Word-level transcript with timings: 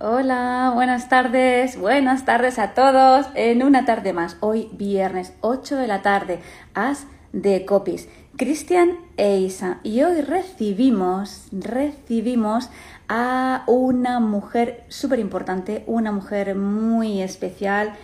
Hola, 0.00 0.70
buenas 0.76 1.08
tardes, 1.08 1.76
buenas 1.76 2.24
tardes 2.24 2.60
a 2.60 2.72
todos 2.72 3.26
en 3.34 3.64
una 3.64 3.84
tarde 3.84 4.12
más. 4.12 4.36
Hoy 4.38 4.68
viernes 4.74 5.34
8 5.40 5.74
de 5.74 5.88
la 5.88 6.02
tarde, 6.02 6.38
As 6.72 7.08
de 7.32 7.64
Copies, 7.64 8.08
Cristian 8.36 8.96
e 9.16 9.38
Isa. 9.38 9.80
Y 9.82 10.02
hoy 10.04 10.20
recibimos, 10.20 11.48
recibimos 11.50 12.70
a 13.08 13.64
una 13.66 14.20
mujer 14.20 14.84
súper 14.86 15.18
importante, 15.18 15.82
una 15.88 16.12
mujer 16.12 16.54
muy 16.54 17.20
especial, 17.20 17.94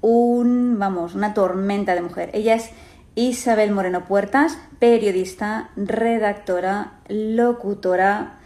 un, 0.00 0.80
vamos, 0.80 1.14
una 1.14 1.34
tormenta 1.34 1.94
de 1.94 2.02
mujer. 2.02 2.30
Ella 2.32 2.56
es 2.56 2.70
Isabel 3.14 3.70
Moreno 3.70 4.06
Puertas, 4.06 4.58
periodista, 4.80 5.70
redactora, 5.76 6.94
locutora, 7.08 8.40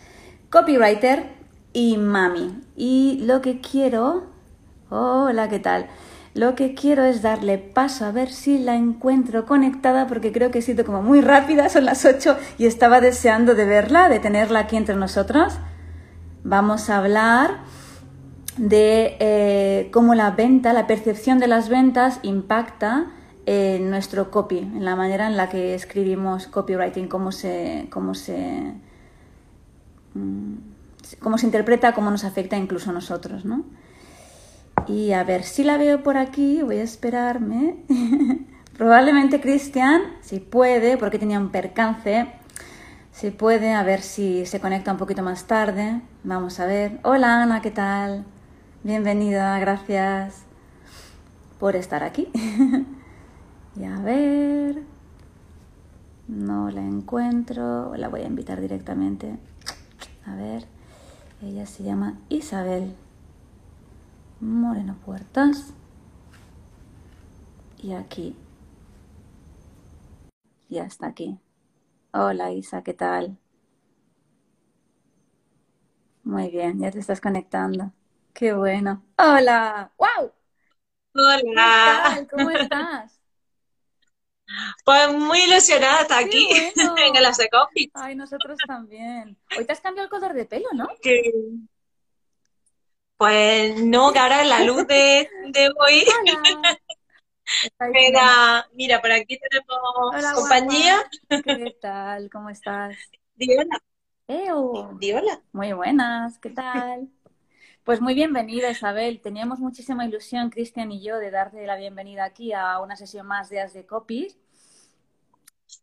copywriter 0.50 1.37
y 1.72 1.96
mami. 1.96 2.60
Y 2.76 3.20
lo 3.24 3.40
que 3.40 3.60
quiero... 3.60 4.26
Hola, 4.90 5.48
¿qué 5.48 5.58
tal? 5.58 5.86
Lo 6.34 6.54
que 6.54 6.74
quiero 6.74 7.04
es 7.04 7.20
darle 7.20 7.58
paso 7.58 8.04
a 8.04 8.12
ver 8.12 8.30
si 8.30 8.58
la 8.58 8.76
encuentro 8.76 9.44
conectada 9.44 10.06
porque 10.06 10.32
creo 10.32 10.50
que 10.50 10.60
he 10.60 10.62
sido 10.62 10.84
como 10.84 11.02
muy 11.02 11.20
rápida, 11.20 11.68
son 11.68 11.84
las 11.84 12.04
8 12.04 12.36
y 12.58 12.66
estaba 12.66 13.00
deseando 13.00 13.54
de 13.54 13.64
verla, 13.64 14.08
de 14.08 14.20
tenerla 14.20 14.60
aquí 14.60 14.76
entre 14.76 14.94
nosotros. 14.94 15.58
Vamos 16.44 16.90
a 16.90 16.98
hablar 16.98 17.58
de 18.56 19.16
eh, 19.20 19.88
cómo 19.92 20.14
la 20.14 20.30
venta, 20.30 20.72
la 20.72 20.86
percepción 20.86 21.38
de 21.38 21.48
las 21.48 21.68
ventas 21.68 22.20
impacta 22.22 23.06
en 23.46 23.90
nuestro 23.90 24.30
copy, 24.30 24.58
en 24.58 24.84
la 24.84 24.94
manera 24.94 25.26
en 25.26 25.36
la 25.36 25.48
que 25.48 25.74
escribimos 25.74 26.46
copywriting, 26.48 27.08
cómo 27.08 27.32
se, 27.32 27.88
cómo 27.90 28.14
se, 28.14 28.74
mm, 30.14 30.54
cómo 31.20 31.38
se 31.38 31.46
interpreta, 31.46 31.92
cómo 31.92 32.10
nos 32.10 32.24
afecta 32.24 32.56
incluso 32.56 32.90
a 32.90 32.92
nosotros, 32.92 33.44
¿no? 33.44 33.64
Y 34.86 35.12
a 35.12 35.24
ver 35.24 35.42
si 35.42 35.64
la 35.64 35.76
veo 35.76 36.02
por 36.02 36.16
aquí, 36.16 36.62
voy 36.62 36.78
a 36.78 36.82
esperarme. 36.82 37.76
Probablemente 38.76 39.40
Cristian, 39.40 40.02
si 40.20 40.38
puede, 40.38 40.96
porque 40.96 41.18
tenía 41.18 41.38
un 41.38 41.50
percance, 41.50 42.28
si 43.10 43.30
puede, 43.30 43.74
a 43.74 43.82
ver 43.82 44.00
si 44.00 44.46
se 44.46 44.60
conecta 44.60 44.92
un 44.92 44.98
poquito 44.98 45.22
más 45.22 45.46
tarde. 45.46 46.00
Vamos 46.22 46.60
a 46.60 46.66
ver. 46.66 47.00
Hola 47.02 47.42
Ana, 47.42 47.60
¿qué 47.60 47.72
tal? 47.72 48.24
Bienvenida, 48.84 49.58
gracias 49.58 50.44
por 51.58 51.74
estar 51.74 52.04
aquí. 52.04 52.28
y 53.76 53.84
a 53.84 53.96
ver. 53.96 54.82
No 56.28 56.70
la 56.70 56.82
encuentro, 56.82 57.96
la 57.96 58.08
voy 58.08 58.20
a 58.20 58.26
invitar 58.26 58.60
directamente. 58.60 59.36
A 60.24 60.36
ver. 60.36 60.77
Ella 61.40 61.66
se 61.66 61.84
llama 61.84 62.18
Isabel 62.28 62.96
Moreno 64.40 64.96
Puertas. 65.04 65.72
Y 67.80 67.92
aquí. 67.92 68.34
Ya 70.68 70.84
está 70.84 71.06
aquí. 71.06 71.38
Hola 72.12 72.50
Isa, 72.50 72.82
¿qué 72.82 72.92
tal? 72.92 73.38
Muy 76.24 76.50
bien, 76.50 76.80
ya 76.80 76.90
te 76.90 76.98
estás 76.98 77.20
conectando. 77.20 77.92
Qué 78.34 78.52
bueno. 78.52 79.02
Hola. 79.16 79.92
¡Wow! 79.96 80.32
Hola. 81.14 82.26
¿Cómo 82.30 82.50
estás? 82.50 83.17
Pues 84.84 85.12
muy 85.12 85.40
ilusionada 85.42 86.00
hasta 86.00 86.18
aquí 86.18 86.48
en 87.06 87.16
el 87.16 87.26
Ace 87.26 87.48
Coffee. 87.50 87.90
Ay, 87.94 88.14
nosotros 88.14 88.58
también. 88.66 89.36
Hoy 89.56 89.64
te 89.64 89.72
has 89.72 89.80
cambiado 89.80 90.04
el 90.04 90.10
color 90.10 90.34
de 90.34 90.46
pelo, 90.46 90.68
¿no? 90.74 90.88
Pues 93.16 93.82
no, 93.82 94.12
que 94.12 94.18
ahora 94.18 94.44
la 94.44 94.62
luz 94.62 94.86
de, 94.86 95.28
hoy. 95.78 96.04
Mira, 97.80 98.68
mira, 98.74 99.00
por 99.00 99.10
aquí 99.10 99.38
tenemos 99.38 100.34
compañía. 100.34 101.02
¿Qué 101.28 101.76
tal? 101.80 102.28
¿Cómo 102.30 102.50
estás? 102.50 102.94
Diola. 103.36 103.82
Diola. 104.98 105.42
Muy 105.52 105.72
buenas, 105.72 106.38
¿qué 106.38 106.50
tal? 106.50 107.08
Pues 107.88 108.02
muy 108.02 108.12
bienvenida, 108.12 108.70
Isabel. 108.70 109.18
Teníamos 109.22 109.60
muchísima 109.60 110.04
ilusión, 110.04 110.50
Cristian 110.50 110.92
y 110.92 111.00
yo, 111.00 111.16
de 111.16 111.30
darte 111.30 111.66
la 111.66 111.74
bienvenida 111.74 112.26
aquí 112.26 112.52
a 112.52 112.80
una 112.80 112.96
sesión 112.96 113.26
más 113.26 113.48
de 113.48 113.62
As 113.62 113.72
de 113.72 113.86
Copies. 113.86 114.36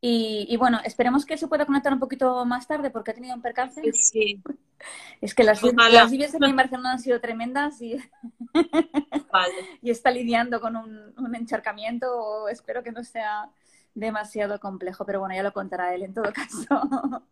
Y, 0.01 0.55
bueno, 0.57 0.79
esperemos 0.85 1.25
que 1.25 1.35
se 1.35 1.47
pueda 1.47 1.65
conectar 1.65 1.91
un 1.91 1.99
poquito 1.99 2.45
más 2.45 2.67
tarde 2.67 2.91
porque 2.91 3.09
ha 3.09 3.15
tenido 3.15 3.33
un 3.33 3.41
percance. 3.41 3.81
Sí. 3.93 4.39
Es 5.19 5.33
que 5.33 5.43
las, 5.43 5.63
las 5.63 6.11
lluvias 6.11 6.35
en 6.35 6.55
Barcelona 6.55 6.91
han 6.91 6.99
sido 6.99 7.19
tremendas 7.19 7.81
y, 7.81 7.97
y 9.81 9.89
está 9.89 10.11
lidiando 10.11 10.61
con 10.61 10.75
un, 10.75 11.11
un 11.17 11.35
encharcamiento. 11.35 12.47
Espero 12.49 12.83
que 12.83 12.91
no 12.91 13.03
sea 13.03 13.49
demasiado 13.95 14.59
complejo, 14.59 15.07
pero 15.07 15.21
bueno, 15.21 15.33
ya 15.33 15.41
lo 15.41 15.53
contará 15.53 15.95
él 15.95 16.03
en 16.03 16.13
todo 16.13 16.31
caso. 16.33 17.23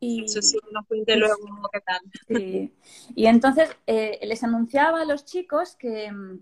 Y, 0.00 0.24
Eso 0.24 0.40
sí, 0.42 0.58
nos 0.72 0.86
cuente 0.86 1.16
luego 1.16 1.36
qué 1.72 1.80
tal. 1.80 2.00
Sí. 2.28 2.72
Y 3.16 3.26
entonces 3.26 3.70
eh, 3.86 4.18
les 4.22 4.44
anunciaba 4.44 5.02
a 5.02 5.04
los 5.04 5.24
chicos 5.24 5.74
que 5.74 6.10
mm, 6.10 6.38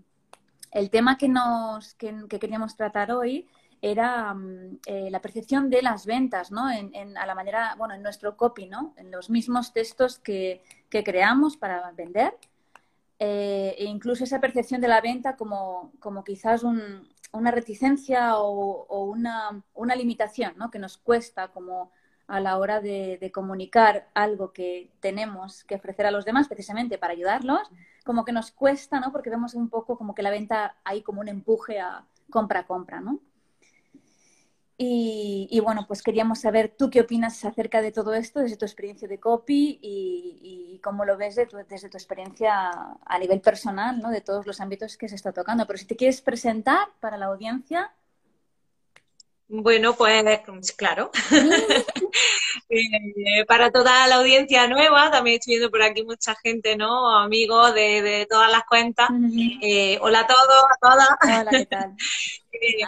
el 0.71 0.89
tema 0.89 1.17
que, 1.17 1.27
nos, 1.27 1.95
que, 1.95 2.13
queríamos 2.39 2.75
tratar 2.75 3.11
hoy 3.11 3.47
era 3.81 4.33
mm, 4.33 4.79
eh, 4.85 5.09
la 5.09 5.21
percepción 5.21 5.69
de 5.69 5.81
las 5.81 6.05
ventas, 6.05 6.51
¿no? 6.51 6.69
En, 6.69 7.17
a 7.17 7.25
la 7.25 7.35
manera, 7.35 7.75
bueno, 7.77 7.95
en 7.95 8.03
nuestro 8.03 8.37
copy, 8.37 8.67
¿no? 8.67 8.93
En 8.97 9.09
los 9.11 9.29
mismos 9.29 9.73
textos 9.73 10.19
que, 10.19 10.61
que 10.89 11.03
creamos 11.03 11.57
para 11.57 11.91
vender. 11.91 12.35
Eh, 13.19 13.73
e 13.79 13.85
incluso 13.85 14.23
esa 14.23 14.39
percepción 14.39 14.79
de 14.79 14.87
la 14.87 15.01
venta 15.01 15.35
como, 15.35 15.91
como 15.99 16.23
quizás 16.23 16.61
un, 16.61 17.07
una 17.31 17.49
reticencia 17.49 18.37
o, 18.37 18.85
o 18.87 19.05
una, 19.05 19.63
una, 19.73 19.95
limitación, 19.95 20.53
¿no? 20.57 20.69
Que 20.69 20.77
nos 20.77 20.97
cuesta 20.97 21.47
como 21.47 21.91
a 22.27 22.39
la 22.41 22.57
hora 22.57 22.81
de, 22.81 23.31
comunicar 23.33 24.09
algo 24.13 24.51
que 24.51 24.91
tenemos 24.99 25.63
que 25.63 25.75
ofrecer 25.75 26.05
a 26.05 26.11
los 26.11 26.25
demás 26.25 26.47
precisamente 26.47 26.97
para 26.97 27.13
ayudarlos, 27.13 27.69
como 28.05 28.25
que 28.25 28.31
nos 28.31 28.51
cuesta, 28.51 28.99
¿no? 28.99 29.11
Porque 29.11 29.29
vemos 29.29 29.53
un 29.53 29.69
poco 29.69 29.97
como 29.97 30.13
que 30.13 30.23
la 30.23 30.29
venta 30.29 30.77
hay 30.83 31.01
como 31.01 31.21
un 31.21 31.29
empuje 31.29 31.79
a 31.79 32.05
compra-compra, 32.29 32.99
¿no? 32.99 33.21
Y, 34.79 35.59
bueno, 35.63 35.85
pues 35.87 36.03
queríamos 36.03 36.41
saber 36.41 36.75
tú 36.77 36.91
qué 36.91 37.01
opinas 37.01 37.43
acerca 37.43 37.81
de 37.81 37.91
todo 37.91 38.13
esto 38.13 38.41
desde 38.41 38.57
tu 38.57 38.65
experiencia 38.65 39.07
de 39.07 39.19
copy 39.19 39.79
y, 39.81 40.79
cómo 40.83 41.05
lo 41.05 41.17
ves 41.17 41.35
desde 41.35 41.89
tu 41.89 41.97
experiencia 41.97 42.71
a 43.03 43.19
nivel 43.19 43.41
personal, 43.41 43.99
¿no? 43.99 44.11
De 44.11 44.21
todos 44.21 44.45
los 44.45 44.61
ámbitos 44.61 44.95
que 44.95 45.09
se 45.09 45.15
está 45.15 45.31
tocando. 45.33 45.65
Pero 45.65 45.79
si 45.79 45.85
te 45.85 45.95
quieres 45.95 46.21
presentar 46.21 46.89
para 46.99 47.17
la 47.17 47.25
audiencia, 47.25 47.91
bueno, 49.47 49.95
pues 49.95 50.71
claro. 50.73 51.11
Eh, 52.69 53.45
para 53.47 53.71
toda 53.71 54.07
la 54.07 54.15
audiencia 54.15 54.67
nueva, 54.67 55.09
también 55.09 55.37
estoy 55.37 55.53
viendo 55.53 55.71
por 55.71 55.81
aquí 55.81 56.03
mucha 56.03 56.35
gente, 56.43 56.75
¿no? 56.75 57.17
Amigos 57.17 57.73
de, 57.73 58.27
todas 58.29 58.51
las 58.51 58.65
cuentas. 58.65 59.09
Eh, 59.61 59.97
hola 60.01 60.21
a 60.21 60.27
todos, 60.27 60.63
a 60.63 60.77
todas. 60.81 61.09
Hola, 61.21 61.51
¿qué 61.51 61.65
tal? 61.65 61.95
Eh, 62.59 62.81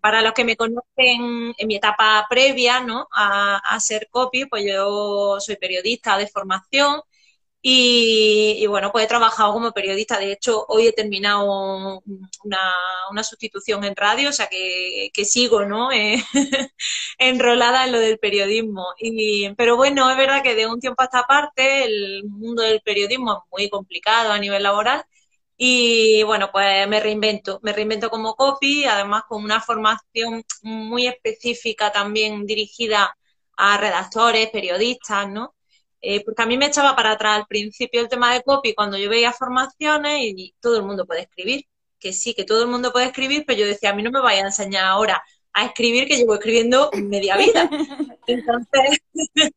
para 0.00 0.22
los 0.22 0.32
que 0.32 0.46
me 0.46 0.56
conocen 0.56 1.52
en 1.58 1.68
mi 1.68 1.76
etapa 1.76 2.26
previa, 2.30 2.80
¿no? 2.80 3.06
A, 3.12 3.58
a 3.58 3.78
ser 3.78 4.08
copy, 4.10 4.46
pues 4.46 4.64
yo 4.64 5.36
soy 5.38 5.56
periodista 5.56 6.16
de 6.16 6.26
formación 6.26 7.02
y, 7.62 8.66
bueno, 8.68 8.90
pues 8.90 9.04
he 9.04 9.08
trabajado 9.08 9.52
como 9.52 9.72
periodista. 9.72 10.18
De 10.18 10.32
hecho, 10.32 10.64
hoy 10.68 10.86
he 10.86 10.92
terminado 10.92 12.02
una, 12.44 13.22
sustitución 13.22 13.84
en 13.84 13.94
radio, 13.96 14.30
o 14.30 14.32
sea 14.32 14.48
que, 14.48 15.24
sigo, 15.24 15.64
¿no? 15.64 15.90
Eh, 16.00 16.22
enrolada 17.18 17.84
en 17.84 17.92
lo 17.92 17.98
del 18.00 18.18
periodismo. 18.18 18.86
Y, 18.98 19.50
pero 19.56 19.76
bueno, 19.76 20.10
es 20.10 20.16
verdad 20.16 20.42
que 20.42 20.54
de 20.54 20.66
un 20.66 20.80
tiempo 20.80 21.02
a 21.02 21.06
esta 21.06 21.24
parte 21.24 21.84
el 21.84 22.24
mundo 22.24 22.62
del 22.62 22.80
periodismo 22.82 23.44
es 23.44 23.50
muy 23.52 23.70
complicado 23.70 24.32
a 24.32 24.38
nivel 24.38 24.62
laboral. 24.62 25.04
Y 25.56 26.22
bueno, 26.24 26.50
pues 26.52 26.88
me 26.88 27.00
reinvento, 27.00 27.60
me 27.62 27.72
reinvento 27.72 28.10
como 28.10 28.34
copy, 28.34 28.84
además 28.86 29.24
con 29.28 29.44
una 29.44 29.60
formación 29.60 30.44
muy 30.62 31.06
específica 31.06 31.92
también 31.92 32.46
dirigida 32.46 33.16
a 33.56 33.76
redactores, 33.78 34.50
periodistas, 34.50 35.28
¿no? 35.28 35.54
Eh, 36.02 36.24
porque 36.24 36.42
a 36.42 36.46
mí 36.46 36.56
me 36.56 36.66
echaba 36.66 36.96
para 36.96 37.12
atrás 37.12 37.38
al 37.38 37.46
principio 37.46 38.00
el 38.00 38.08
tema 38.08 38.32
de 38.32 38.42
copy 38.42 38.74
cuando 38.74 38.96
yo 38.96 39.10
veía 39.10 39.32
formaciones 39.32 40.20
y, 40.22 40.54
todo 40.60 40.76
el 40.76 40.84
mundo 40.84 41.06
puede 41.06 41.22
escribir, 41.22 41.66
que 41.98 42.12
sí, 42.12 42.34
que 42.34 42.44
todo 42.44 42.62
el 42.62 42.68
mundo 42.68 42.92
puede 42.92 43.06
escribir, 43.06 43.44
pero 43.46 43.58
yo 43.60 43.66
decía, 43.66 43.90
a 43.90 43.94
mí 43.94 44.02
no 44.02 44.10
me 44.10 44.20
vaya 44.20 44.42
a 44.42 44.46
enseñar 44.46 44.86
ahora 44.86 45.22
a 45.52 45.66
escribir 45.66 46.06
que 46.06 46.16
llevo 46.16 46.34
escribiendo 46.34 46.90
media 46.94 47.36
vida. 47.36 47.68
Entonces, 48.26 49.00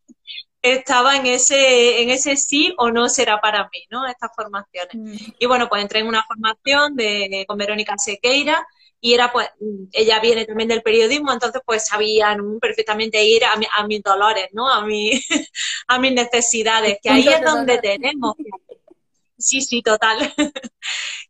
estaba 0.62 1.18
en 1.18 1.28
ese, 1.28 2.02
en 2.02 2.10
ese 2.10 2.38
sí 2.38 2.74
o 2.78 2.90
no 2.90 3.10
será 3.10 3.40
para 3.42 3.70
mí, 3.72 3.84
¿no? 3.90 4.08
Estas 4.08 4.32
formaciones. 4.36 4.96
Mm. 4.96 5.34
Y 5.40 5.46
bueno, 5.46 5.68
pues 5.70 5.82
entré 5.82 6.00
en 6.00 6.08
una 6.08 6.24
formación 6.24 6.96
de, 6.96 7.46
con 7.48 7.58
Verónica 7.58 7.98
Sequeira, 7.98 8.66
y 9.06 9.14
era 9.14 9.34
pues, 9.34 9.50
ella 9.92 10.22
viene 10.22 10.46
también 10.46 10.70
del 10.70 10.82
periodismo, 10.82 11.34
entonces 11.34 11.62
pues 11.66 11.86
sabían 11.86 12.58
perfectamente 12.62 13.22
ir 13.22 13.44
a, 13.44 13.52
a 13.74 13.86
mis 13.86 14.02
dolores, 14.02 14.48
¿no? 14.54 14.70
A, 14.70 14.86
mi, 14.86 15.12
a 15.90 16.00
mis 16.00 16.14
necesidades, 16.14 17.00
que 17.04 17.10
ahí 17.10 17.28
es 17.28 17.42
donde 17.42 17.80
tenemos 17.80 18.34
sí, 19.38 19.60
sí, 19.60 19.82
total. 19.82 20.34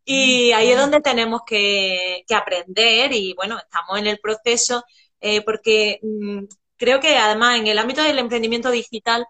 y 0.04 0.52
ahí 0.52 0.70
es 0.70 0.78
donde 0.78 1.00
tenemos 1.00 1.40
que, 1.44 2.24
aprender 2.32 3.12
y 3.12 3.34
bueno, 3.34 3.58
estamos 3.58 3.98
en 3.98 4.06
el 4.06 4.20
proceso 4.20 4.84
eh, 5.20 5.42
porque 5.42 5.98
mm, 6.00 6.44
creo 6.76 7.00
que 7.00 7.16
además 7.16 7.58
en 7.58 7.66
el 7.66 7.78
ámbito 7.78 8.04
del 8.04 8.20
emprendimiento 8.20 8.70
digital 8.70 9.26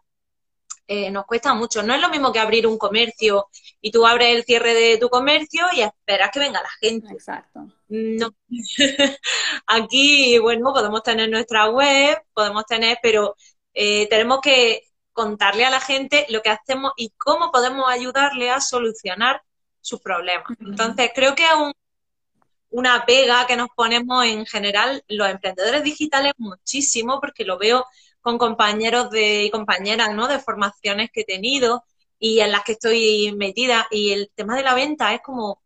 eh, 0.86 1.10
nos 1.10 1.24
cuesta 1.24 1.54
mucho. 1.54 1.82
No 1.82 1.94
es 1.94 2.00
lo 2.00 2.08
mismo 2.10 2.32
que 2.32 2.40
abrir 2.40 2.66
un 2.66 2.78
comercio 2.78 3.48
y 3.80 3.90
tú 3.90 4.06
abres 4.06 4.36
el 4.36 4.44
cierre 4.44 4.74
de 4.74 4.98
tu 4.98 5.08
comercio 5.08 5.66
y 5.72 5.80
esperas 5.80 6.30
que 6.30 6.40
venga 6.40 6.62
la 6.62 6.70
gente. 6.80 7.12
Exacto. 7.12 7.68
No. 7.88 8.34
Aquí, 9.66 10.38
bueno, 10.38 10.72
podemos 10.72 11.02
tener 11.02 11.30
nuestra 11.30 11.70
web, 11.70 12.22
podemos 12.32 12.64
tener, 12.66 12.98
pero 13.02 13.34
eh, 13.72 14.08
tenemos 14.08 14.40
que 14.40 14.82
contarle 15.12 15.64
a 15.64 15.70
la 15.70 15.80
gente 15.80 16.26
lo 16.28 16.42
que 16.42 16.50
hacemos 16.50 16.92
y 16.96 17.10
cómo 17.16 17.50
podemos 17.50 17.88
ayudarle 17.88 18.50
a 18.50 18.60
solucionar 18.60 19.42
sus 19.80 20.00
problemas. 20.00 20.46
Entonces, 20.60 21.10
creo 21.14 21.34
que 21.34 21.44
es 21.44 21.50
una 22.70 23.06
pega 23.06 23.46
que 23.46 23.56
nos 23.56 23.68
ponemos 23.76 24.24
en 24.24 24.44
general 24.46 25.04
los 25.08 25.28
emprendedores 25.28 25.84
digitales 25.84 26.32
muchísimo, 26.38 27.20
porque 27.20 27.44
lo 27.44 27.56
veo 27.56 27.86
con 28.24 28.38
compañeros 28.38 29.10
de, 29.10 29.44
y 29.44 29.50
compañeras 29.50 30.14
¿no? 30.14 30.26
de 30.26 30.38
formaciones 30.38 31.10
que 31.12 31.20
he 31.20 31.24
tenido 31.24 31.84
y 32.18 32.40
en 32.40 32.52
las 32.52 32.64
que 32.64 32.72
estoy 32.72 33.34
metida. 33.36 33.86
Y 33.90 34.12
el 34.12 34.30
tema 34.34 34.56
de 34.56 34.62
la 34.62 34.72
venta 34.72 35.12
es 35.12 35.20
como, 35.20 35.60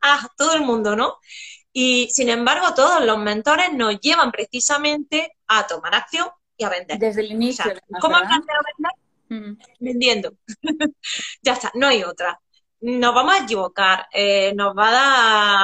ah, 0.00 0.28
todo 0.36 0.54
el 0.54 0.62
mundo, 0.62 0.94
¿no? 0.94 1.18
Y 1.72 2.08
sin 2.12 2.28
embargo, 2.28 2.72
todos 2.72 3.04
los 3.04 3.18
mentores 3.18 3.72
nos 3.72 3.98
llevan 3.98 4.30
precisamente 4.30 5.36
a 5.48 5.66
tomar 5.66 5.92
acción 5.96 6.28
y 6.56 6.62
a 6.62 6.68
vender. 6.68 7.00
Desde 7.00 7.20
el 7.20 7.32
inicio. 7.32 7.64
¿Cómo 8.00 8.14
aprender 8.14 8.56
a 8.56 8.62
vender? 8.76 9.50
Mm. 9.50 9.58
Vendiendo. 9.80 10.34
ya 11.42 11.54
está, 11.54 11.72
no 11.74 11.88
hay 11.88 12.04
otra. 12.04 12.40
Nos 12.80 13.12
vamos 13.12 13.34
a 13.34 13.42
equivocar, 13.42 14.06
eh, 14.12 14.52
nos 14.54 14.76
va 14.76 14.88
a 14.88 14.92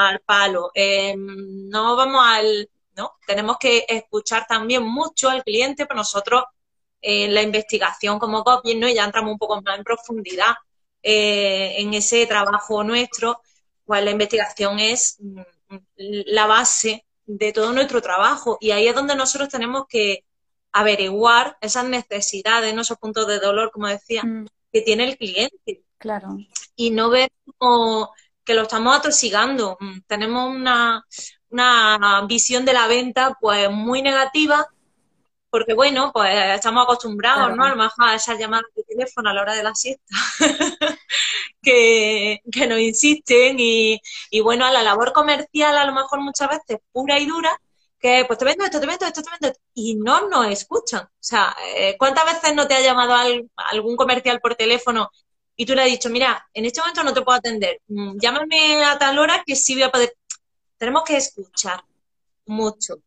dar 0.08 0.22
palo, 0.22 0.72
eh, 0.74 1.14
no 1.16 1.94
vamos 1.94 2.24
al 2.26 2.68
tenemos 3.26 3.56
que 3.58 3.84
escuchar 3.88 4.46
también 4.46 4.82
mucho 4.82 5.28
al 5.28 5.42
cliente, 5.42 5.86
pero 5.86 5.98
nosotros 5.98 6.44
en 7.00 7.34
la 7.34 7.42
investigación 7.42 8.18
como 8.18 8.44
copy, 8.44 8.74
¿no? 8.74 8.88
ya 8.88 9.04
entramos 9.04 9.32
un 9.32 9.38
poco 9.38 9.60
más 9.62 9.78
en 9.78 9.84
profundidad 9.84 10.54
eh, 11.02 11.76
en 11.78 11.94
ese 11.94 12.26
trabajo 12.26 12.84
nuestro, 12.84 13.40
pues 13.84 14.04
la 14.04 14.10
investigación 14.10 14.78
es 14.78 15.16
mm, 15.20 15.40
la 15.96 16.46
base 16.46 17.06
de 17.24 17.52
todo 17.52 17.72
nuestro 17.72 18.02
trabajo 18.02 18.58
y 18.60 18.72
ahí 18.72 18.86
es 18.86 18.94
donde 18.94 19.14
nosotros 19.14 19.48
tenemos 19.48 19.84
que 19.88 20.24
averiguar 20.72 21.56
esas 21.60 21.84
necesidades, 21.86 22.76
esos 22.76 22.98
puntos 22.98 23.26
de 23.26 23.40
dolor, 23.40 23.70
como 23.70 23.88
decía, 23.88 24.22
mm. 24.22 24.46
que 24.72 24.82
tiene 24.82 25.04
el 25.04 25.16
cliente. 25.16 25.84
Claro. 25.98 26.36
Y 26.76 26.90
no 26.90 27.10
ver 27.10 27.30
como 27.58 28.12
que 28.44 28.54
lo 28.54 28.62
estamos 28.62 28.96
atosigando. 28.96 29.76
Mm, 29.80 30.00
tenemos 30.06 30.54
una, 30.54 31.04
una 31.50 32.24
visión 32.28 32.64
de 32.64 32.72
la 32.72 32.86
venta 32.86 33.36
pues 33.40 33.70
muy 33.70 34.02
negativa 34.02 34.68
porque 35.50 35.74
bueno, 35.74 36.12
pues 36.12 36.32
estamos 36.54 36.84
acostumbrados, 36.84 37.56
¿no? 37.56 37.64
A 37.64 37.70
lo 37.70 37.76
mejor 37.76 38.08
a 38.08 38.14
esas 38.14 38.38
llamadas 38.38 38.66
de 38.74 38.84
teléfono 38.84 39.30
a 39.30 39.34
la 39.34 39.42
hora 39.42 39.54
de 39.54 39.64
la 39.64 39.74
siesta 39.74 40.04
que, 41.62 42.40
nos 42.68 42.78
insisten 42.78 43.56
y, 43.58 44.00
y, 44.30 44.40
bueno, 44.40 44.64
a 44.64 44.70
la 44.70 44.82
labor 44.82 45.12
comercial 45.12 45.76
a 45.76 45.84
lo 45.84 45.92
mejor 45.92 46.20
muchas 46.20 46.48
veces 46.48 46.78
pura 46.92 47.18
y 47.18 47.26
dura, 47.26 47.50
que 47.98 48.24
pues 48.26 48.38
te 48.38 48.44
vendo 48.44 48.64
esto, 48.64 48.80
te 48.80 48.86
vendo 48.86 49.06
esto, 49.06 49.22
te 49.22 49.30
vendo 49.30 49.48
esto, 49.48 49.60
y 49.74 49.96
no 49.96 50.28
nos 50.28 50.46
escuchan. 50.46 51.02
O 51.02 51.10
sea, 51.18 51.54
eh, 51.76 51.96
¿cuántas 51.98 52.24
veces 52.26 52.54
no 52.54 52.66
te 52.66 52.74
ha 52.74 52.80
llamado 52.80 53.14
algún 53.56 53.96
comercial 53.96 54.40
por 54.40 54.54
teléfono 54.54 55.10
y 55.56 55.66
tú 55.66 55.74
le 55.74 55.82
has 55.82 55.88
dicho, 55.88 56.08
mira, 56.08 56.48
en 56.54 56.64
este 56.64 56.80
momento 56.80 57.04
no 57.04 57.12
te 57.12 57.22
puedo 57.22 57.36
atender, 57.36 57.80
mm, 57.88 58.18
llámame 58.18 58.82
a 58.84 58.98
tal 58.98 59.18
hora 59.18 59.42
que 59.44 59.56
sí 59.56 59.74
voy 59.74 59.82
a 59.82 59.90
poder 59.90 60.14
tenemos 60.80 61.02
que 61.04 61.18
escuchar 61.18 61.84
mucho, 62.46 63.02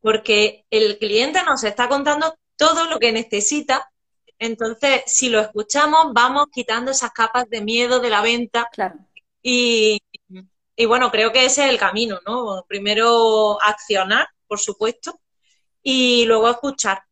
porque 0.00 0.64
el 0.70 0.96
cliente 0.96 1.42
nos 1.42 1.64
está 1.64 1.88
contando 1.88 2.36
todo 2.56 2.84
lo 2.84 3.00
que 3.00 3.10
necesita. 3.10 3.90
Entonces, 4.38 5.02
si 5.06 5.28
lo 5.28 5.40
escuchamos, 5.40 6.12
vamos 6.12 6.46
quitando 6.52 6.92
esas 6.92 7.10
capas 7.10 7.50
de 7.50 7.62
miedo 7.62 7.98
de 7.98 8.10
la 8.10 8.22
venta. 8.22 8.68
Claro. 8.70 8.94
Y, 9.42 10.00
bueno, 10.86 11.10
creo 11.10 11.32
que 11.32 11.44
ese 11.44 11.64
es 11.64 11.70
el 11.70 11.78
camino, 11.78 12.20
¿no? 12.24 12.64
Primero 12.68 13.60
accionar, 13.60 14.28
por 14.46 14.60
supuesto, 14.60 15.20
y 15.82 16.24
luego 16.26 16.48
escuchar. 16.48 17.02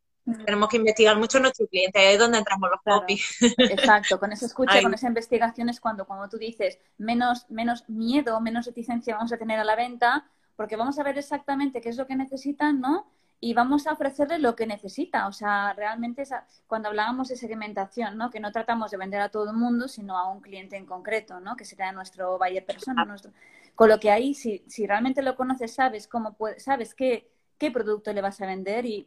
Tenemos 0.45 0.69
que 0.69 0.77
investigar 0.77 1.17
mucho 1.19 1.41
nuestro 1.41 1.67
cliente, 1.67 1.99
ahí 1.99 2.15
es 2.15 2.19
donde 2.19 2.39
entramos 2.39 2.71
los 2.71 2.81
copies. 2.83 3.37
Exacto, 3.59 4.19
con 4.19 4.33
esa 4.33 4.47
escucha, 4.47 4.83
con 4.83 4.93
esa 4.95 5.09
investigación 5.09 5.69
es 5.69 5.81
cuando, 5.81 6.07
como 6.07 6.29
tú 6.29 6.39
dices, 6.39 6.79
menos, 6.99 7.47
menos 7.49 7.89
miedo, 7.89 8.41
menos 8.41 8.67
reticencia 8.67 9.17
vamos 9.17 9.33
a 9.33 9.39
tener 9.39 9.59
a 9.59 9.65
la 9.65 9.77
venta, 9.77 10.27
porque 10.57 10.77
vamos 10.77 10.99
a 10.99 11.03
ver 11.03 11.17
exactamente 11.19 11.81
qué 11.81 11.89
es 11.89 11.97
lo 11.97 12.07
que 12.07 12.17
necesitan, 12.17 12.81
¿no? 12.81 13.07
Y 13.41 13.55
vamos 13.55 13.87
a 13.87 13.93
ofrecerle 13.93 14.39
lo 14.41 14.57
que 14.57 14.67
necesita. 14.67 15.29
O 15.29 15.33
sea, 15.33 15.73
realmente 15.73 16.25
cuando 16.67 16.89
hablábamos 16.89 17.29
de 17.29 17.37
segmentación, 17.37 18.19
¿no? 18.19 18.31
Que 18.31 18.41
no 18.41 18.51
tratamos 18.51 18.91
de 18.91 18.97
vender 18.97 19.21
a 19.21 19.29
todo 19.29 19.51
el 19.51 19.57
mundo, 19.57 19.87
sino 19.87 20.19
a 20.19 20.29
un 20.29 20.41
cliente 20.41 20.77
en 20.77 20.85
concreto, 20.85 21.39
¿no? 21.39 21.55
Que 21.55 21.65
será 21.65 21.93
nuestro 21.93 22.37
buyer 22.39 22.67
persona, 22.67 23.05
nuestro... 23.05 23.31
Con 23.77 23.89
lo 23.89 24.01
que 24.01 24.11
ahí, 24.11 24.35
si, 24.35 24.65
si 24.67 24.89
realmente 24.89 25.23
lo 25.23 25.37
conoces, 25.37 25.73
sabes 25.73 26.09
cómo 26.09 26.33
puede, 26.35 26.59
sabes 26.59 26.97
qué, 26.97 27.31
qué 27.59 27.71
producto 27.71 28.13
le 28.13 28.21
vas 28.21 28.41
a 28.41 28.47
vender 28.47 28.85
y 28.87 29.07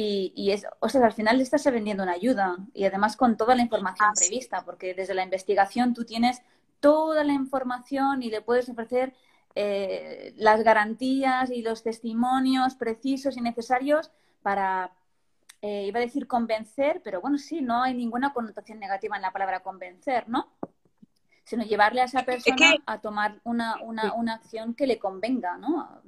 y, 0.00 0.52
es, 0.52 0.64
o 0.78 0.88
sea, 0.88 1.04
al 1.04 1.12
final 1.12 1.38
le 1.38 1.42
estás 1.42 1.64
vendiendo 1.64 2.04
una 2.04 2.12
ayuda 2.12 2.56
y 2.72 2.84
además 2.84 3.16
con 3.16 3.36
toda 3.36 3.56
la 3.56 3.62
información 3.62 4.10
prevista, 4.14 4.64
porque 4.64 4.94
desde 4.94 5.12
la 5.12 5.24
investigación 5.24 5.92
tú 5.92 6.04
tienes 6.04 6.40
toda 6.78 7.24
la 7.24 7.32
información 7.32 8.22
y 8.22 8.30
le 8.30 8.40
puedes 8.40 8.68
ofrecer 8.68 9.12
eh, 9.56 10.34
las 10.36 10.62
garantías 10.62 11.50
y 11.50 11.62
los 11.62 11.82
testimonios 11.82 12.76
precisos 12.76 13.36
y 13.36 13.40
necesarios 13.40 14.12
para, 14.40 14.92
eh, 15.62 15.86
iba 15.88 15.98
a 15.98 16.02
decir 16.02 16.28
convencer, 16.28 17.00
pero 17.02 17.20
bueno, 17.20 17.36
sí, 17.36 17.60
no 17.60 17.82
hay 17.82 17.92
ninguna 17.92 18.32
connotación 18.32 18.78
negativa 18.78 19.16
en 19.16 19.22
la 19.22 19.32
palabra 19.32 19.64
convencer, 19.64 20.28
¿no? 20.28 20.52
Sino 21.42 21.64
llevarle 21.64 22.02
a 22.02 22.04
esa 22.04 22.24
persona 22.24 22.76
a 22.86 23.00
tomar 23.00 23.40
una, 23.42 23.82
una, 23.82 24.12
una 24.14 24.34
acción 24.34 24.74
que 24.74 24.86
le 24.86 25.00
convenga, 25.00 25.56
¿no? 25.56 26.02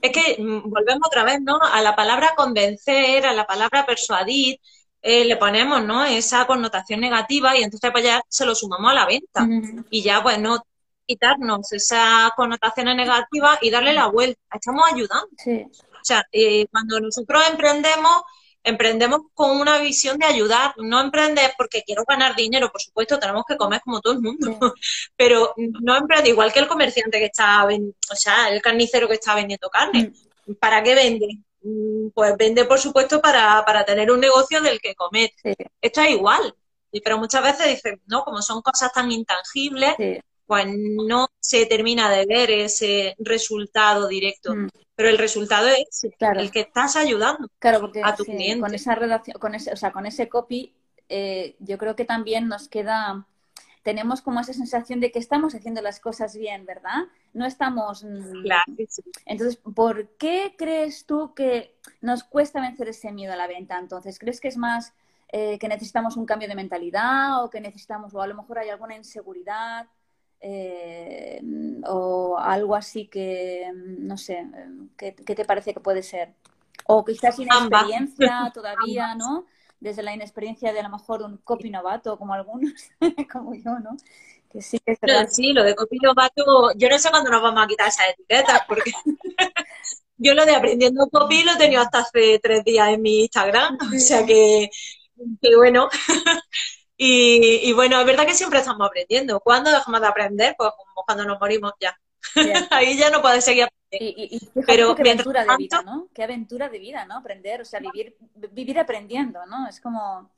Es 0.00 0.12
que 0.12 0.42
mm, 0.42 0.70
volvemos 0.70 1.06
otra 1.06 1.24
vez, 1.24 1.40
¿no? 1.40 1.58
A 1.60 1.80
la 1.82 1.94
palabra 1.94 2.34
convencer, 2.36 3.26
a 3.26 3.32
la 3.32 3.46
palabra 3.46 3.86
persuadir, 3.86 4.58
eh, 5.02 5.24
le 5.24 5.36
ponemos, 5.36 5.82
¿no? 5.84 6.04
Esa 6.04 6.46
connotación 6.46 7.00
negativa 7.00 7.56
y 7.56 7.62
entonces 7.62 7.90
pues 7.92 8.04
ya 8.04 8.22
se 8.28 8.44
lo 8.44 8.54
sumamos 8.54 8.90
a 8.90 8.94
la 8.94 9.06
venta. 9.06 9.46
Y 9.90 10.02
ya 10.02 10.22
pues 10.22 10.38
no 10.38 10.62
quitarnos 11.06 11.72
esas 11.72 12.32
connotaciones 12.36 12.96
negativas 12.96 13.58
y 13.62 13.70
darle 13.70 13.92
la 13.92 14.06
vuelta. 14.08 14.40
Estamos 14.52 14.84
ayudando. 14.92 15.28
O 15.70 16.04
sea, 16.04 16.24
eh, 16.32 16.66
cuando 16.70 17.00
nosotros 17.00 17.42
emprendemos, 17.50 18.22
emprendemos 18.66 19.20
con 19.32 19.60
una 19.60 19.78
visión 19.78 20.18
de 20.18 20.26
ayudar, 20.26 20.74
no 20.78 21.00
emprender 21.00 21.52
porque 21.56 21.84
quiero 21.84 22.04
ganar 22.04 22.34
dinero, 22.34 22.70
por 22.72 22.82
supuesto, 22.82 23.18
tenemos 23.18 23.44
que 23.48 23.56
comer 23.56 23.80
como 23.84 24.00
todo 24.00 24.14
el 24.14 24.20
mundo, 24.20 24.58
pero 25.16 25.54
no 25.56 25.96
emprende 25.96 26.30
igual 26.30 26.52
que 26.52 26.58
el 26.58 26.66
comerciante 26.66 27.20
que 27.20 27.26
está, 27.26 27.64
o 27.64 28.16
sea, 28.16 28.48
el 28.48 28.60
carnicero 28.60 29.06
que 29.06 29.14
está 29.14 29.36
vendiendo 29.36 29.70
carne. 29.70 30.12
Mm. 30.46 30.54
¿Para 30.54 30.82
qué 30.82 30.96
vende? 30.96 31.38
Mm, 31.62 32.08
pues 32.12 32.36
vende, 32.36 32.64
por 32.64 32.80
supuesto, 32.80 33.20
para, 33.20 33.64
para 33.64 33.84
tener 33.84 34.10
un 34.10 34.18
negocio 34.18 34.60
del 34.60 34.80
que 34.80 34.96
comer. 34.96 35.30
Esto 35.80 36.00
es 36.00 36.10
igual. 36.10 36.52
Pero 37.04 37.18
muchas 37.18 37.42
veces 37.42 37.68
dicen, 37.68 38.00
no, 38.06 38.24
como 38.24 38.40
son 38.42 38.62
cosas 38.62 38.92
tan 38.92 39.12
intangibles, 39.12 39.94
pues 40.46 40.66
no 40.68 41.28
se 41.38 41.66
termina 41.66 42.10
de 42.10 42.24
ver 42.24 42.50
ese 42.50 43.14
resultado 43.18 44.08
directo. 44.08 44.54
Mm 44.54 44.68
pero 44.96 45.10
el 45.10 45.18
resultado 45.18 45.68
es 45.68 46.04
el 46.04 46.50
que 46.50 46.60
estás 46.60 46.96
ayudando 46.96 47.50
a 48.02 48.16
tu 48.16 48.24
cliente. 48.24 48.60
Con 48.60 48.74
esa 48.74 48.94
redacción, 48.94 49.38
con 49.38 49.54
ese, 49.54 49.72
o 49.72 49.76
sea, 49.76 49.92
con 49.92 50.06
ese 50.06 50.28
copy, 50.30 50.74
eh, 51.10 51.54
yo 51.60 51.76
creo 51.76 51.94
que 51.94 52.06
también 52.06 52.48
nos 52.48 52.66
queda, 52.66 53.26
tenemos 53.82 54.22
como 54.22 54.40
esa 54.40 54.54
sensación 54.54 55.00
de 55.00 55.12
que 55.12 55.18
estamos 55.18 55.54
haciendo 55.54 55.82
las 55.82 56.00
cosas 56.00 56.34
bien, 56.34 56.64
¿verdad? 56.64 57.04
No 57.34 57.44
estamos. 57.44 58.04
Mm, 58.04 58.42
claro, 58.42 58.72
Entonces, 59.26 59.56
¿por 59.74 60.16
qué 60.16 60.54
crees 60.56 61.04
tú 61.04 61.34
que 61.34 61.76
nos 62.00 62.24
cuesta 62.24 62.62
vencer 62.62 62.88
ese 62.88 63.12
miedo 63.12 63.34
a 63.34 63.36
la 63.36 63.46
venta? 63.46 63.78
Entonces, 63.78 64.18
¿crees 64.18 64.40
que 64.40 64.48
es 64.48 64.56
más 64.56 64.94
eh, 65.28 65.58
que 65.58 65.68
necesitamos 65.68 66.16
un 66.16 66.24
cambio 66.24 66.48
de 66.48 66.54
mentalidad 66.54 67.44
o 67.44 67.50
que 67.50 67.60
necesitamos, 67.60 68.14
o 68.14 68.22
a 68.22 68.26
lo 68.26 68.34
mejor 68.34 68.60
hay 68.60 68.70
alguna 68.70 68.96
inseguridad? 68.96 69.86
Eh, 70.48 71.40
o 71.88 72.38
algo 72.38 72.76
así 72.76 73.08
que, 73.08 73.68
no 73.74 74.16
sé, 74.16 74.46
¿qué, 74.96 75.10
te 75.10 75.44
parece 75.44 75.74
que 75.74 75.80
puede 75.80 76.04
ser? 76.04 76.34
O 76.86 77.04
quizás 77.04 77.34
sin 77.34 77.48
experiencia 77.48 78.48
todavía, 78.54 79.16
¿no? 79.16 79.46
Desde 79.80 80.04
la 80.04 80.14
inexperiencia 80.14 80.72
de 80.72 80.78
a 80.78 80.84
lo 80.84 80.90
mejor 80.90 81.22
un 81.22 81.38
copy 81.38 81.68
novato, 81.68 82.16
como 82.16 82.32
algunos, 82.32 82.72
como 83.32 83.56
yo, 83.56 83.80
¿no? 83.80 83.96
Que 84.48 84.62
sí, 84.62 84.78
que 84.84 84.96
sí, 85.28 85.52
lo 85.52 85.64
de 85.64 85.74
copy 85.74 85.98
novato, 85.98 86.70
yo 86.76 86.88
no 86.88 86.98
sé 87.00 87.10
cuándo 87.10 87.28
nos 87.28 87.42
vamos 87.42 87.64
a 87.64 87.66
quitar 87.66 87.88
esas 87.88 88.10
etiquetas, 88.10 88.60
porque 88.68 88.92
yo 90.16 90.32
lo 90.34 90.46
de 90.46 90.54
aprendiendo 90.54 91.08
copy 91.10 91.42
lo 91.42 91.54
he 91.54 91.58
tenido 91.58 91.82
hasta 91.82 91.98
hace 91.98 92.38
tres 92.40 92.62
días 92.62 92.90
en 92.90 93.02
mi 93.02 93.22
Instagram, 93.22 93.78
o 93.80 93.98
sea 93.98 94.24
que, 94.24 94.70
que 95.42 95.56
bueno, 95.56 95.88
Y, 96.98 97.72
bueno, 97.74 98.00
es 98.00 98.06
verdad 98.06 98.26
que 98.26 98.34
siempre 98.34 98.60
estamos 98.60 98.86
aprendiendo. 98.86 99.40
¿Cuándo 99.40 99.70
dejamos 99.70 100.00
de 100.00 100.06
aprender? 100.06 100.54
Pues 100.56 100.70
cuando 101.06 101.24
nos 101.24 101.38
morimos 101.38 101.72
ya. 101.80 101.98
Ahí 102.70 102.96
ya 102.96 103.10
no 103.10 103.20
puedes 103.20 103.44
seguir 103.44 103.64
aprendiendo. 103.64 104.22
Y, 104.22 104.50
Pero 104.66 104.94
qué 104.94 105.02
aventura 105.02 105.44
de 105.44 105.56
vida, 105.56 105.82
¿no? 105.82 106.08
Qué 106.14 106.22
aventura 106.22 106.68
de 106.68 106.78
vida, 106.78 107.04
¿no? 107.04 107.18
Aprender, 107.18 107.60
o 107.60 107.64
sea, 107.64 107.80
vivir, 107.80 108.16
vivir 108.34 108.78
aprendiendo, 108.78 109.44
¿no? 109.46 109.68
Es 109.68 109.80
como... 109.80 110.30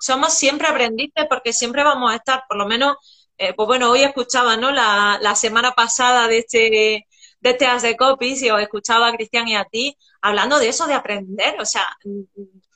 Somos 0.00 0.34
siempre 0.34 0.66
aprendices 0.66 1.26
porque 1.28 1.52
siempre 1.52 1.84
vamos 1.84 2.12
a 2.12 2.16
estar, 2.16 2.42
por 2.48 2.58
lo 2.58 2.66
menos, 2.66 2.96
eh, 3.38 3.54
pues 3.54 3.66
bueno, 3.66 3.90
hoy 3.90 4.02
escuchaba, 4.02 4.56
¿no? 4.56 4.72
La, 4.72 5.18
la 5.22 5.36
semana 5.36 5.72
pasada 5.72 6.26
de 6.26 6.38
este 6.38 7.06
de 7.40 7.50
este 7.50 7.66
de 7.86 7.96
copies 7.96 8.42
y 8.42 8.50
os 8.50 8.60
escuchaba 8.60 9.08
a 9.08 9.12
Cristian 9.12 9.48
y 9.48 9.56
a 9.56 9.64
ti 9.64 9.96
hablando 10.20 10.58
de 10.58 10.68
eso, 10.68 10.86
de 10.86 10.94
aprender. 10.94 11.58
O 11.60 11.64
sea, 11.64 11.86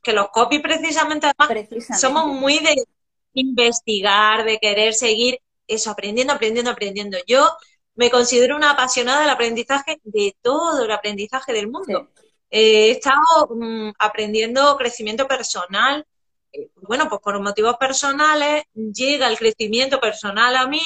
que 0.05 0.13
los 0.13 0.29
copies 0.29 0.63
precisamente, 0.63 1.27
además, 1.27 1.99
somos 1.99 2.27
muy 2.27 2.59
de 2.59 2.85
investigar, 3.33 4.45
de 4.45 4.59
querer 4.59 4.95
seguir 4.95 5.41
eso, 5.67 5.91
aprendiendo, 5.91 6.33
aprendiendo, 6.33 6.71
aprendiendo. 6.71 7.19
Yo 7.27 7.49
me 7.97 8.11
considero 8.11 8.57
una 8.57 8.71
apasionada 8.71 9.23
del 9.23 9.31
aprendizaje, 9.31 10.01
de 10.05 10.37
todo 10.43 10.85
el 10.85 10.91
aprendizaje 10.91 11.53
del 11.53 11.69
mundo. 11.69 12.11
Eh, 12.51 12.89
he 12.89 12.91
estado 12.93 13.49
mm, 13.51 13.93
aprendiendo 13.99 14.77
crecimiento 14.77 15.27
personal. 15.27 16.07
Eh, 16.53 16.71
bueno, 16.83 17.09
pues 17.09 17.21
por 17.21 17.41
motivos 17.41 17.77
personales 17.77 18.65
llega 18.75 19.29
el 19.29 19.39
crecimiento 19.39 19.99
personal 19.99 20.57
a 20.57 20.69
mí 20.69 20.83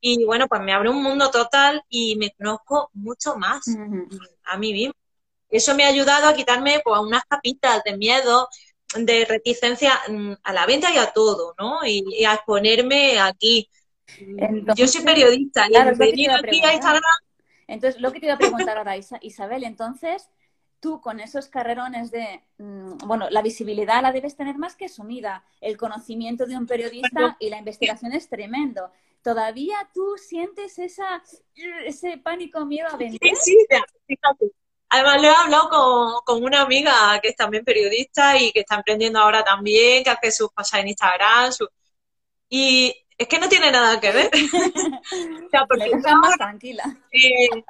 y 0.00 0.24
bueno, 0.24 0.48
pues 0.48 0.60
me 0.60 0.72
abre 0.72 0.90
un 0.90 1.02
mundo 1.02 1.30
total 1.30 1.82
y 1.88 2.16
me 2.16 2.30
conozco 2.32 2.90
mucho 2.92 3.36
más 3.36 3.64
a 4.44 4.58
mí 4.58 4.72
mismo. 4.72 4.94
Eso 5.54 5.72
me 5.76 5.84
ha 5.84 5.88
ayudado 5.88 6.26
a 6.26 6.34
quitarme 6.34 6.80
pues, 6.82 6.98
unas 6.98 7.24
capitas 7.26 7.84
de 7.84 7.96
miedo, 7.96 8.48
de 8.96 9.24
reticencia 9.24 9.92
mm, 10.08 10.32
a 10.42 10.52
la 10.52 10.66
venta 10.66 10.92
y 10.92 10.98
a 10.98 11.12
todo, 11.12 11.54
¿no? 11.56 11.86
Y, 11.86 12.24
a 12.24 12.34
exponerme 12.34 13.20
aquí. 13.20 13.70
Yo 14.74 14.88
soy 14.88 15.04
periodista 15.04 15.68
y 15.70 15.76
aquí 15.76 16.26
a 16.26 16.72
Instagram... 16.72 17.02
Entonces, 17.68 18.00
lo 18.00 18.12
que 18.12 18.18
te 18.18 18.26
iba 18.26 18.34
a 18.34 18.38
preguntar 18.38 18.76
ahora, 18.78 18.96
Isabel, 18.96 19.62
entonces, 19.62 20.28
tú 20.80 21.00
con 21.00 21.20
esos 21.20 21.46
carrerones 21.46 22.10
de, 22.10 22.42
mm, 22.58 22.98
bueno, 23.06 23.30
la 23.30 23.40
visibilidad 23.40 24.02
la 24.02 24.10
debes 24.10 24.36
tener 24.36 24.58
más 24.58 24.74
que 24.74 24.88
sumida, 24.88 25.44
el 25.60 25.76
conocimiento 25.76 26.46
de 26.46 26.56
un 26.56 26.66
periodista 26.66 27.36
y 27.38 27.48
la 27.48 27.58
investigación 27.58 28.12
es 28.12 28.28
tremendo. 28.28 28.90
¿Todavía 29.22 29.76
tú 29.94 30.16
sientes 30.16 30.80
esa, 30.80 31.22
ese 31.86 32.18
pánico, 32.18 32.66
miedo 32.66 32.88
a 32.88 32.96
vender? 32.96 33.20
Sí, 33.36 33.36
sí, 33.40 33.66
fíjate. 34.08 34.52
Además, 34.88 35.22
lo 35.22 35.28
he 35.28 35.34
hablado 35.34 36.22
con, 36.24 36.42
una 36.42 36.62
amiga 36.62 37.18
que 37.20 37.28
es 37.28 37.36
también 37.36 37.64
periodista 37.64 38.38
y 38.38 38.52
que 38.52 38.60
está 38.60 38.76
emprendiendo 38.76 39.18
ahora 39.18 39.42
también, 39.42 40.04
que 40.04 40.10
hace 40.10 40.30
sus 40.30 40.50
cosas 40.52 40.80
en 40.80 40.88
Instagram. 40.88 41.52
Y 42.48 42.94
es 43.16 43.28
que 43.28 43.38
no 43.38 43.48
tiene 43.48 43.70
nada 43.70 44.00
que 44.00 44.12
ver. 44.12 44.30
o 45.46 45.48
sea, 45.50 45.66
porque 45.66 45.90
más 45.96 46.36
tranquila. 46.36 46.84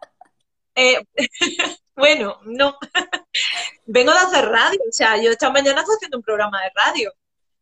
Eh, 0.76 0.96
eh, 1.16 1.28
bueno, 1.94 2.40
no. 2.46 2.76
Vengo 3.86 4.12
de 4.12 4.18
hacer 4.18 4.44
radio. 4.48 4.80
O 4.88 4.92
sea, 4.92 5.16
yo 5.22 5.30
esta 5.30 5.50
mañana 5.50 5.80
estoy 5.80 5.94
haciendo 5.94 6.18
un 6.18 6.24
programa 6.24 6.60
de 6.62 6.70
radio. 6.74 7.12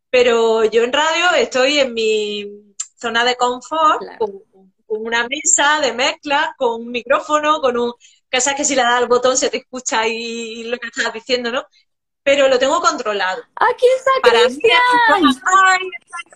Pero 0.09 0.63
yo 0.65 0.83
en 0.83 0.93
radio 0.93 1.31
estoy 1.37 1.79
en 1.79 1.93
mi 1.93 2.75
zona 2.99 3.23
de 3.23 3.35
confort, 3.35 4.01
con, 4.17 4.43
una 4.87 5.27
mesa 5.27 5.79
de 5.81 5.93
mezcla, 5.93 6.53
con 6.57 6.81
un 6.81 6.91
micrófono, 6.91 7.61
con 7.61 7.77
un... 7.77 7.93
que 8.33 8.41
sabes 8.41 8.57
que 8.57 8.65
si 8.65 8.75
le 8.75 8.81
das 8.81 8.95
al 8.95 9.07
botón 9.07 9.37
se 9.37 9.51
te 9.51 9.57
escucha 9.57 10.07
y 10.07 10.63
lo 10.63 10.79
que 10.79 10.87
estás 10.87 11.13
diciendo, 11.13 11.51
¿no? 11.51 11.63
Pero 12.23 12.47
lo 12.47 12.57
tengo 12.57 12.81
controlado. 12.81 13.43
Aquí 13.55 13.85
está 13.95 14.11
Para 14.23 14.39
Cristian. 14.45 14.79
¡Ay, 15.07 15.89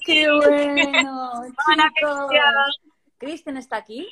¡Qué 0.06 0.32
bueno! 0.32 1.42
Cristian 3.18 3.58
está 3.58 3.78
aquí. 3.78 4.08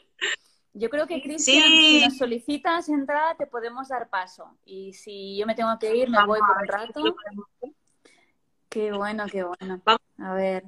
Yo 0.74 0.90
creo 0.90 1.06
que, 1.06 1.22
Cristian, 1.22 1.62
si 1.62 2.06
nos 2.06 2.18
solicitas 2.18 2.90
entrada, 2.90 3.36
te 3.36 3.46
podemos 3.46 3.88
dar 3.90 4.10
paso. 4.10 4.58
Y 4.66 4.94
si 4.94 5.38
yo 5.38 5.46
me 5.46 5.54
tengo 5.54 5.78
que 5.80 5.96
ir, 5.96 6.10
me 6.10 6.26
voy 6.26 6.40
por 6.40 6.58
un 6.58 6.68
rato. 6.68 7.16
Qué 8.68 8.92
bueno, 8.94 9.28
qué 9.32 9.44
bueno. 9.44 9.80
A 10.18 10.34
ver. 10.34 10.64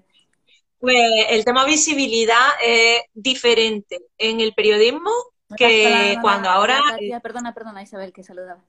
Pues 0.77 1.25
el 1.29 1.43
tema 1.43 1.65
visibilidad 1.65 2.47
es 2.61 3.01
diferente 3.15 3.99
en 4.19 4.39
el 4.39 4.53
periodismo 4.53 5.11
que 5.55 6.17
cuando 6.21 6.49
ahora... 6.49 6.79
perdona, 7.21 7.53
perdona 7.53 7.83
Isabel, 7.83 8.11
que 8.11 8.23
saludaba. 8.23 8.63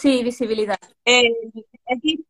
Sí, 0.00 0.22
visibilidad. 0.22 0.78
Eh, 1.04 1.30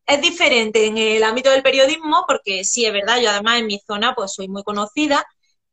es, 0.07 0.21
diferente 0.21 0.87
en 0.87 0.99
el 0.99 1.23
ámbito 1.23 1.51
del 1.51 1.63
periodismo 1.63 2.25
porque 2.27 2.65
sí, 2.65 2.87
es 2.87 2.93
verdad, 2.93 3.21
yo 3.21 3.31
además 3.31 3.61
en 3.61 3.67
mi 3.67 3.79
zona 3.79 4.15
pues 4.15 4.33
soy 4.33 4.49
muy 4.49 4.63
conocida, 4.63 5.25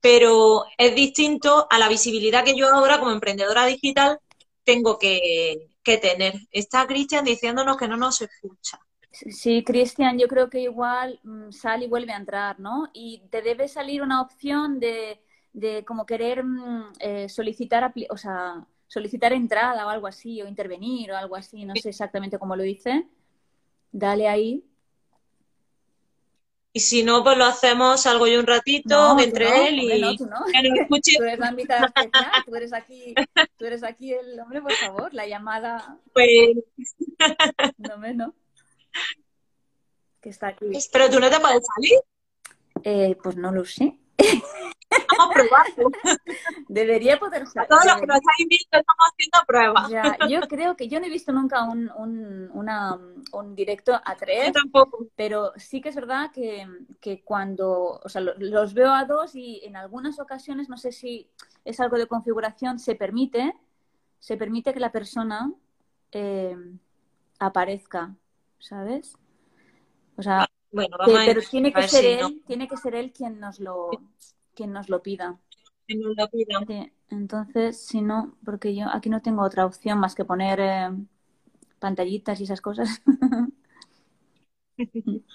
pero 0.02 0.66
es 0.78 0.96
distinto 0.96 1.68
a 1.70 1.78
la 1.78 1.90
visibilidad 1.90 2.44
que 2.44 2.56
yo 2.56 2.68
ahora 2.70 3.00
como 3.00 3.12
emprendedora 3.12 3.66
digital 3.66 4.20
tengo 4.64 4.98
que, 4.98 5.70
que 5.84 5.98
tener. 5.98 6.36
Está 6.52 6.88
Cristian 6.88 7.26
diciéndonos 7.26 7.78
que 7.78 7.88
no 7.88 7.98
nos 7.98 8.22
escucha. 8.22 8.80
Sí, 9.12 9.64
Cristian, 9.64 10.18
yo 10.18 10.28
creo 10.28 10.50
que 10.50 10.60
igual 10.62 11.20
mm, 11.24 11.52
sale 11.52 11.86
y 11.86 11.90
vuelve 11.90 12.14
a 12.14 12.18
entrar, 12.18 12.60
¿no? 12.60 12.90
Y 12.94 13.24
te 13.30 13.42
debe 13.42 13.68
salir 13.68 14.02
una 14.02 14.22
opción 14.22 14.80
de, 14.80 15.20
de 15.54 15.84
como 15.86 16.06
querer 16.06 16.44
mm, 16.44 16.94
eh, 17.00 17.30
solicitar, 17.30 17.94
o 18.10 18.18
sea, 18.18 18.66
solicitar 18.88 19.34
entrada 19.34 19.86
o 19.86 19.90
algo 19.90 20.08
así, 20.08 20.42
o 20.42 20.48
intervenir 20.48 21.12
o 21.12 21.18
algo 21.18 21.36
así, 21.36 21.66
no 21.66 21.76
sé 21.76 21.90
exactamente 21.90 22.40
cómo 22.40 22.56
lo 22.56 22.64
dice. 22.64 23.08
Dale 23.92 24.28
ahí. 24.28 24.64
Y 26.72 26.82
si 26.82 27.04
no, 27.04 27.24
pues 27.24 27.36
lo 27.38 27.46
hacemos, 27.46 28.02
salgo 28.02 28.28
yo 28.28 28.40
un 28.40 28.46
ratito 28.46 29.18
entre 29.20 29.68
él 29.68 29.80
y 29.80 30.18
tú 30.18 30.28
no. 30.28 30.40
nos 30.40 30.80
escuche. 30.80 31.16
Tú 31.18 31.24
eres 31.24 31.40
la 31.40 31.50
invitada 31.50 31.88
especial, 31.88 32.44
tú 32.46 32.56
eres 32.56 32.74
aquí, 32.74 33.16
tú 33.58 33.66
eres 33.66 33.84
aquí 33.84 34.14
el 34.14 34.40
hombre, 34.40 34.62
por 34.62 34.74
favor, 34.74 35.14
la 35.14 35.28
llamada. 35.28 35.98
Pues. 36.14 36.58
No 37.78 37.98
me, 37.98 38.14
no 38.14 38.34
que 40.22 40.30
está 40.30 40.48
aquí. 40.48 40.66
¿Pero 40.92 41.10
tú 41.10 41.20
no 41.20 41.30
te 41.30 41.40
puedes 41.40 41.64
salir? 41.76 42.00
Eh, 42.84 43.18
pues 43.22 43.36
no 43.36 43.52
lo 43.52 43.66
sé. 43.66 43.98
Vamos 45.18 45.30
a 45.30 45.34
probarlo. 45.34 45.92
Debería 46.68 47.20
poder 47.20 47.46
salir. 47.48 47.70
Todos 47.70 47.86
los 47.86 47.96
que 47.96 48.08
nos 48.08 48.18
estáis 48.18 48.48
viendo 48.50 48.78
estamos 48.78 49.06
haciendo 49.12 49.40
pruebas. 49.48 49.90
Ya, 49.90 50.28
yo 50.28 50.42
creo 50.48 50.76
que 50.76 50.88
yo 50.88 51.00
no 51.00 51.06
he 51.06 51.10
visto 51.10 51.32
nunca 51.32 51.64
un, 51.64 51.92
un, 51.96 52.50
una, 52.54 52.98
un 53.34 53.56
directo 53.56 53.94
a 53.94 54.16
tres. 54.16 54.48
Yo 54.48 54.54
tampoco. 54.54 55.08
Pero 55.16 55.54
sí 55.58 55.82
que 55.82 55.90
es 55.90 55.96
verdad 55.96 56.32
que, 56.32 56.68
que 57.00 57.24
cuando, 57.24 58.00
o 58.04 58.10
sea, 58.10 58.22
los 58.22 58.74
veo 58.74 58.92
a 58.92 59.06
dos 59.06 59.36
y 59.36 59.62
en 59.64 59.76
algunas 59.76 60.20
ocasiones, 60.20 60.70
no 60.70 60.78
sé 60.78 60.92
si 60.92 61.30
es 61.66 61.80
algo 61.80 61.98
de 61.98 62.08
configuración, 62.08 62.80
se 62.80 62.96
permite, 62.96 63.54
se 64.20 64.38
permite 64.38 64.74
que 64.74 64.80
la 64.80 64.92
persona 64.92 65.52
eh, 66.12 66.56
aparezca 67.40 68.16
¿sabes? 68.60 69.18
O 70.18 70.22
sea, 70.22 70.48
bueno, 70.72 70.98
pero 71.26 71.42
tiene 71.42 71.74
que 71.74 71.88
ser 71.88 72.06
él, 72.06 72.44
tiene 72.46 72.68
que 72.68 72.78
ser 72.78 72.96
él 72.96 73.12
quien 73.12 73.40
nos 73.40 73.60
lo, 73.60 73.90
quien 74.54 74.72
nos 74.72 74.90
lo 74.90 75.02
pida. 75.02 75.40
Quien 75.86 76.02
nos 76.02 76.16
lo 76.16 76.28
pida. 76.30 76.92
Entonces, 77.10 77.86
si 77.86 78.02
no, 78.02 78.38
porque 78.46 78.76
yo 78.76 78.86
aquí 78.92 79.10
no 79.10 79.22
tengo 79.22 79.44
otra 79.44 79.66
opción 79.66 80.00
más 80.00 80.16
que 80.16 80.26
poner 80.26 80.60
eh, 80.60 80.90
pantallitas 81.80 82.40
y 82.40 82.44
esas 82.44 82.62
cosas. 82.62 83.02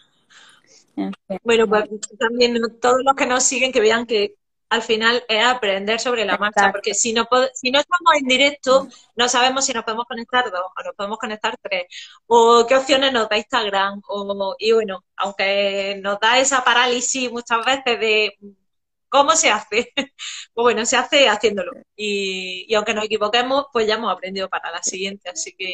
Bueno, 1.42 1.68
pues 1.68 1.88
también 2.18 2.56
todos 2.80 3.02
los 3.04 3.14
que 3.16 3.26
nos 3.26 3.42
siguen 3.42 3.72
que 3.72 3.80
vean 3.80 4.06
que 4.06 4.36
al 4.68 4.82
final 4.82 5.24
es 5.28 5.44
aprender 5.44 6.00
sobre 6.00 6.24
la 6.24 6.36
marcha, 6.38 6.72
porque 6.72 6.94
si 6.94 7.12
no, 7.12 7.28
si 7.54 7.70
no 7.70 7.80
estamos 7.80 8.14
en 8.20 8.26
directo, 8.26 8.88
no 9.16 9.28
sabemos 9.28 9.64
si 9.66 9.72
nos 9.72 9.84
podemos 9.84 10.06
conectar 10.06 10.50
dos 10.50 10.62
o 10.76 10.82
nos 10.82 10.94
podemos 10.96 11.18
conectar 11.18 11.56
tres, 11.62 11.86
o 12.26 12.66
qué 12.66 12.76
opciones 12.76 13.12
nos 13.12 13.28
da 13.28 13.38
Instagram, 13.38 14.02
o, 14.08 14.56
y 14.58 14.72
bueno, 14.72 15.04
aunque 15.16 16.00
nos 16.02 16.18
da 16.20 16.38
esa 16.40 16.64
parálisis 16.64 17.30
muchas 17.30 17.64
veces 17.64 18.00
de 18.00 18.36
cómo 19.08 19.32
se 19.36 19.50
hace, 19.50 19.92
pues 19.96 20.14
bueno, 20.54 20.84
se 20.86 20.96
hace 20.96 21.28
haciéndolo. 21.28 21.72
Y, 21.96 22.66
y 22.68 22.74
aunque 22.74 22.94
nos 22.94 23.04
equivoquemos, 23.04 23.66
pues 23.72 23.86
ya 23.86 23.94
hemos 23.94 24.12
aprendido 24.12 24.48
para 24.48 24.70
la 24.72 24.82
siguiente, 24.82 25.30
así 25.30 25.54
que 25.56 25.72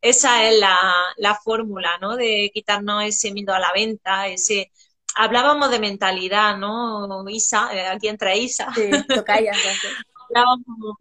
esa 0.00 0.48
es 0.48 0.58
la, 0.60 0.78
la 1.16 1.34
fórmula, 1.36 1.98
¿no? 2.00 2.16
De 2.16 2.50
quitarnos 2.54 3.04
ese 3.04 3.32
miedo 3.32 3.54
a 3.54 3.58
la 3.60 3.72
venta, 3.72 4.28
ese 4.28 4.72
hablábamos 5.16 5.70
de 5.70 5.80
mentalidad, 5.80 6.56
¿no? 6.58 7.28
Isa, 7.28 7.70
eh, 7.72 7.86
aquí 7.86 8.08
entra 8.08 8.36
Isa. 8.36 8.72
Sí, 8.74 8.90
hablábamos 10.28 10.96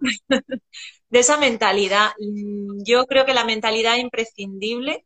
de 1.09 1.19
esa 1.19 1.37
mentalidad. 1.37 2.11
Mm, 2.19 2.83
yo 2.83 3.05
creo 3.05 3.25
que 3.25 3.33
la 3.33 3.43
mentalidad 3.43 3.95
es 3.95 4.01
imprescindible. 4.01 5.05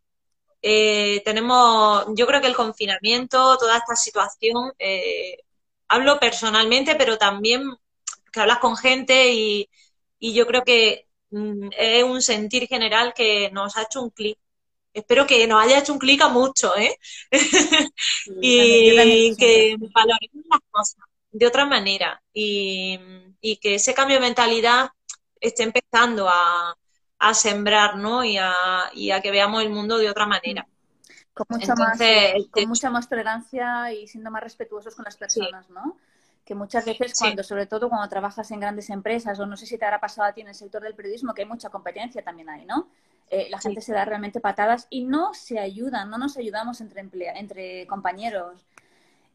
Eh, 0.61 1.21
tenemos, 1.25 2.05
yo 2.15 2.27
creo 2.27 2.41
que 2.41 2.47
el 2.47 2.55
confinamiento, 2.55 3.57
toda 3.57 3.77
esta 3.77 3.95
situación, 3.95 4.73
eh, 4.77 5.37
hablo 5.87 6.19
personalmente, 6.19 6.95
pero 6.95 7.17
también 7.17 7.63
que 8.31 8.41
hablas 8.41 8.59
con 8.59 8.77
gente 8.77 9.33
y, 9.33 9.69
y 10.19 10.33
yo 10.33 10.45
creo 10.47 10.63
que 10.63 11.07
mm, 11.31 11.69
es 11.77 12.03
un 12.03 12.21
sentir 12.21 12.67
general 12.67 13.13
que 13.15 13.49
nos 13.51 13.75
ha 13.77 13.83
hecho 13.83 14.01
un 14.03 14.11
clic 14.11 14.37
espero 14.93 15.27
que 15.27 15.45
nos 15.47 15.63
haya 15.63 15.79
hecho 15.79 15.93
un 15.93 15.99
clic 15.99 16.21
a 16.21 16.29
muchos, 16.29 16.71
¿eh? 16.77 16.97
y 18.41 19.35
que 19.35 19.75
valoremos 19.93 20.45
las 20.49 20.59
cosas 20.71 21.09
de 21.31 21.45
otra 21.45 21.65
manera 21.65 22.21
y, 22.33 22.99
que 23.61 23.75
ese 23.75 23.93
cambio 23.93 24.17
de 24.17 24.21
mentalidad 24.21 24.89
esté 25.39 25.63
empezando 25.63 26.27
a, 26.29 26.75
sembrar, 27.33 27.97
¿no? 27.97 28.23
Y 28.23 28.37
a, 28.37 28.89
y 28.93 29.11
a 29.11 29.21
que 29.21 29.31
veamos 29.31 29.61
el 29.63 29.69
mundo 29.69 29.97
de 29.97 30.09
otra 30.09 30.25
manera. 30.25 30.67
Con 31.33 31.47
mucha, 31.49 31.75
más, 31.75 31.99
con 32.51 32.67
mucha 32.67 32.89
más 32.89 33.07
tolerancia 33.07 33.93
y 33.93 34.07
siendo 34.07 34.31
más 34.31 34.43
respetuosos 34.43 34.95
con 34.95 35.05
las 35.05 35.17
personas, 35.17 35.69
¿no? 35.69 35.97
Que 36.49 36.55
muchas 36.55 36.83
veces 36.83 37.13
cuando, 37.19 37.43
sobre 37.43 37.67
todo 37.67 37.89
cuando 37.89 38.09
trabajas 38.09 38.49
en 38.49 38.59
grandes 38.59 38.89
empresas, 38.89 39.39
o 39.39 39.45
no 39.45 39.55
sé 39.55 39.67
si 39.67 39.77
te 39.77 39.85
habrá 39.85 39.99
pasado 39.99 40.27
a 40.27 40.33
ti 40.33 40.41
en 40.41 40.47
el 40.47 40.55
sector 40.55 40.81
del 40.81 40.95
periodismo, 40.95 41.35
que 41.35 41.43
hay 41.43 41.47
mucha 41.47 41.69
competencia 41.69 42.23
también 42.23 42.49
ahí, 42.49 42.65
¿no? 42.65 42.89
Eh, 43.29 43.49
la 43.51 43.59
gente 43.59 43.81
se 43.81 43.93
da 43.93 44.03
realmente 44.03 44.39
patadas 44.39 44.87
y 44.89 45.03
no 45.03 45.35
se 45.35 45.59
ayudan, 45.59 46.09
no 46.09 46.17
nos 46.17 46.37
ayudamos 46.37 46.81
entre, 46.81 47.01
entre 47.37 47.85
compañeros. 47.85 48.65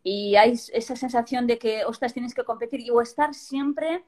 Y 0.03 0.35
hay 0.35 0.55
esa 0.73 0.97
sensación 0.97 1.47
de 1.47 1.57
que, 1.57 1.85
ostras, 1.85 2.13
tienes 2.13 2.35
que 2.35 2.43
competir 2.43 2.81
y 2.81 2.91
o 2.91 3.01
estar 3.01 3.33
siempre 3.33 4.03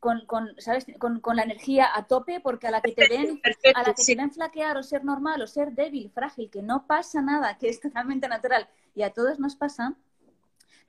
con, 0.00 0.26
con 0.26 0.48
¿sabes? 0.58 0.86
Con, 0.98 1.20
con, 1.20 1.36
la 1.36 1.44
energía 1.44 1.88
a 1.94 2.08
tope, 2.08 2.40
porque 2.40 2.66
a 2.66 2.72
la 2.72 2.80
que 2.80 2.90
te 2.90 3.06
ven, 3.06 3.40
a 3.76 3.82
la 3.84 3.94
que 3.94 4.02
te 4.02 4.16
ven 4.16 4.32
flaquear 4.32 4.76
o 4.76 4.82
ser 4.82 5.04
normal 5.04 5.40
o 5.40 5.46
ser 5.46 5.70
débil, 5.70 6.10
frágil, 6.10 6.50
que 6.50 6.62
no 6.62 6.88
pasa 6.88 7.22
nada, 7.22 7.58
que 7.58 7.68
es 7.68 7.80
totalmente 7.80 8.26
natural 8.26 8.68
y 8.96 9.02
a 9.02 9.12
todos 9.12 9.38
nos 9.38 9.54
pasa, 9.54 9.94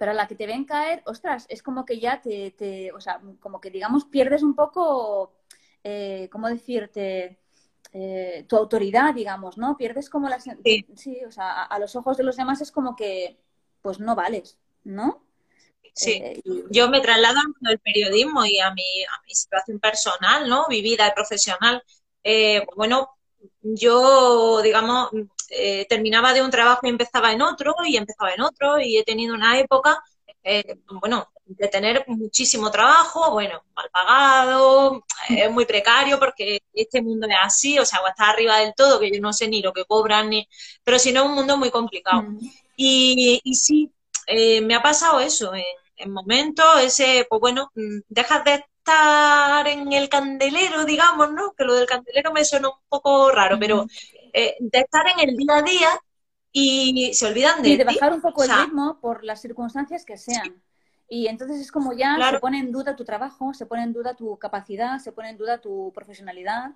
pero 0.01 0.13
a 0.13 0.15
la 0.15 0.27
que 0.27 0.33
te 0.33 0.47
ven 0.47 0.65
caer, 0.65 1.03
ostras, 1.05 1.45
es 1.47 1.61
como 1.61 1.85
que 1.85 1.99
ya 1.99 2.19
te, 2.19 2.49
te 2.57 2.91
o 2.91 2.99
sea, 2.99 3.21
como 3.39 3.61
que 3.61 3.69
digamos 3.69 4.05
pierdes 4.05 4.41
un 4.41 4.55
poco, 4.55 5.31
eh, 5.83 6.27
¿cómo 6.31 6.47
decirte? 6.49 7.37
Eh, 7.93 8.43
tu 8.49 8.57
autoridad, 8.57 9.13
digamos, 9.13 9.59
¿no? 9.59 9.77
Pierdes 9.77 10.09
como 10.09 10.27
la... 10.27 10.39
Sí, 10.39 10.55
sí 10.95 11.23
o 11.23 11.31
sea, 11.31 11.65
a, 11.65 11.77
los 11.77 11.95
ojos 11.95 12.17
de 12.17 12.23
los 12.23 12.35
demás 12.35 12.61
es 12.61 12.71
como 12.71 12.95
que, 12.95 13.37
pues 13.83 13.99
no 13.99 14.15
vales, 14.15 14.57
¿no? 14.85 15.23
Sí, 15.93 16.13
eh, 16.13 16.41
yo 16.71 16.89
me 16.89 16.99
traslado 17.01 17.39
al 17.63 17.77
periodismo 17.77 18.43
y 18.43 18.57
a 18.57 18.73
mi, 18.73 19.03
a 19.03 19.21
mi 19.23 19.35
situación 19.35 19.79
personal, 19.79 20.49
¿no? 20.49 20.65
Mi 20.67 20.81
vida 20.81 21.13
profesional. 21.13 21.83
Eh, 22.23 22.65
bueno, 22.75 23.11
yo, 23.61 24.63
digamos, 24.63 25.11
eh, 25.51 25.85
terminaba 25.87 26.33
de 26.33 26.41
un 26.41 26.49
trabajo 26.49 26.79
y 26.83 26.89
empezaba 26.89 27.33
en 27.33 27.41
otro, 27.41 27.75
y 27.85 27.97
empezaba 27.97 28.33
en 28.33 28.41
otro, 28.41 28.79
y 28.79 28.97
he 28.97 29.03
tenido 29.03 29.35
una 29.35 29.59
época, 29.59 30.01
eh, 30.43 30.77
bueno, 31.01 31.27
de 31.45 31.67
tener 31.67 32.05
muchísimo 32.07 32.71
trabajo, 32.71 33.31
bueno, 33.31 33.61
mal 33.75 33.89
pagado, 33.91 35.03
es 35.29 35.51
muy 35.51 35.65
precario 35.65 36.17
porque 36.17 36.61
este 36.73 37.01
mundo 37.01 37.27
es 37.27 37.35
así, 37.41 37.77
o 37.77 37.85
sea, 37.85 38.01
o 38.01 38.07
está 38.07 38.29
arriba 38.29 38.57
del 38.59 38.73
todo, 38.75 38.99
que 38.99 39.11
yo 39.11 39.19
no 39.19 39.33
sé 39.33 39.47
ni 39.49 39.61
lo 39.61 39.73
que 39.73 39.85
cobran, 39.85 40.29
ni... 40.29 40.47
pero 40.83 40.97
si 40.97 41.11
no 41.11 41.23
es 41.23 41.29
un 41.29 41.35
mundo 41.35 41.57
muy 41.57 41.69
complicado. 41.69 42.23
Mm. 42.23 42.39
Y, 42.77 43.41
y 43.43 43.55
sí, 43.55 43.91
eh, 44.27 44.61
me 44.61 44.75
ha 44.75 44.81
pasado 44.81 45.19
eso, 45.19 45.53
en, 45.53 45.63
en 45.97 46.11
momentos, 46.11 46.65
ese, 46.81 47.27
pues 47.29 47.41
bueno, 47.41 47.71
mm, 47.75 47.99
dejas 48.07 48.43
de 48.45 48.63
estar 48.81 49.67
en 49.67 49.91
el 49.93 50.09
candelero, 50.09 50.85
digamos, 50.85 51.31
¿no? 51.31 51.53
Que 51.53 51.65
lo 51.65 51.75
del 51.75 51.85
candelero 51.85 52.31
me 52.31 52.43
suena 52.43 52.69
un 52.69 52.75
poco 52.89 53.29
raro, 53.31 53.57
pero 53.59 53.85
eh, 54.33 54.55
de 54.59 54.79
estar 54.79 55.05
en 55.07 55.29
el 55.29 55.35
día 55.35 55.55
a 55.57 55.61
día 55.61 55.89
y 56.51 57.13
se 57.13 57.27
olvidan 57.27 57.61
de 57.61 57.69
Y 57.69 57.77
de 57.77 57.83
bajar 57.83 58.13
un 58.13 58.21
poco 58.21 58.43
el 58.43 58.49
ritmo 58.49 58.99
por 58.99 59.23
las 59.23 59.41
circunstancias 59.41 60.05
que 60.05 60.17
sean. 60.17 60.61
Y 61.07 61.27
entonces 61.27 61.59
es 61.59 61.71
como 61.71 61.93
ya 61.93 62.17
se 62.29 62.39
pone 62.39 62.59
en 62.59 62.71
duda 62.71 62.95
tu 62.95 63.03
trabajo, 63.03 63.53
se 63.53 63.65
pone 63.65 63.83
en 63.83 63.93
duda 63.93 64.15
tu 64.15 64.37
capacidad, 64.37 64.97
se 64.99 65.11
pone 65.11 65.29
en 65.29 65.37
duda 65.37 65.59
tu 65.59 65.91
profesionalidad. 65.93 66.71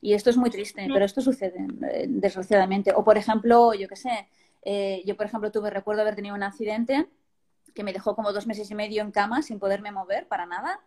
Y 0.00 0.14
esto 0.14 0.30
es 0.30 0.36
muy 0.36 0.48
triste, 0.48 0.88
pero 0.92 1.04
esto 1.04 1.20
sucede, 1.20 1.66
eh, 1.90 2.06
desgraciadamente. 2.08 2.92
O, 2.94 3.04
por 3.04 3.18
ejemplo, 3.18 3.74
yo 3.74 3.88
qué 3.88 3.96
sé, 3.96 4.28
eh, 4.62 5.02
yo, 5.04 5.16
por 5.16 5.26
ejemplo, 5.26 5.50
tuve, 5.50 5.70
recuerdo 5.70 6.02
haber 6.02 6.14
tenido 6.14 6.34
un 6.34 6.42
accidente 6.42 7.08
que 7.74 7.84
me 7.84 7.92
dejó 7.92 8.14
como 8.14 8.32
dos 8.32 8.46
meses 8.46 8.70
y 8.70 8.74
medio 8.74 9.02
en 9.02 9.10
cama 9.10 9.42
sin 9.42 9.58
poderme 9.58 9.92
mover 9.92 10.26
para 10.28 10.46
nada. 10.46 10.80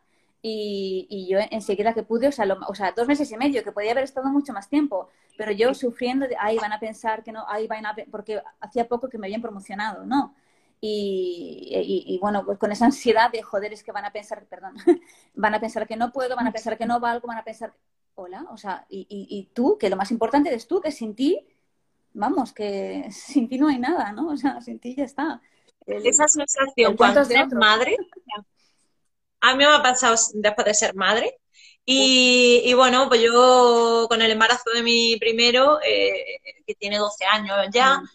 Y, 0.45 1.25
yo 1.29 1.39
enseguida 1.51 1.93
que 1.93 2.03
pude, 2.03 2.27
o 2.27 2.31
sea, 2.33 2.45
o 2.67 2.75
sea, 2.75 2.91
dos 2.91 3.07
meses 3.07 3.31
y 3.31 3.37
medio, 3.37 3.63
que 3.63 3.71
podía 3.71 3.91
haber 3.91 4.03
estado 4.03 4.27
mucho 4.27 4.51
más 4.51 4.67
tiempo, 4.67 5.07
pero 5.37 5.53
yo 5.53 5.73
sufriendo 5.73 6.27
de, 6.27 6.35
ay, 6.37 6.57
van 6.57 6.73
a 6.73 6.81
pensar 6.81 7.23
que 7.23 7.31
no, 7.31 7.45
ay, 7.47 7.65
van 7.65 7.85
a, 7.85 7.95
porque 8.11 8.41
hacía 8.59 8.89
poco 8.89 9.07
que 9.07 9.17
me 9.17 9.27
habían 9.27 9.41
promocionado, 9.41 10.05
¿no? 10.05 10.35
Y, 10.81 12.05
y, 12.07 12.19
bueno, 12.19 12.43
pues 12.45 12.59
con 12.59 12.73
esa 12.73 12.83
ansiedad 12.83 13.31
de, 13.31 13.41
joder, 13.41 13.71
es 13.71 13.83
que 13.83 13.93
van 13.93 14.03
a 14.03 14.11
pensar, 14.11 14.45
perdón, 14.45 14.75
van 15.33 15.55
a 15.55 15.61
pensar 15.61 15.87
que 15.87 15.95
no 15.95 16.11
puedo, 16.11 16.35
van 16.35 16.47
a 16.47 16.51
pensar 16.51 16.77
que 16.77 16.85
no 16.85 16.99
valgo, 16.99 17.25
van 17.25 17.37
a 17.37 17.45
pensar, 17.45 17.73
hola, 18.15 18.45
o 18.51 18.57
sea, 18.57 18.85
y, 18.89 19.07
y, 19.09 19.49
tú, 19.53 19.77
que 19.79 19.89
lo 19.89 19.95
más 19.95 20.11
importante 20.11 20.49
eres 20.49 20.67
tú, 20.67 20.81
que 20.81 20.91
sin 20.91 21.15
ti, 21.15 21.47
vamos, 22.11 22.51
que 22.51 23.07
sin 23.11 23.47
ti 23.47 23.57
no 23.57 23.69
hay 23.69 23.79
nada, 23.79 24.11
¿no? 24.11 24.27
O 24.27 24.35
sea, 24.35 24.59
sin 24.59 24.79
ti 24.79 24.93
ya 24.93 25.05
está. 25.05 25.41
esa 25.85 26.27
sensación 26.27 26.97
cuando 26.97 27.21
eres 27.21 27.53
madre 27.53 27.95
a 29.43 29.51
mí 29.51 29.57
me 29.57 29.65
ha 29.65 29.83
pasado 29.83 30.15
después 30.35 30.65
de 30.65 30.73
ser 30.73 30.95
madre. 30.95 31.37
Y, 31.85 32.73
bueno, 32.75 33.09
pues 33.09 33.21
yo 33.21 34.07
con 34.09 34.21
el 34.21 34.31
embarazo 34.31 34.69
de 34.73 34.81
mi 34.83 35.17
primero, 35.17 35.79
eh, 35.83 36.39
que 36.65 36.75
tiene 36.75 36.97
12 36.97 37.25
años 37.25 37.57
ya, 37.73 37.99
mm. 37.99 38.07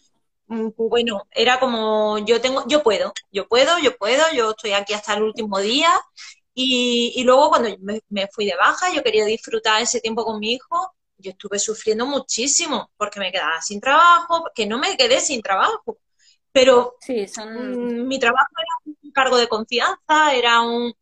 Mm, 0.48 0.70
pues 0.70 0.88
bueno, 0.88 1.26
era 1.30 1.60
como 1.60 2.18
yo 2.20 2.40
tengo, 2.40 2.64
yo 2.66 2.82
puedo, 2.82 3.12
yo 3.30 3.46
puedo, 3.46 3.78
yo 3.78 3.96
puedo, 3.98 4.24
yo 4.34 4.50
estoy 4.52 4.72
aquí 4.72 4.94
hasta 4.94 5.14
el 5.14 5.22
último 5.22 5.58
día. 5.60 5.90
Y, 6.54 7.22
luego 7.24 7.50
cuando 7.50 7.76
me, 7.80 8.00
me, 8.08 8.26
fui 8.28 8.46
de 8.46 8.56
baja, 8.56 8.92
yo 8.92 9.02
quería 9.02 9.24
disfrutar 9.26 9.82
ese 9.82 10.00
tiempo 10.00 10.24
con 10.24 10.40
mi 10.40 10.54
hijo, 10.54 10.94
yo 11.18 11.32
estuve 11.32 11.58
sufriendo 11.58 12.06
muchísimo 12.06 12.90
porque 12.96 13.20
me 13.20 13.30
quedaba 13.30 13.60
sin 13.60 13.80
trabajo, 13.80 14.50
que 14.54 14.66
no 14.66 14.78
me 14.78 14.96
quedé 14.96 15.20
sin 15.20 15.42
trabajo. 15.42 15.98
Pero 16.52 16.96
sí, 17.00 17.28
son... 17.28 18.04
Mm, 18.04 18.08
mi 18.08 18.18
trabajo 18.18 18.48
era 18.56 18.96
cargo 19.18 19.36
de 19.36 19.48
confianza, 19.48 20.34
era 20.34 20.60
un 20.60 20.94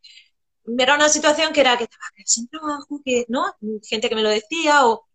era 0.79 0.95
una 0.95 1.09
situación 1.09 1.53
que 1.53 1.61
era 1.61 1.77
que 1.77 1.85
estaba 1.85 2.05
sin 2.25 2.49
trabajo, 2.49 3.01
que, 3.05 3.25
¿no? 3.29 3.55
Gente 3.85 4.09
que 4.09 4.15
me 4.15 4.23
lo 4.23 4.31
decía, 4.31 4.87
o 4.87 5.07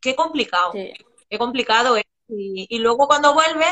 qué 0.00 0.14
complicado, 0.14 0.72
qué 0.72 1.38
complicado 1.38 1.96
es. 1.96 2.04
Y, 2.28 2.78
luego 2.78 3.06
cuando 3.08 3.34
vuelve, 3.34 3.66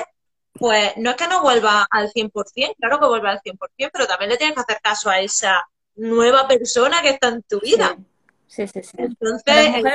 pues 0.52 0.92
no 0.96 1.10
es 1.10 1.16
que 1.16 1.28
no 1.28 1.40
vuelva 1.40 1.86
al 1.90 2.10
100%, 2.10 2.74
claro 2.78 2.98
que 2.98 3.06
vuelve 3.06 3.30
al 3.30 3.40
100%, 3.40 3.90
pero 3.92 4.06
también 4.06 4.30
le 4.30 4.36
tienes 4.36 4.54
que 4.54 4.60
hacer 4.62 4.80
caso 4.82 5.08
a 5.08 5.20
esa 5.20 5.64
nueva 5.94 6.46
persona 6.48 7.00
que 7.00 7.10
está 7.10 7.28
en 7.28 7.42
tu 7.42 7.60
vida. 7.60 7.96
Sí, 8.46 8.66
sí, 8.66 8.82
sí. 8.82 8.96
Entonces, 8.98 9.44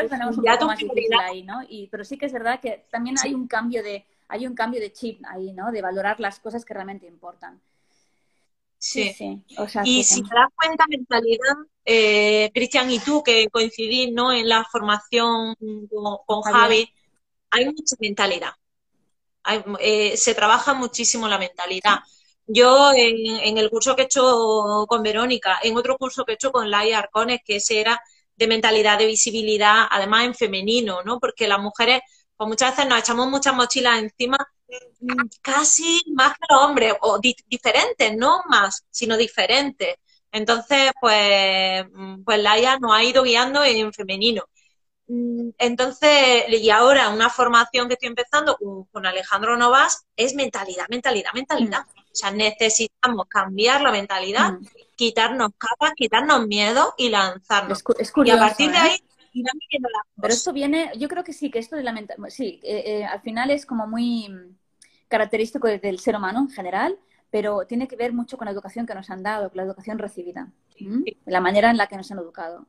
tenemos 0.09 0.37
un 0.37 0.43
poco 0.45 0.65
más 0.65 0.79
difícil 0.79 1.13
ahí, 1.19 1.43
¿no? 1.43 1.61
Y, 1.67 1.87
pero 1.87 2.05
sí 2.05 2.17
que 2.17 2.25
es 2.25 2.33
verdad 2.33 2.59
que 2.61 2.85
también 2.89 3.17
hay 3.21 3.33
un 3.33 3.47
cambio 3.47 3.83
de 3.83 4.05
hay 4.27 4.47
un 4.47 4.55
cambio 4.55 4.79
de 4.79 4.91
chip 4.91 5.21
ahí, 5.27 5.51
¿no? 5.51 5.71
De 5.71 5.81
valorar 5.81 6.19
las 6.19 6.39
cosas 6.39 6.65
que 6.65 6.73
realmente 6.73 7.05
importan. 7.05 7.61
Sí. 8.87 9.15
y 9.83 10.03
si 10.03 10.21
te 10.21 10.35
das 10.35 10.49
cuenta, 10.55 10.85
mentalidad, 10.87 11.55
eh, 11.83 12.51
Cristian 12.53 12.91
y 12.91 12.99
tú, 12.99 13.23
que 13.23 13.49
coincidís 13.49 14.11
¿no? 14.13 14.31
en 14.31 14.47
la 14.47 14.63
formación 14.63 15.55
con, 16.27 16.41
Javi, 16.43 16.87
hay 17.49 17.65
mucha 17.65 17.95
mentalidad. 17.99 18.51
Eh, 19.79 20.15
se 20.15 20.35
trabaja 20.35 20.75
muchísimo 20.75 21.27
la 21.27 21.39
mentalidad. 21.39 22.01
Yo 22.45 22.91
en, 22.95 23.57
el 23.57 23.71
curso 23.71 23.95
que 23.95 24.03
he 24.03 24.05
hecho 24.05 24.85
con 24.87 25.01
Verónica, 25.01 25.57
en 25.63 25.75
otro 25.75 25.97
curso 25.97 26.23
que 26.23 26.33
he 26.33 26.35
hecho 26.35 26.51
con 26.51 26.69
Laia 26.69 26.99
Arcones, 26.99 27.39
que 27.43 27.55
ese 27.55 27.79
era 27.79 27.99
de 28.35 28.45
mentalidad, 28.45 28.99
de 28.99 29.07
visibilidad, 29.07 29.87
además 29.89 30.25
en 30.25 30.35
femenino, 30.35 31.01
¿no? 31.03 31.19
Porque 31.19 31.47
las 31.47 31.59
mujeres, 31.59 32.01
pues 32.37 32.47
muchas 32.47 32.75
veces 32.75 32.87
nos 32.87 32.99
echamos 32.99 33.27
muchas 33.29 33.55
mochilas 33.55 33.97
encima 33.97 34.37
casi 35.41 36.01
más 36.13 36.33
que 36.33 36.45
los 36.49 36.63
hombres, 36.63 36.93
o 37.01 37.19
diferentes, 37.19 38.15
no 38.15 38.41
más, 38.47 38.85
sino 38.89 39.17
diferentes. 39.17 39.95
Entonces, 40.31 40.91
pues, 40.99 41.85
pues 42.25 42.39
Laia 42.39 42.77
nos 42.79 42.93
ha 42.93 43.03
ido 43.03 43.23
guiando 43.23 43.63
en 43.63 43.93
femenino. 43.93 44.43
Mm, 45.07 45.49
entonces, 45.59 46.45
y 46.49 46.69
ahora 46.71 47.09
una 47.09 47.29
formación 47.29 47.87
que 47.87 47.93
estoy 47.93 48.09
empezando 48.09 48.57
con, 48.91 49.05
Alejandro 49.05 49.55
Novas 49.55 50.05
es 50.15 50.33
mentalidad, 50.33 50.87
mentalidad, 50.89 51.31
mentalidad. 51.33 51.85
Mm. 51.85 51.99
O 51.99 52.15
sea, 52.15 52.31
necesitamos 52.31 53.27
cambiar 53.27 53.81
la 53.81 53.91
mentalidad, 53.91 54.53
mm. 54.53 54.67
quitarnos 54.95 55.51
capas, 55.57 55.93
quitarnos 55.95 56.47
miedo 56.47 56.93
y 56.97 57.09
lanzarnos. 57.09 57.83
y 58.23 58.29
a 58.29 58.37
partir 58.37 58.71
de 58.71 58.77
¿eh? 58.77 59.03
Pero 60.21 60.33
esto 60.33 60.53
viene, 60.53 60.91
yo 60.97 61.07
creo 61.07 61.23
que 61.23 61.33
sí, 61.33 61.49
que 61.49 61.59
esto 61.59 61.75
de 61.75 61.83
la 61.83 61.91
mentalidad, 61.91 62.29
sí, 62.29 62.59
eh, 62.63 62.83
eh, 62.85 63.05
al 63.05 63.21
final 63.21 63.51
es 63.51 63.65
como 63.65 63.87
muy 63.87 64.29
característico 65.07 65.67
del 65.67 65.99
ser 65.99 66.15
humano 66.15 66.39
en 66.39 66.49
general, 66.49 66.97
pero 67.29 67.65
tiene 67.67 67.87
que 67.87 67.95
ver 67.95 68.13
mucho 68.13 68.37
con 68.37 68.45
la 68.45 68.51
educación 68.51 68.85
que 68.85 68.95
nos 68.95 69.09
han 69.09 69.23
dado, 69.23 69.49
con 69.49 69.57
la 69.57 69.63
educación 69.63 69.99
recibida, 69.99 70.51
la 71.25 71.41
manera 71.41 71.69
en 71.69 71.77
la 71.77 71.87
que 71.87 71.97
nos 71.97 72.11
han 72.11 72.19
educado. 72.19 72.67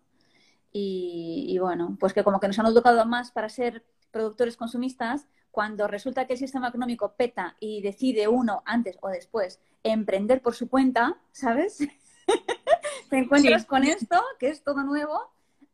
Y, 0.79 1.57
bueno, 1.59 1.97
pues 1.99 2.13
que 2.13 2.23
como 2.23 2.39
que 2.39 2.49
nos 2.49 2.59
han 2.59 2.67
educado 2.67 3.07
más 3.07 3.31
para 3.31 3.49
ser 3.49 3.85
productores 4.11 4.57
consumistas, 4.57 5.27
cuando 5.51 5.87
resulta 5.87 6.27
que 6.27 6.35
el 6.35 6.39
sistema 6.39 6.69
económico 6.69 7.15
peta 7.17 7.57
y 7.61 7.81
decide 7.81 8.29
uno 8.29 8.63
antes 8.67 8.99
o 9.01 9.09
después 9.09 9.59
emprender 9.83 10.43
por 10.43 10.55
su 10.55 10.69
cuenta, 10.69 11.17
¿sabes? 11.33 11.79
Te 13.11 13.17
encuentras 13.17 13.65
con 13.65 13.85
esto, 13.85 14.23
que 14.39 14.51
es 14.51 14.63
todo 14.63 14.83
nuevo, 14.83 15.31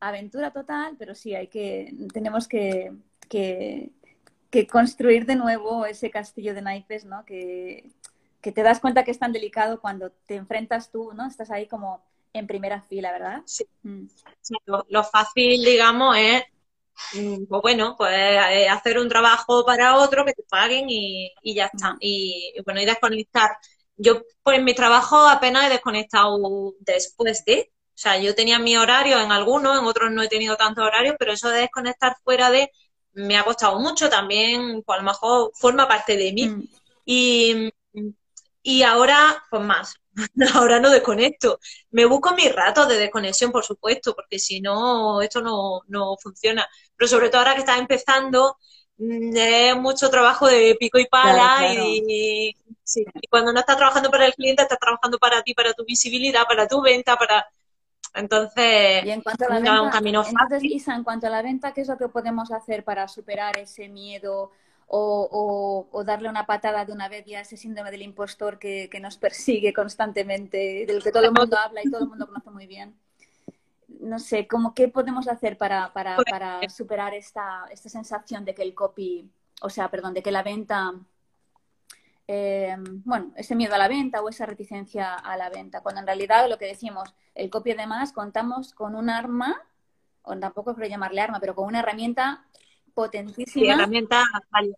aventura 0.09 0.53
total, 0.53 0.97
pero 0.99 1.15
sí 1.15 1.35
hay 1.35 1.49
que, 1.49 1.95
tenemos 2.13 2.49
que, 2.49 2.93
que 3.29 4.67
construir 4.71 5.25
de 5.27 5.37
nuevo 5.37 5.87
ese 5.87 6.11
castillo 6.11 6.55
de 6.55 6.63
naipes, 6.63 7.05
¿no? 7.05 7.25
Que, 7.25 7.91
que 8.43 8.53
te 8.53 8.63
das 8.63 8.81
cuenta 8.81 9.05
que 9.05 9.13
es 9.13 9.19
tan 9.19 9.33
delicado 9.33 9.81
cuando 9.81 10.11
te 10.11 10.35
enfrentas 10.35 10.91
tú, 10.91 11.13
¿no? 11.15 11.27
Estás 11.27 11.51
ahí 11.51 11.67
como 11.67 12.05
en 12.33 12.47
primera 12.47 12.83
fila, 12.83 13.13
¿verdad? 13.13 13.43
Sí. 13.47 13.65
Mm. 13.83 14.07
Lo, 14.67 15.05
fácil, 15.05 15.65
digamos, 15.65 16.17
es, 16.19 16.43
mm, 17.15 17.45
pues 17.49 17.63
bueno, 17.63 17.95
pues 17.97 18.13
eh, 18.13 18.69
hacer 18.69 18.99
un 18.99 19.09
trabajo 19.09 19.65
para 19.65 19.97
otro, 19.97 20.25
que 20.25 20.33
te 20.33 20.43
paguen 20.43 20.87
y, 20.91 21.33
y 21.43 21.55
ya 21.55 21.71
está. 21.73 21.97
Y, 22.01 22.55
bueno, 22.65 22.81
y 22.81 22.85
desconectar. 22.85 23.53
Yo, 23.97 24.23
pues 24.43 24.59
en 24.59 24.65
mi 24.65 24.75
trabajo 24.75 25.17
apenas 25.29 25.67
he 25.67 25.71
desconectado 25.71 26.75
después 26.81 27.45
de, 27.45 27.71
sea, 28.03 28.19
yo 28.19 28.35
tenía 28.35 28.59
mi 28.59 28.77
horario 28.77 29.21
en 29.21 29.33
algunos, 29.33 29.79
en 29.79 29.85
otros 29.85 30.11
no 30.11 30.23
he 30.23 30.29
tenido 30.29 30.57
tantos 30.57 30.85
horarios, 30.85 31.17
pero 31.19 31.33
eso 31.33 31.49
de 31.49 31.61
desconectar 31.61 32.17
fuera 32.25 32.51
de 32.51 32.71
me 33.15 33.37
ha 33.37 33.45
costado 33.45 33.79
mucho 33.79 34.09
también, 34.09 34.83
pues 34.83 34.99
a 34.99 35.03
lo 35.03 35.11
mejor 35.11 35.53
forma 35.55 35.87
parte 35.87 36.17
de 36.17 36.33
mí. 36.33 36.49
Mm. 36.49 36.69
Y, 37.05 37.73
y 38.63 38.83
ahora, 38.83 39.43
pues 39.51 39.63
más, 39.63 39.95
ahora 40.55 40.81
no 40.81 40.91
desconecto. 40.91 41.59
Me 41.91 42.05
busco 42.05 42.35
mis 42.35 42.55
ratos 42.55 42.89
de 42.89 42.97
desconexión, 42.97 43.53
por 43.53 43.65
supuesto, 43.65 44.15
porque 44.15 44.39
si 44.39 44.61
no, 44.61 45.21
esto 45.21 45.41
no, 45.41 45.81
no 45.89 46.17
funciona. 46.17 46.67
Pero 46.97 47.09
sobre 47.09 47.29
todo 47.29 47.41
ahora 47.41 47.55
que 47.55 47.61
estás 47.61 47.79
empezando, 47.79 48.57
mm, 48.99 49.37
es 49.37 49.77
mucho 49.77 50.11
trabajo 50.11 50.47
de 50.47 50.77
pico 50.79 50.99
y 50.99 51.07
pala 51.07 51.75
Y, 51.75 52.57
cuando 53.31 53.53
no 53.53 53.61
estás 53.61 53.77
trabajando 53.77 54.11
para 54.11 54.27
el 54.27 54.35
cliente, 54.35 54.63
estás 54.63 54.79
trabajando 54.79 55.19
para 55.19 55.43
ti, 55.43 55.55
para 55.55 55.73
tu 55.73 55.85
visibilidad, 55.85 56.47
para 56.47 56.69
tu 56.69 56.81
venta, 56.83 57.17
para... 57.17 57.47
Entonces, 58.15 59.05
y 59.05 59.11
en 59.11 59.23
cuanto 59.23 59.47
a 59.47 59.49
la 59.49 59.55
venta, 59.57 59.83
un 59.83 59.91
camino 59.91 60.25
fácil. 60.25 60.73
Isa, 60.73 60.95
en 60.95 61.05
cuanto 61.05 61.27
a 61.27 61.31
la 61.31 61.43
venta, 61.43 61.73
¿qué 61.73 61.81
es 61.81 61.89
lo 61.89 61.97
que 61.97 62.09
podemos 62.09 62.53
hacer 62.53 62.85
para 62.85 63.09
superar 63.09 63.59
ese 63.59 63.89
miedo 63.89 64.51
o, 64.95 66.03
darle 66.05 66.29
una 66.29 66.45
patada 66.45 66.85
de 66.85 66.93
una 66.93 67.09
vez 67.09 67.25
ya 67.25 67.41
ese 67.41 67.57
síndrome 67.57 67.91
del 67.91 68.03
impostor 68.03 68.59
que, 68.59 68.91
nos 69.01 69.17
persigue 69.17 69.73
constantemente, 69.73 70.85
del 70.87 71.03
que 71.03 71.11
todo 71.11 71.25
el 71.25 71.33
mundo 71.33 71.57
habla 71.57 71.81
y 71.83 71.91
todo 71.91 72.03
el 72.03 72.09
mundo 72.09 72.27
conoce 72.27 72.51
muy 72.51 72.67
bien. 72.67 72.95
No 74.01 74.19
sé, 74.19 74.47
¿cómo, 74.47 74.75
¿qué 74.75 74.89
podemos 74.89 75.29
hacer 75.29 75.57
para, 75.57 75.93
para, 75.93 76.17
pues, 76.17 76.27
para 76.31 76.69
superar 76.69 77.15
esta, 77.15 77.67
esta 77.71 77.89
sensación 77.89 78.45
de 78.45 78.55
que 78.55 78.63
el 78.63 78.75
copy, 78.75 79.31
o 79.63 79.71
sea, 79.71 79.91
perdón, 79.91 80.13
de 80.13 80.23
que 80.23 80.33
la 80.33 80.43
venta 80.43 80.93
eh, 82.35 82.75
bueno, 83.05 83.31
ese 83.37 83.55
miedo 83.55 83.75
a 83.75 83.79
la 83.79 83.89
venta 83.89 84.23
o 84.23 84.29
esa 84.31 84.47
reticencia 84.47 85.17
a 85.17 85.37
la 85.37 85.51
venta, 85.51 85.83
cuando 85.83 86.01
en 86.01 86.07
realidad 86.07 86.49
lo 86.49 86.57
que 86.57 86.65
decimos, 86.65 87.15
el 87.35 87.51
copy 87.51 87.73
además 87.73 88.15
contamos 88.15 88.73
con 88.73 88.95
un 88.95 89.11
arma, 89.11 89.61
o 90.23 90.35
tampoco 90.39 90.75
quiero 90.75 90.89
llamarle 90.89 91.21
arma, 91.21 91.41
pero 91.41 91.55
con 91.55 91.67
una 91.67 91.81
herramienta 91.81 92.47
potentísima 92.95 93.87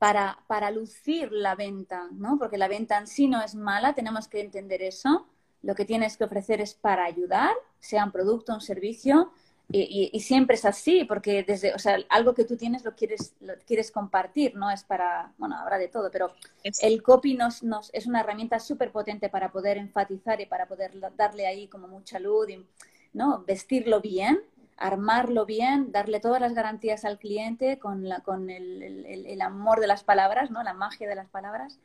para, 0.01 0.37
para 0.49 0.73
lucir 0.73 1.31
la 1.31 1.55
venta, 1.55 2.09
¿no? 2.11 2.40
Porque 2.40 2.59
la 2.59 2.67
venta 2.67 2.99
en 2.99 3.07
sí 3.07 3.29
no 3.29 3.40
es 3.40 3.55
mala, 3.55 3.95
tenemos 3.95 4.27
que 4.27 4.40
entender 4.40 4.83
eso. 4.83 5.29
Lo 5.62 5.77
que 5.77 5.85
tienes 5.85 6.17
que 6.17 6.25
ofrecer 6.25 6.61
es 6.61 6.75
para 6.75 7.05
ayudar, 7.05 7.55
sea 7.79 8.05
un 8.05 8.11
producto, 8.11 8.53
un 8.53 8.62
servicio, 8.62 9.33
y, 9.70 10.20
siempre 10.20 10.57
es 10.57 10.64
así, 10.64 11.05
porque 11.05 11.42
desde, 11.42 11.74
o 11.74 11.79
sea, 11.79 11.98
algo 12.11 12.35
que 12.35 12.44
tú 12.44 12.57
tienes 12.57 12.85
lo 12.85 12.94
quieres, 12.94 13.35
lo 13.40 13.55
quieres 13.66 13.90
compartir, 13.90 14.55
no 14.55 14.70
es 14.70 14.85
para, 14.85 15.33
bueno, 15.38 15.57
habrá 15.59 15.79
de 15.79 15.88
todo, 15.88 16.11
pero 16.11 16.33
el 16.62 17.03
copy 17.03 17.35
nos, 17.35 17.62
nos, 17.62 17.92
es 17.94 18.07
una 18.07 18.20
herramienta 18.20 18.61
súper 18.61 18.92
potente 18.92 19.29
para 19.29 19.50
poder 19.50 19.79
enfatizar 19.79 20.40
y 20.40 20.46
para 20.46 20.66
poder 20.66 20.92
darle 21.16 21.46
ahí 21.46 21.66
como 21.68 21.88
mucha 21.88 22.18
luz, 22.18 22.50
y, 22.50 22.66
¿no? 23.12 23.42
Vestirlo 23.46 24.00
bien 24.00 24.40
armarlo 24.77 25.46
bien, 25.46 25.92
darle 25.92 26.20
todas 26.20 26.40
las 26.40 26.55
garantías 26.55 27.05
al 27.05 27.18
cliente 27.18 27.79
con, 27.79 28.09
la, 28.09 28.20
con 28.20 28.50
el, 28.50 28.83
el, 28.83 29.40
amor 29.40 29.81
de 29.81 29.87
las 29.87 30.03
palabras, 30.03 30.50
¿no? 30.50 30.62
La 30.62 30.74
magia 30.74 31.09
de 31.09 31.14
las 31.14 31.29
palabras. 31.29 31.79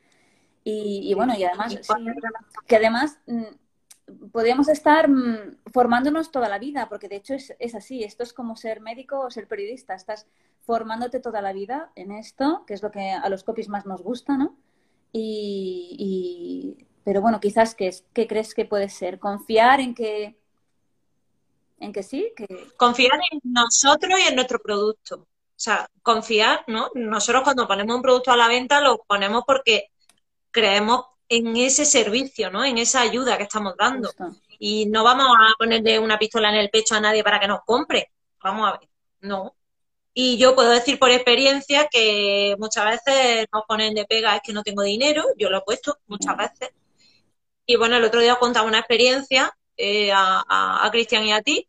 Y, 0.62 1.14
bueno, 1.14 1.34
y 1.36 1.44
además, 1.44 1.78
que 2.66 2.76
además 2.76 3.18
mm, 3.26 3.44
podríamos 4.32 4.68
estar 4.68 5.08
mm, 5.08 5.58
formándonos 5.72 6.30
toda 6.30 6.48
la 6.48 6.58
vida, 6.58 6.88
porque 6.88 7.08
de 7.08 7.16
hecho 7.16 7.34
es, 7.34 7.54
es, 7.58 7.74
así, 7.74 8.04
esto 8.04 8.22
es 8.22 8.32
como 8.32 8.56
ser 8.56 8.80
médico 8.80 9.20
o 9.20 9.30
ser 9.30 9.46
periodista, 9.46 9.94
estás 9.94 10.26
formándote 10.62 11.20
toda 11.20 11.42
la 11.42 11.52
vida 11.52 11.90
en 11.96 12.12
esto, 12.12 12.64
que 12.66 12.74
es 12.74 12.82
lo 12.82 12.90
que 12.90 13.10
a 13.10 13.28
los 13.28 13.44
copies 13.44 13.68
más 13.68 13.86
nos 13.86 14.02
gusta, 14.02 14.36
¿no? 14.36 14.56
Y, 15.12 15.96
y 15.98 16.86
pero 17.04 17.20
bueno, 17.20 17.40
quizás, 17.40 17.74
¿qué, 17.74 17.94
¿qué 18.12 18.26
crees 18.26 18.54
que 18.54 18.64
puede 18.64 18.88
ser? 18.88 19.18
Confiar 19.18 19.80
en 19.80 19.94
que 19.94 20.36
en 21.80 21.92
que 21.92 22.02
sí, 22.02 22.32
que... 22.36 22.46
Confiar 22.76 23.18
en 23.32 23.40
nosotros 23.42 24.20
y 24.20 24.28
en 24.28 24.34
nuestro 24.34 24.58
producto. 24.60 25.16
O 25.16 25.62
sea, 25.62 25.88
confiar, 26.02 26.64
¿no? 26.68 26.90
Nosotros 26.94 27.42
cuando 27.42 27.66
ponemos 27.66 27.96
un 27.96 28.02
producto 28.02 28.30
a 28.30 28.36
la 28.36 28.48
venta 28.48 28.80
lo 28.80 28.98
ponemos 28.98 29.44
porque 29.46 29.90
creemos 30.50 31.06
en 31.30 31.56
ese 31.56 31.86
servicio, 31.86 32.50
¿no? 32.50 32.64
En 32.64 32.76
esa 32.76 33.00
ayuda 33.00 33.38
que 33.38 33.44
estamos 33.44 33.74
dando. 33.78 34.10
Y 34.58 34.86
no 34.86 35.04
vamos 35.04 35.26
a 35.28 35.54
ponerle 35.56 35.98
una 35.98 36.18
pistola 36.18 36.50
en 36.50 36.56
el 36.56 36.70
pecho 36.70 36.96
a 36.96 37.00
nadie 37.00 37.24
para 37.24 37.38
que 37.40 37.46
nos 37.46 37.60
compre. 37.64 38.10
Vamos 38.42 38.68
a 38.68 38.78
ver, 38.78 38.88
no. 39.20 39.56
Y 40.12 40.36
yo 40.38 40.56
puedo 40.56 40.70
decir 40.70 40.98
por 40.98 41.10
experiencia 41.10 41.88
que 41.88 42.56
muchas 42.58 42.84
veces 42.84 43.46
nos 43.52 43.62
ponen 43.66 43.94
de 43.94 44.06
pega 44.06 44.34
es 44.34 44.42
que 44.42 44.52
no 44.52 44.64
tengo 44.64 44.82
dinero, 44.82 45.24
yo 45.38 45.48
lo 45.50 45.58
he 45.58 45.62
puesto 45.62 45.98
muchas 46.08 46.36
veces. 46.36 46.70
Y 47.64 47.76
bueno, 47.76 47.96
el 47.96 48.04
otro 48.04 48.20
día 48.20 48.34
contaba 48.34 48.66
una 48.66 48.80
experiencia 48.80 49.56
eh, 49.76 50.10
a, 50.12 50.84
a 50.84 50.90
Cristian 50.90 51.24
y 51.24 51.32
a 51.32 51.42
ti, 51.42 51.68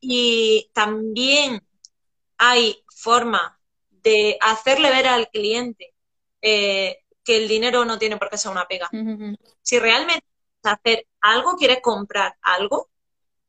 y 0.00 0.70
también 0.72 1.60
hay 2.38 2.84
forma 2.94 3.58
de 3.90 4.38
hacerle 4.40 4.90
ver 4.90 5.08
al 5.08 5.28
cliente 5.28 5.92
eh, 6.40 7.01
que 7.24 7.36
el 7.36 7.48
dinero 7.48 7.84
no 7.84 7.98
tiene 7.98 8.16
por 8.16 8.30
qué 8.30 8.38
ser 8.38 8.52
una 8.52 8.66
pega. 8.66 8.90
Si 9.62 9.78
realmente 9.78 10.26
hacer 10.62 11.06
algo, 11.20 11.56
quieres 11.56 11.80
comprar 11.80 12.36
algo 12.42 12.88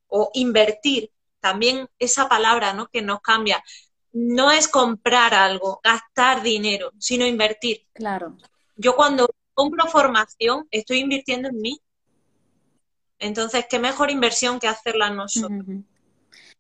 o 0.07 0.29
invertir, 0.33 1.11
también 1.39 1.89
esa 1.99 2.29
palabra 2.29 2.73
¿no? 2.73 2.87
que 2.87 3.01
nos 3.01 3.21
cambia, 3.21 3.63
no 4.13 4.51
es 4.51 4.67
comprar 4.67 5.33
algo, 5.33 5.81
gastar 5.83 6.43
dinero, 6.43 6.91
sino 6.99 7.25
invertir. 7.25 7.87
Claro. 7.93 8.37
Yo 8.75 8.95
cuando 8.95 9.27
compro 9.53 9.87
formación, 9.87 10.67
estoy 10.71 10.99
invirtiendo 10.99 11.49
en 11.49 11.59
mí. 11.59 11.81
Entonces, 13.19 13.65
¿qué 13.69 13.79
mejor 13.79 14.11
inversión 14.11 14.59
que 14.59 14.67
hacerla 14.67 15.09
nosotros? 15.09 15.65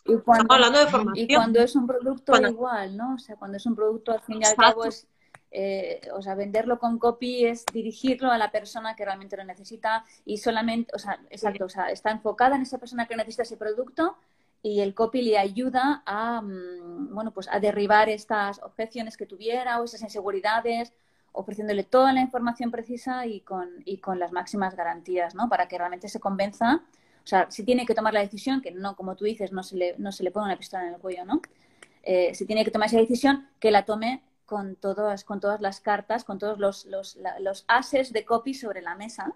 Y 0.05 0.17
cuando, 0.17 0.53
hablando 0.53 0.79
de 0.79 0.87
formación. 0.87 1.29
Y 1.29 1.35
cuando 1.35 1.59
es 1.61 1.75
un 1.75 1.87
producto 1.87 2.35
igual, 2.35 2.97
¿no? 2.97 3.15
O 3.15 3.17
sea, 3.17 3.35
cuando 3.35 3.57
es 3.57 3.65
un 3.65 3.75
producto 3.75 4.11
al 4.11 4.21
fin 4.21 4.41
y 4.41 4.45
al 4.45 4.55
cabo 4.55 4.85
es, 4.85 5.07
eh, 5.53 6.01
o 6.13 6.21
sea, 6.21 6.35
venderlo 6.35 6.79
con 6.79 6.99
copy 6.99 7.45
es 7.45 7.65
dirigirlo 7.71 8.31
a 8.31 8.37
la 8.37 8.51
persona 8.51 8.95
que 8.95 9.05
realmente 9.05 9.37
lo 9.37 9.43
necesita 9.43 10.03
y 10.25 10.37
solamente, 10.37 10.91
o 10.95 10.99
sea, 10.99 11.19
exacto, 11.29 11.65
o 11.65 11.69
sea, 11.69 11.91
está 11.91 12.11
enfocada 12.11 12.55
en 12.55 12.63
esa 12.63 12.79
persona 12.79 13.05
que 13.05 13.15
necesita 13.15 13.43
ese 13.43 13.55
producto 13.55 14.17
y 14.61 14.81
el 14.81 14.93
copy 14.95 15.21
le 15.21 15.37
ayuda 15.37 16.03
a, 16.05 16.41
mm, 16.41 17.13
bueno, 17.13 17.31
pues 17.31 17.47
a 17.51 17.59
derribar 17.59 18.09
estas 18.09 18.61
objeciones 18.63 19.15
que 19.15 19.25
tuviera 19.25 19.79
o 19.79 19.85
esas 19.85 20.01
inseguridades, 20.01 20.93
ofreciéndole 21.31 21.83
toda 21.83 22.13
la 22.13 22.21
información 22.21 22.71
precisa 22.71 23.25
y 23.25 23.41
con, 23.41 23.69
y 23.85 23.97
con 23.99 24.19
las 24.19 24.31
máximas 24.31 24.75
garantías, 24.75 25.35
¿no? 25.35 25.49
Para 25.49 25.67
que 25.67 25.77
realmente 25.77 26.09
se 26.09 26.19
convenza 26.19 26.83
o 27.23 27.27
sea, 27.27 27.49
si 27.49 27.63
tiene 27.63 27.85
que 27.85 27.95
tomar 27.95 28.13
la 28.13 28.19
decisión, 28.19 28.61
que 28.61 28.71
no, 28.71 28.95
como 28.95 29.15
tú 29.15 29.23
dices, 29.23 29.51
no 29.53 29.63
se 29.63 29.77
le, 29.77 29.95
no 29.97 30.11
se 30.11 30.23
le 30.23 30.31
pone 30.31 30.45
una 30.45 30.57
pistola 30.57 30.87
en 30.87 30.95
el 30.95 30.99
cuello, 30.99 31.23
¿no? 31.23 31.41
Eh, 32.03 32.35
si 32.35 32.45
tiene 32.45 32.65
que 32.65 32.71
tomar 32.71 32.87
esa 32.89 32.97
decisión, 32.97 33.47
que 33.59 33.71
la 33.71 33.85
tome 33.85 34.21
con 34.45 34.75
todas, 34.75 35.23
con 35.23 35.39
todas 35.39 35.61
las 35.61 35.79
cartas, 35.79 36.23
con 36.23 36.39
todos 36.39 36.59
los, 36.59 36.85
los, 36.85 37.17
los 37.39 37.65
ases 37.67 38.13
de 38.13 38.25
copy 38.25 38.53
sobre 38.53 38.81
la 38.81 38.95
mesa. 38.95 39.33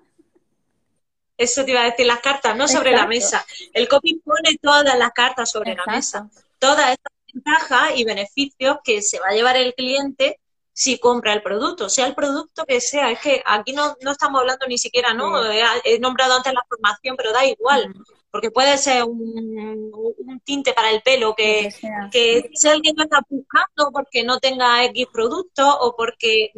Eso 1.38 1.64
te 1.64 1.72
iba 1.72 1.82
a 1.82 1.86
decir, 1.86 2.08
las 2.08 2.20
cartas, 2.20 2.56
no 2.56 2.68
sobre 2.68 2.92
la 2.92 3.06
mesa. 3.06 3.46
El 3.74 3.88
copy 3.88 4.16
pone 4.16 4.58
todas 4.62 4.98
las 4.98 5.12
cartas 5.12 5.52
sobre 5.52 5.76
la 5.76 5.84
mesa. 5.86 6.30
Todas 6.58 6.92
estas 6.92 7.14
ventajas 7.32 7.92
y 7.96 8.04
beneficios 8.04 8.78
que 8.84 9.02
se 9.04 9.20
va 9.20 9.28
a 9.30 9.34
llevar 9.34 9.56
el 9.56 9.76
cliente 9.76 10.40
si 10.74 11.00
compra 11.00 11.34
el 11.34 11.42
producto, 11.42 11.90
sea 11.90 12.06
el 12.06 12.14
producto 12.14 12.66
que 12.66 12.82
sea. 12.82 13.10
Es 13.10 13.20
que 13.20 13.42
aquí 13.46 13.74
no, 13.74 13.96
no 14.02 14.12
estamos 14.12 14.42
hablando 14.42 14.68
ni 14.68 14.78
siquiera, 14.78 15.14
¿no? 15.14 15.44
He, 15.84 16.00
nombrado 16.00 16.36
antes 16.36 16.54
la 16.54 16.64
formación, 16.70 17.16
pero 17.16 17.34
da 17.34 17.46
igual, 17.46 17.90
mm. 17.90 18.04
Porque 18.32 18.52
puede 18.52 18.78
ser 18.78 19.04
un, 19.04 19.92
un, 19.94 20.40
tinte 20.42 20.74
para 20.74 20.92
el 20.92 21.02
pelo 21.02 21.34
que, 21.36 21.74
que 22.12 22.50
si 22.54 22.68
alguien 22.68 22.96
lo 22.96 23.04
está 23.04 23.20
buscando 23.28 23.92
porque 23.92 24.24
no 24.24 24.40
tenga 24.40 24.84
X 24.86 25.08
producto 25.12 25.68
o 25.80 25.96
porque 25.96 26.52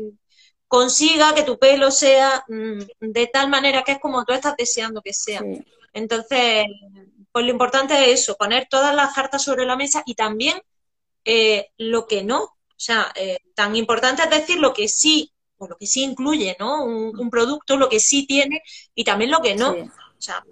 consiga 0.67 1.33
que 1.33 1.43
tu 1.43 1.57
pelo 1.57 1.91
sea 1.91 2.43
mm, 2.47 2.79
de 2.99 3.27
tal 3.27 3.49
manera 3.49 3.83
que 3.83 3.93
es 3.93 3.99
como 3.99 4.25
tú 4.25 4.33
estás 4.33 4.55
deseando 4.57 5.01
que 5.01 5.13
sea. 5.13 5.41
Entonces, 5.93 6.65
pues 7.31 7.45
lo 7.45 7.51
importante 7.51 7.93
es 8.11 8.21
eso, 8.21 8.35
poner 8.35 8.67
todas 8.69 8.95
las 8.95 9.13
cartas 9.13 9.43
sobre 9.43 9.65
la 9.65 9.75
mesa 9.75 10.03
y 10.05 10.15
también 10.15 10.61
eh, 11.25 11.69
lo 11.77 12.07
que 12.07 12.23
no, 12.23 12.43
o 12.43 12.81
sea, 12.81 13.11
eh, 13.15 13.39
tan 13.55 13.75
importante 13.75 14.23
es 14.23 14.29
decir 14.29 14.59
lo 14.59 14.73
que 14.73 14.87
sí, 14.87 15.31
o 15.57 15.67
lo 15.67 15.75
que 15.75 15.87
sí 15.87 16.03
incluye, 16.03 16.55
¿no? 16.59 16.85
Un, 16.85 17.29
producto, 17.29 17.75
lo 17.75 17.89
que 17.89 17.99
sí 17.99 18.25
tiene 18.25 18.61
y 18.95 19.03
también 19.03 19.31
lo 19.31 19.41
que 19.41 19.55
no. 19.55 19.71
O 19.71 20.21
sea, 20.21 20.43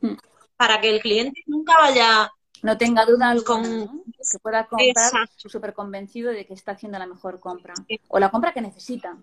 mm. 0.00 0.14
Para 0.56 0.80
que 0.80 0.90
el 0.90 1.00
cliente 1.00 1.42
nunca 1.46 1.76
vaya 1.78 2.30
no 2.64 2.78
tenga 2.78 3.04
dudas 3.04 3.42
con 3.42 3.62
que 3.62 4.38
pueda 4.38 4.66
comprar 4.66 5.28
súper 5.36 5.74
convencido 5.74 6.32
de 6.32 6.46
que 6.46 6.54
está 6.54 6.72
haciendo 6.72 6.98
la 6.98 7.06
mejor 7.06 7.38
compra 7.38 7.74
o 8.08 8.18
la 8.18 8.30
compra 8.30 8.54
que 8.54 8.62
necesita. 8.62 9.18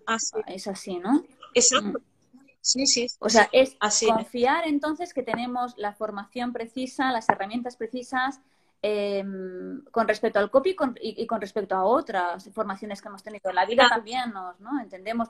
Es 0.46 0.68
así, 0.68 0.98
¿no? 0.98 1.24
Exacto. 1.52 1.98
Mm. 1.98 2.12
Sí, 2.60 2.86
sí. 2.86 3.08
O 3.18 3.28
sea, 3.28 3.50
es 3.50 3.76
confiar 4.06 4.68
entonces 4.68 5.12
que 5.12 5.24
tenemos 5.24 5.74
la 5.76 5.92
formación 5.92 6.52
precisa, 6.52 7.10
las 7.10 7.28
herramientas 7.28 7.74
precisas 7.74 8.40
em, 8.80 9.82
con 9.90 10.06
respecto 10.06 10.38
al 10.38 10.48
copy 10.48 10.76
y, 11.00 11.26
con 11.26 11.40
respecto 11.40 11.74
a 11.74 11.84
otras 11.84 12.48
formaciones 12.54 13.02
que 13.02 13.08
hemos 13.08 13.24
tenido. 13.24 13.50
En 13.50 13.56
la 13.56 13.66
vida 13.66 13.88
también 13.88 14.30
nos, 14.32 14.60
¿no? 14.60 14.80
Entendemos, 14.80 15.28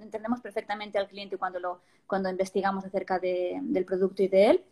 entendemos 0.00 0.40
perfectamente 0.40 0.98
al 0.98 1.06
cliente 1.06 1.36
cuando, 1.36 1.60
lo, 1.60 1.80
cuando 2.08 2.28
investigamos 2.28 2.84
acerca 2.84 3.20
del 3.20 3.84
producto 3.84 4.24
y 4.24 4.28
de 4.28 4.50
él. 4.50 4.64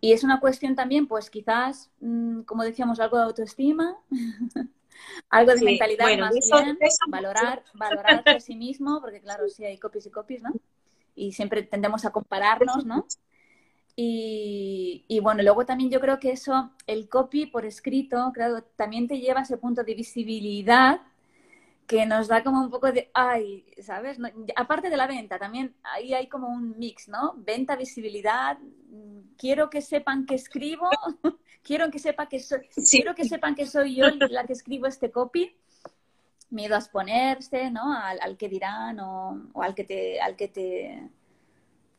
Y 0.00 0.12
es 0.12 0.22
una 0.22 0.40
cuestión 0.40 0.76
también, 0.76 1.06
pues 1.06 1.30
quizás, 1.30 1.90
mm, 2.00 2.42
como 2.42 2.62
decíamos, 2.62 3.00
algo 3.00 3.16
de 3.16 3.24
autoestima, 3.24 3.96
algo 5.30 5.54
de 5.54 5.64
mentalidad 5.64 6.18
más 6.18 6.34
bien, 6.34 6.78
valorar, 7.08 7.64
valorarse 7.74 8.30
a 8.30 8.40
sí 8.40 8.54
mismo, 8.54 9.00
porque 9.00 9.20
claro, 9.20 9.48
sí 9.48 9.64
hay 9.64 9.78
copies 9.78 10.06
y 10.06 10.10
copies, 10.10 10.42
¿no? 10.42 10.52
Y 11.14 11.32
siempre 11.32 11.62
tendemos 11.62 12.04
a 12.04 12.10
compararnos, 12.10 12.86
¿no? 12.86 13.06
Y, 13.96 15.04
y, 15.08 15.18
bueno, 15.18 15.42
luego 15.42 15.66
también 15.66 15.90
yo 15.90 16.00
creo 16.00 16.20
que 16.20 16.30
eso, 16.30 16.70
el 16.86 17.08
copy 17.08 17.46
por 17.46 17.66
escrito, 17.66 18.30
claro, 18.32 18.62
también 18.76 19.08
te 19.08 19.18
lleva 19.18 19.40
a 19.40 19.42
ese 19.42 19.56
punto 19.56 19.82
de 19.82 19.94
visibilidad 19.94 21.00
que 21.88 22.04
nos 22.04 22.28
da 22.28 22.44
como 22.44 22.60
un 22.60 22.70
poco 22.70 22.92
de, 22.92 23.10
ay, 23.14 23.64
¿sabes? 23.82 24.18
aparte 24.54 24.90
de 24.90 24.96
la 24.98 25.06
venta, 25.06 25.38
también 25.38 25.74
ahí 25.82 26.12
hay 26.12 26.28
como 26.28 26.46
un 26.46 26.78
mix, 26.78 27.08
¿no? 27.08 27.32
Venta, 27.38 27.76
visibilidad, 27.76 28.58
quiero 29.38 29.70
que 29.70 29.80
sepan 29.80 30.26
que 30.26 30.34
escribo, 30.34 30.90
quiero 31.62 31.90
que 31.90 31.98
sepa 31.98 32.28
que 32.28 32.40
soy, 32.40 32.68
quiero 32.90 33.14
que 33.14 33.24
sepan 33.24 33.54
que 33.54 33.66
soy 33.66 33.96
yo 33.96 34.04
la 34.28 34.44
que 34.44 34.52
escribo 34.52 34.86
este 34.86 35.10
copy. 35.10 35.56
Miedo 36.50 36.74
a 36.74 36.78
exponerse, 36.78 37.70
¿no? 37.70 37.94
Al, 37.94 38.36
que 38.36 38.48
dirán 38.50 39.00
o, 39.00 39.50
al 39.54 39.74
que 39.74 39.84
te, 39.84 40.20
al 40.20 40.36
que 40.36 40.48
te, 40.48 41.10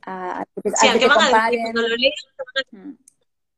al 0.02 0.46
que, 1.00 1.08
van 1.08 1.34
a 1.34 1.50
decir 1.50 1.62
cuando 1.72 1.82
lo 1.82 1.96
lean, 1.96 2.14
mm. 2.72 2.98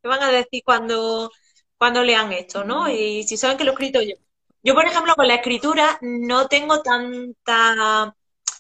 ¿qué 0.02 0.08
van 0.08 0.24
a 0.24 0.32
decir 0.32 0.64
cuando, 0.66 1.32
cuando 1.78 2.04
lean 2.04 2.32
esto, 2.32 2.64
no? 2.64 2.90
Y 2.90 3.24
si 3.24 3.36
saben 3.36 3.58
que 3.58 3.66
lo 3.66 3.72
he 3.72 3.74
escrito 3.74 4.02
yo. 4.02 4.16
Yo, 4.64 4.76
por 4.76 4.86
ejemplo, 4.86 5.16
con 5.16 5.28
la 5.28 5.36
escritura 5.36 5.98
no 6.02 6.48
tengo 6.48 6.82
tanta 6.82 8.16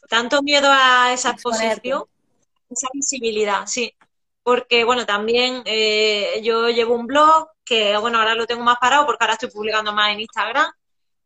tanto 0.10 0.42
miedo 0.42 0.68
a 0.72 1.14
esa 1.14 1.32
exposición, 1.32 2.04
esa 2.70 2.88
visibilidad, 2.94 3.66
sí. 3.68 3.94
Porque 4.44 4.84
bueno, 4.84 5.06
también 5.06 5.62
eh, 5.66 6.42
yo 6.44 6.70
llevo 6.70 6.96
un 6.96 7.06
blog 7.06 7.50
que 7.64 7.96
bueno, 7.98 8.18
ahora 8.18 8.36
lo 8.36 8.48
tengo 8.48 8.64
más 8.64 8.78
parado 8.80 9.06
porque 9.06 9.24
ahora 9.24 9.34
estoy 9.34 9.52
publicando 9.52 9.94
más 9.94 10.12
en 10.12 10.22
Instagram 10.22 10.72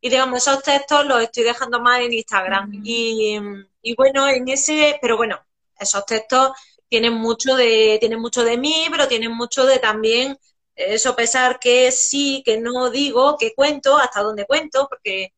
y 0.01 0.09
digamos, 0.09 0.37
esos 0.37 0.61
textos 0.61 1.03
los 1.05 1.19
estoy 1.21 1.43
dejando 1.43 1.79
más 1.81 2.01
en 2.01 2.13
Instagram. 2.13 2.71
y, 2.83 3.39
y, 3.81 3.95
bueno, 3.95 4.27
en 4.27 4.47
ese, 4.49 4.99
pero 5.01 5.17
bueno, 5.17 5.39
esos 5.79 6.05
textos 6.05 6.51
tienen 6.87 7.13
mucho 7.13 7.55
de, 7.55 7.97
tienen 7.99 8.19
mucho 8.19 8.43
de 8.43 8.55
mí, 8.57 8.85
pero 8.91 9.07
tienen 9.07 9.31
mucho 9.31 9.65
de 9.65 9.79
también 9.79 10.37
eso 10.75 11.15
pesar 11.15 11.59
que 11.59 11.91
sí, 11.91 12.41
que 12.45 12.59
no 12.59 12.89
digo, 12.89 13.37
que 13.37 13.53
cuento, 13.53 13.97
hasta 13.97 14.21
dónde 14.21 14.45
cuento, 14.45 14.87
porque 14.89 15.33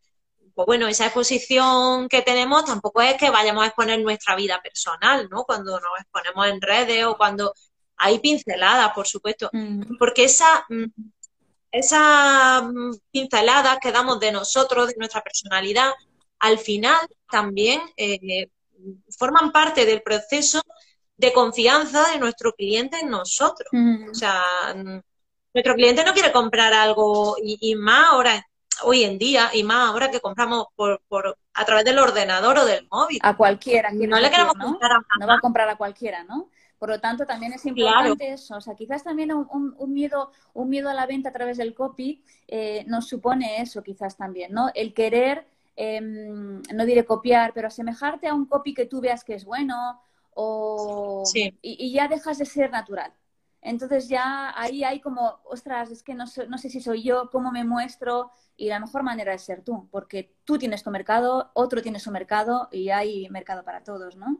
pues 0.58 0.66
bueno, 0.66 0.88
esa 0.88 1.06
exposición 1.06 2.10
que 2.10 2.24
tenemos 2.24 2.66
tampoco 2.66 3.02
es 3.02 3.16
que 3.16 3.30
vayamos 3.30 3.64
a 3.64 3.68
exponer 3.68 4.02
nuestra 4.02 4.36
vida 4.36 4.60
personal, 4.60 5.30
¿no? 5.30 5.44
Cuando 5.44 5.80
nos 5.80 5.92
exponemos 6.02 6.48
en 6.48 6.60
redes 6.60 7.06
o 7.06 7.16
cuando 7.16 7.54
hay 7.96 8.18
pinceladas, 8.18 8.92
por 8.94 9.08
supuesto, 9.08 9.52
mm. 9.54 9.98
porque 10.00 10.24
esa, 10.24 10.66
mm, 10.68 10.86
esa 11.72 12.64
mm, 12.64 12.96
pinceladas 13.12 13.78
que 13.80 13.92
damos 13.92 14.20
de 14.20 14.32
nosotros, 14.32 14.88
de 14.88 14.96
nuestra 14.98 15.22
personalidad, 15.22 15.92
al 16.40 16.58
final 16.58 17.08
también 17.30 17.80
eh, 17.96 18.50
forman 19.16 19.52
parte 19.52 19.86
del 19.86 20.02
proceso 20.02 20.62
de 21.18 21.34
confianza 21.34 22.10
de 22.12 22.18
nuestro 22.18 22.54
cliente 22.54 22.98
en 23.00 23.10
nosotros. 23.10 23.70
O 24.10 24.14
sea, 24.16 24.44
nuestro 25.58 25.74
cliente 25.74 26.04
no 26.04 26.14
quiere 26.14 26.32
comprar 26.32 26.72
algo 26.72 27.36
y, 27.42 27.74
más 27.76 28.12
ahora, 28.12 28.48
hoy 28.84 29.04
en 29.04 29.18
día, 29.18 29.50
y 29.54 29.64
más 29.64 29.90
ahora 29.90 30.12
que 30.12 30.20
compramos 30.20 30.68
por, 30.76 31.02
por 31.08 31.36
a 31.56 31.66
través 31.66 31.84
del 31.84 31.98
ordenador 31.98 32.60
o 32.60 32.66
del 32.66 32.88
móvil. 32.92 33.18
A 33.24 33.36
cualquiera. 33.36 33.90
No 33.92 34.20
le 34.20 34.30
queremos 34.30 34.54
comprar 34.54 34.92
a 34.92 35.02
No 35.20 35.26
va 35.26 35.36
a 35.36 35.40
comprar 35.40 35.68
a 35.68 35.76
cualquiera, 35.76 36.24
¿no? 36.26 36.50
Por 36.78 36.90
lo 36.90 37.00
tanto, 37.00 37.26
también 37.26 37.54
es 37.54 37.66
importante 37.66 38.34
eso. 38.34 38.58
O 38.58 38.62
sea, 38.62 38.76
quizás 38.76 39.04
también 39.04 39.34
un, 39.34 39.76
miedo, 39.88 40.32
un 40.54 40.70
miedo 40.70 40.90
a 40.90 40.94
la 40.94 41.08
venta 41.08 41.30
a 41.30 41.34
través 41.34 41.58
del 41.58 41.74
copy 41.74 42.24
eh, 42.48 42.84
nos 42.86 43.08
supone 43.08 43.60
eso, 43.60 43.82
quizás 43.82 44.16
también, 44.16 44.54
¿no? 44.54 44.70
El 44.76 44.94
querer, 44.94 45.48
em, 45.76 46.62
no 46.72 46.86
diré 46.86 47.04
copiar, 47.04 47.52
pero 47.56 47.68
asemejarte 47.68 48.28
a 48.28 48.36
un 48.36 48.46
copy 48.46 48.76
que 48.76 48.86
tú 48.86 49.02
veas 49.02 49.24
que 49.24 49.34
es 49.34 49.44
bueno 49.44 50.00
o 50.36 51.24
y, 51.64 51.92
ya 51.92 52.08
dejas 52.08 52.38
de 52.38 52.46
ser 52.46 52.70
natural. 52.70 53.12
Entonces 53.68 54.08
ya 54.08 54.54
ahí 54.56 54.86
hay 54.86 55.02
como, 55.02 55.42
ostras, 55.44 55.92
es 55.92 56.02
que 56.02 56.14
no, 56.14 56.24
no 56.48 56.58
sé 56.58 56.70
si 56.70 56.80
soy 56.80 57.04
yo, 57.04 57.30
cómo 57.30 57.52
me 57.52 57.66
muestro 57.66 58.32
y 58.56 58.70
la 58.70 58.80
mejor 58.80 59.04
manera 59.04 59.34
es 59.34 59.44
ser 59.44 59.62
tú, 59.62 59.90
porque 59.92 60.34
tú 60.46 60.58
tienes 60.58 60.84
tu 60.84 60.90
mercado, 60.90 61.52
otro 61.54 61.82
tiene 61.82 62.00
su 62.00 62.10
mercado 62.10 62.70
y 62.72 62.92
hay 62.92 63.30
mercado 63.30 63.66
para 63.66 63.84
todos, 63.84 64.16
¿no? 64.16 64.38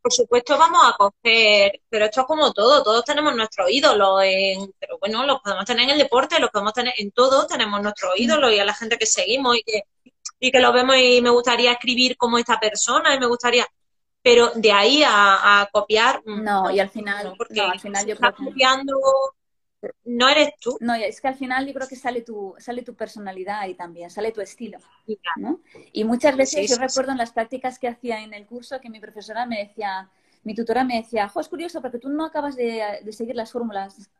Por 0.00 0.12
supuesto 0.12 0.56
vamos 0.56 0.80
a 0.84 0.96
coger, 0.96 1.80
pero 1.88 2.04
esto 2.04 2.20
es 2.20 2.26
como 2.28 2.52
todo, 2.52 2.84
todos 2.84 3.04
tenemos 3.04 3.34
nuestros 3.34 3.68
ídolos, 3.68 4.22
en, 4.22 4.72
pero 4.78 4.98
bueno, 5.00 5.24
los 5.26 5.40
podemos 5.40 5.64
tener 5.64 5.84
en 5.84 5.90
el 5.90 5.98
deporte, 5.98 6.38
los 6.38 6.50
podemos 6.50 6.72
tener 6.72 6.94
en 6.98 7.10
todo, 7.10 7.48
tenemos 7.48 7.82
nuestros 7.82 8.12
ídolos 8.16 8.52
y 8.52 8.60
a 8.60 8.64
la 8.64 8.74
gente 8.74 8.96
que 8.96 9.06
seguimos 9.06 9.56
y 9.56 9.64
que, 9.64 9.82
y 10.38 10.52
que 10.52 10.60
lo 10.60 10.72
vemos 10.72 10.96
y 10.96 11.20
me 11.20 11.30
gustaría 11.30 11.72
escribir 11.72 12.16
como 12.16 12.38
esta 12.38 12.60
persona 12.60 13.12
y 13.12 13.18
me 13.18 13.26
gustaría, 13.26 13.66
pero 14.22 14.50
de 14.54 14.72
ahí 14.72 15.02
a, 15.06 15.68
copiar. 15.72 16.22
Mm, 16.24 16.44
no, 16.44 16.70
y 16.70 16.80
al 16.80 16.90
final, 16.90 17.34
porque 17.36 17.60
al 17.60 17.80
final 17.80 18.06
yo 18.06 18.16
creo 18.16 18.34
copiando 18.34 18.94
no 20.04 20.28
eres 20.28 20.50
tú. 20.60 20.76
No, 20.80 20.94
es 20.94 21.20
que 21.20 21.28
al 21.28 21.34
final 21.34 21.66
yo 21.66 21.72
creo 21.72 21.88
que 21.88 21.96
sale 21.96 22.22
tu, 22.22 22.54
sale 22.58 22.82
tu 22.82 22.94
personalidad 22.94 23.66
y 23.66 23.74
también, 23.74 24.10
sale 24.10 24.32
tu 24.32 24.40
estilo. 24.40 24.78
¿no? 25.36 25.60
Y 25.92 26.04
muchas 26.04 26.36
veces 26.36 26.68
yo 26.68 26.76
recuerdo 26.76 27.12
en 27.12 27.18
las 27.18 27.32
prácticas 27.32 27.78
que 27.78 27.88
hacía 27.88 28.22
en 28.22 28.34
el 28.34 28.46
curso 28.46 28.80
que 28.80 28.90
mi 28.90 29.00
profesora 29.00 29.46
me 29.46 29.58
decía, 29.58 30.10
mi 30.44 30.54
tutora 30.54 30.84
me 30.84 30.96
decía, 30.96 31.28
jo, 31.28 31.40
es 31.40 31.48
curioso 31.48 31.80
porque 31.80 31.98
tú 31.98 32.08
no 32.08 32.26
acabas 32.26 32.56
de, 32.56 33.00
seguir 33.10 33.36
las 33.36 33.52
fórmulas. 33.52 34.10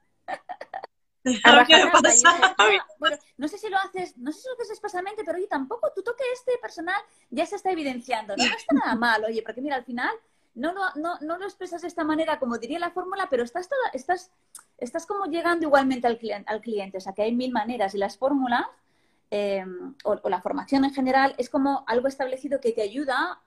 Bueno, 2.99 3.17
no 3.39 3.49
sé 3.49 3.59
si 3.59 3.69
lo 3.69 3.79
haces, 3.79 4.17
no 4.19 4.33
sé 4.33 4.41
si 4.41 4.49
lo 4.49 4.55
haces 4.55 4.71
expresamente, 4.71 5.23
pero 5.25 5.39
oye, 5.39 5.47
tampoco 5.47 5.93
tu 5.95 6.03
toque 6.03 6.25
este 6.33 6.53
personal 6.61 7.01
ya 7.31 7.47
se 7.47 7.57
está 7.57 7.71
evidenciando. 7.71 8.37
No, 8.37 8.45
no 8.45 8.57
está 8.57 8.75
nada 8.75 8.95
mal, 8.95 9.25
oye, 9.25 9.43
porque 9.43 9.61
mira, 9.61 9.77
al 9.77 9.85
final 9.85 10.11
no, 10.55 10.73
no, 10.73 10.91
no, 10.97 11.19
no 11.21 11.39
lo 11.39 11.45
expresas 11.45 11.83
de 11.83 11.89
esta 11.89 12.05
manera 12.05 12.39
como 12.39 12.59
diría 12.59 12.79
la 12.79 12.91
fórmula, 12.91 13.29
pero 13.31 13.45
estás, 13.45 13.69
estás, 13.93 14.33
estás 14.79 15.07
como 15.07 15.27
llegando 15.27 15.67
igualmente 15.67 16.07
al, 16.07 16.19
cliente, 16.19 16.51
al 16.51 16.61
cliente. 16.61 16.99
O 16.99 17.01
sea, 17.01 17.13
que 17.13 17.23
hay 17.23 17.35
mil 17.35 17.53
maneras 17.53 17.95
y 17.95 17.99
las 17.99 18.19
fórmulas 18.19 18.67
eh, 19.31 19.65
o, 20.05 20.29
la 20.29 20.41
formación 20.41 20.85
en 20.85 20.93
general 20.93 21.35
es 21.39 21.49
como 21.49 21.85
algo 21.87 22.09
establecido 22.09 22.61
que 22.61 22.73
te 22.73 22.83
ayuda 22.83 23.41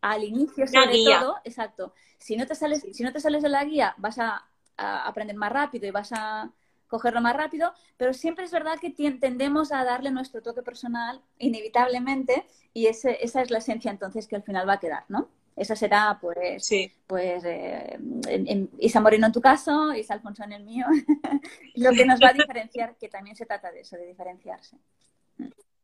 al 0.00 0.24
inicio 0.24 0.66
sobre 0.66 1.04
todo. 1.04 1.36
Exacto. 1.44 1.92
Si 2.18 2.36
no, 2.36 2.46
te 2.46 2.54
sales, 2.54 2.84
si 2.92 3.02
no 3.02 3.12
te 3.12 3.20
sales 3.20 3.42
de 3.42 3.48
la 3.48 3.64
guía, 3.64 3.94
vas 3.98 4.18
a, 4.18 4.44
aprender 4.76 5.36
más 5.36 5.50
rápido 5.50 5.88
y 5.88 5.90
vas 5.90 6.12
a 6.12 6.48
cogerlo 6.88 7.20
más 7.20 7.36
rápido, 7.36 7.72
pero 7.96 8.12
siempre 8.12 8.44
es 8.44 8.50
verdad 8.50 8.78
que 8.80 8.90
tendemos 8.90 9.72
a 9.72 9.84
darle 9.84 10.10
nuestro 10.10 10.42
toque 10.42 10.62
personal 10.62 11.20
inevitablemente 11.38 12.46
y 12.74 12.86
ese, 12.86 13.18
esa 13.20 13.42
es 13.42 13.50
la 13.50 13.58
esencia 13.58 13.90
entonces 13.90 14.26
que 14.26 14.36
al 14.36 14.42
final 14.42 14.68
va 14.68 14.74
a 14.74 14.80
quedar, 14.80 15.04
¿no? 15.08 15.28
Esa 15.54 15.74
será, 15.74 16.18
pues, 16.20 16.70
pues 17.06 17.42
eh, 17.44 17.98
Isa 18.78 19.00
Moreno 19.00 19.26
en 19.26 19.32
tu 19.32 19.40
caso, 19.40 19.92
Isa 19.92 20.14
Alfonso 20.14 20.44
en 20.44 20.52
el 20.52 20.64
mío, 20.64 20.86
lo 21.74 21.90
que 21.90 22.06
nos 22.06 22.20
va 22.20 22.28
a 22.28 22.32
diferenciar, 22.32 22.96
que 22.96 23.08
también 23.08 23.34
se 23.34 23.44
trata 23.44 23.72
de 23.72 23.80
eso, 23.80 23.96
de 23.96 24.06
diferenciarse. 24.06 24.76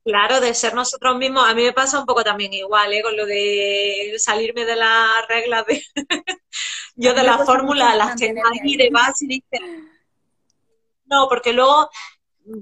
Claro, 0.05 0.41
de 0.41 0.53
ser 0.53 0.75
nosotros 0.75 1.17
mismos. 1.17 1.45
A 1.49 1.55
mí 1.55 1.63
me 1.63 1.73
pasa 1.73 1.99
un 1.99 2.05
poco 2.05 2.23
también 2.23 2.53
igual, 2.53 2.93
¿eh? 2.93 3.03
con 3.03 3.17
lo 3.17 3.25
de 3.25 4.15
salirme 4.19 4.65
de 4.67 4.77
las 4.77 5.27
reglas 5.29 5.65
de... 5.67 5.83
Yo 6.95 7.15
de 7.15 7.23
la 7.23 7.39
fórmula, 7.39 7.97
las 7.97 8.15
tengo 8.15 8.43
ahí 8.47 8.77
de 8.77 8.91
base 8.91 9.27
y 9.29 9.43
No, 11.07 11.29
porque 11.29 11.53
luego 11.53 11.91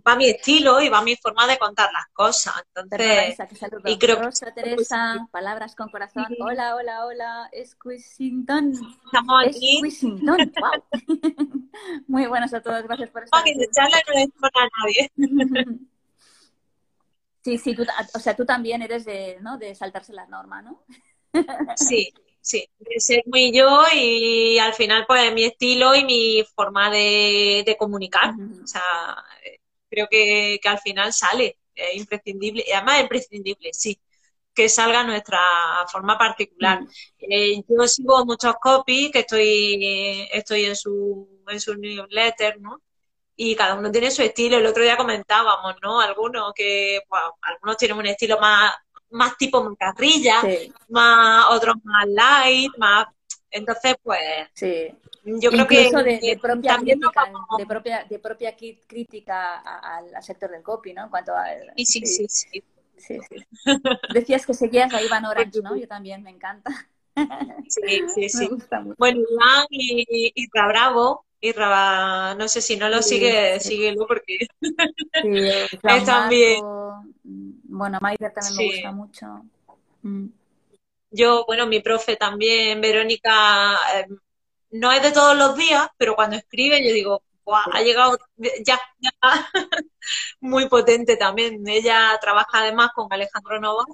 va 0.06 0.16
mi 0.16 0.28
estilo 0.28 0.80
y 0.80 0.88
va 0.88 1.02
mi 1.02 1.16
forma 1.16 1.46
de 1.46 1.58
contar 1.58 1.90
las 1.92 2.06
cosas. 2.12 2.54
Entonces, 2.74 3.36
y 3.84 3.98
creo 3.98 4.22
Rosa, 4.22 4.52
Teresa, 4.54 5.28
palabras 5.30 5.74
con 5.74 5.88
corazón. 5.88 6.26
Hola, 6.40 6.76
hola, 6.76 7.06
hola, 7.06 7.50
Squishington. 7.64 8.72
Estamos 9.04 9.46
aquí. 9.46 9.80
wow. 10.02 10.40
Muy 12.06 12.26
buenas 12.26 12.54
a 12.54 12.60
todos, 12.60 12.82
gracias 12.84 13.10
por 13.10 13.24
estar 13.24 13.40
aquí. 13.40 13.54
charla 13.72 13.98
no 14.06 14.14
le 14.14 14.22
a 14.24 14.68
nadie. 14.80 15.78
Sí, 17.44 17.58
sí, 17.58 17.74
tú, 17.74 17.84
o 18.14 18.18
sea, 18.20 18.36
tú 18.36 18.46
también 18.46 18.82
eres 18.82 19.04
de, 19.04 19.38
¿no? 19.40 19.58
de 19.58 19.74
saltarse 19.74 20.12
la 20.12 20.26
norma, 20.26 20.62
¿no? 20.62 20.84
Sí, 21.74 22.14
sí, 22.42 22.68
de 22.78 23.00
ser 23.00 23.22
muy 23.26 23.50
yo 23.56 23.82
y 23.94 24.58
al 24.58 24.74
final 24.74 25.06
pues 25.06 25.32
mi 25.32 25.44
estilo 25.44 25.94
y 25.94 26.04
mi 26.04 26.44
forma 26.54 26.90
de, 26.90 27.62
de 27.64 27.76
comunicar. 27.78 28.34
O 28.62 28.66
sea, 28.66 28.82
creo 29.92 30.08
que, 30.10 30.58
al 30.64 30.78
final 30.80 31.12
sale, 31.12 31.58
es 31.74 31.96
imprescindible, 31.96 32.64
y 32.66 32.72
además 32.72 32.96
es 32.96 33.02
imprescindible, 33.02 33.70
sí, 33.72 34.00
que 34.54 34.68
salga 34.68 35.04
nuestra 35.04 35.38
forma 35.90 36.18
particular. 36.18 36.80
Eh, 37.18 37.62
yo 37.68 37.86
sigo 37.86 38.24
muchos 38.24 38.54
copies 38.60 39.10
que 39.12 39.20
estoy, 39.20 40.28
estoy 40.32 40.64
en 40.64 40.76
su, 40.76 41.42
en 41.48 41.60
su 41.60 41.74
newsletter, 41.74 42.60
¿no? 42.60 42.80
Y 43.36 43.54
cada 43.54 43.74
uno 43.74 43.90
tiene 43.90 44.10
su 44.10 44.22
estilo. 44.22 44.58
El 44.58 44.66
otro 44.66 44.82
día 44.82 44.96
comentábamos, 44.96 45.76
¿no? 45.82 46.00
Algunos 46.00 46.52
que, 46.54 47.00
bueno, 47.08 47.36
algunos 47.40 47.76
tienen 47.78 47.96
un 47.96 48.06
estilo 48.06 48.38
más, 48.38 48.74
más 49.12 49.36
tipo 49.36 49.62
macarrilla, 49.62 50.42
más, 50.88 51.46
otros 51.50 51.76
más 51.84 52.06
light, 52.08 52.72
más, 52.78 53.06
entonces, 53.50 53.96
pues, 54.02 54.20
sí. 54.54 54.88
yo 55.24 55.50
creo 55.50 55.66
que 55.66 55.90
de, 55.90 56.38
propia 56.40 56.76
crítica, 56.78 57.32
de 57.58 57.66
propia 57.66 58.04
de 58.08 58.18
propia 58.18 58.56
crítica 58.56 59.58
al, 59.58 60.22
sector 60.22 60.50
del 60.50 60.62
copy, 60.62 60.94
¿no? 60.94 61.04
En 61.04 61.10
cuanto 61.10 61.36
a 61.36 61.44
sí, 61.76 61.84
sí, 61.84 62.06
sí, 62.06 62.26
sí. 62.28 62.64
Sí, 62.96 63.18
Decías 64.14 64.46
que 64.46 64.54
seguías 64.54 64.92
a 64.94 65.02
Iván 65.02 65.24
Orange, 65.24 65.60
¿no? 65.60 65.74
Yo 65.76 65.88
también, 65.88 66.22
me 66.22 66.30
encanta. 66.30 66.70
Sí, 67.68 68.02
sí, 68.14 68.28
sí. 68.28 68.48
Bueno, 68.98 69.20
Iván 69.28 69.66
y, 69.70 70.32
y 70.34 70.48
Bravo, 70.50 71.24
y 71.44 71.50
Raba, 71.50 72.36
no 72.36 72.46
sé 72.46 72.62
si 72.62 72.76
no 72.76 72.88
lo 72.88 73.02
sigue, 73.02 73.58
síguelo 73.58 74.06
porque 74.06 74.46
es 75.82 76.04
también. 76.04 76.62
Bueno, 77.64 77.98
Maider 78.00 78.32
también 78.32 78.56
me 78.56 78.66
gusta 78.66 78.92
mucho. 78.92 79.26
Mm. 80.02 80.26
Yo, 81.10 81.44
bueno, 81.44 81.66
mi 81.66 81.80
profe 81.80 82.14
también, 82.14 82.80
Verónica, 82.80 83.76
eh, 83.92 84.06
no 84.70 84.92
es 84.92 85.02
de 85.02 85.10
todos 85.10 85.36
los 85.36 85.56
días, 85.56 85.88
pero 85.98 86.14
cuando 86.14 86.36
escribe 86.36 86.86
yo 86.86 86.94
digo, 86.94 87.24
ha 87.72 87.82
llegado 87.82 88.18
ya, 88.64 88.80
muy 90.40 90.68
potente 90.68 91.16
también. 91.16 91.66
Ella 91.66 92.16
trabaja 92.20 92.60
además 92.60 92.90
con 92.94 93.12
Alejandro 93.12 93.58
Nova 93.58 93.84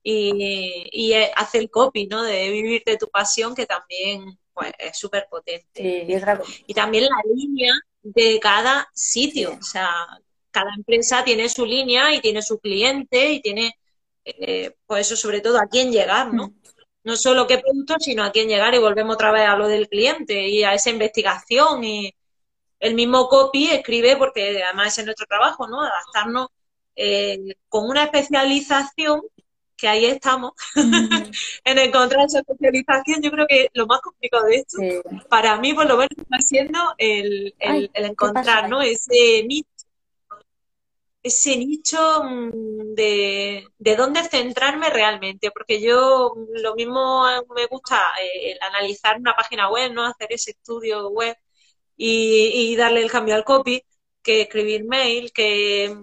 y, 0.00 1.12
hace 1.34 1.58
el 1.58 1.70
copy, 1.70 2.06
¿no? 2.06 2.22
De 2.22 2.50
vivir 2.50 2.84
de 2.86 2.96
tu 2.98 3.08
pasión, 3.08 3.52
que 3.52 3.66
también 3.66 4.38
es 4.78 4.96
súper 4.96 5.26
potente. 5.28 6.06
y 6.66 6.74
también 6.74 7.04
la 7.04 7.22
línea 7.34 7.72
de 8.02 8.38
cada 8.40 8.88
sitio, 8.92 9.56
o 9.58 9.62
sea, 9.62 9.90
cada 10.50 10.70
empresa 10.76 11.24
tiene 11.24 11.48
su 11.48 11.66
línea 11.66 12.14
y 12.14 12.20
tiene 12.20 12.42
su 12.42 12.58
cliente 12.60 13.32
y 13.32 13.40
tiene, 13.40 13.78
eh, 14.24 14.74
pues 14.86 15.06
eso 15.06 15.16
sobre 15.16 15.40
todo 15.40 15.58
a 15.58 15.66
quién 15.66 15.90
llegar, 15.90 16.32
¿no? 16.32 16.48
Mm. 16.48 16.54
No 17.04 17.16
solo 17.16 17.46
qué 17.46 17.58
producto, 17.58 17.96
sino 17.98 18.24
a 18.24 18.32
quién 18.32 18.48
llegar 18.48 18.74
y 18.74 18.78
volvemos 18.78 19.14
otra 19.14 19.30
vez 19.32 19.46
a 19.46 19.56
lo 19.56 19.68
del 19.68 19.88
cliente 19.88 20.48
y 20.48 20.64
a 20.64 20.72
esa 20.72 20.90
investigación 20.90 21.84
y 21.84 22.14
el 22.80 22.94
mismo 22.94 23.28
copy 23.28 23.70
escribe, 23.70 24.16
porque 24.16 24.62
además 24.62 24.96
es 24.96 25.04
nuestro 25.04 25.26
trabajo, 25.26 25.66
¿no? 25.66 25.82
Adaptarnos 25.82 26.48
eh, 26.96 27.56
con 27.68 27.88
una 27.88 28.04
especialización 28.04 29.22
que 29.76 29.88
ahí 29.88 30.06
estamos, 30.06 30.52
en 31.64 31.78
encontrar 31.78 32.26
esa 32.26 32.40
especialización. 32.40 33.22
Yo 33.22 33.30
creo 33.30 33.46
que 33.46 33.68
lo 33.74 33.86
más 33.86 34.00
complicado 34.00 34.46
de 34.46 34.56
esto, 34.56 34.78
para 35.28 35.58
mí 35.58 35.74
por 35.74 35.86
lo 35.86 35.96
menos, 35.96 36.10
está 36.16 36.38
siendo 36.40 36.78
el, 36.98 37.54
encontrar 37.58 38.68
¿no? 38.68 38.82
ese 38.82 39.44
nicho, 39.46 39.68
ese 41.22 41.56
nicho 41.56 42.22
mm, 42.24 42.94
de, 42.94 43.66
de 43.78 43.96
dónde 43.96 44.22
centrarme 44.24 44.90
realmente, 44.90 45.50
porque 45.50 45.80
yo 45.80 46.34
lo 46.52 46.74
mismo 46.74 47.24
me 47.54 47.66
gusta 47.66 48.00
eh, 48.22 48.56
analizar 48.60 49.18
una 49.18 49.34
página 49.34 49.70
web, 49.70 49.92
no 49.92 50.04
hacer 50.04 50.28
ese 50.32 50.52
estudio 50.52 51.08
web 51.08 51.36
y, 51.96 52.76
darle 52.76 53.02
el 53.02 53.10
cambio 53.10 53.34
al 53.34 53.44
copy, 53.44 53.82
que 54.22 54.42
escribir 54.42 54.84
mail, 54.84 55.32
que 55.32 55.96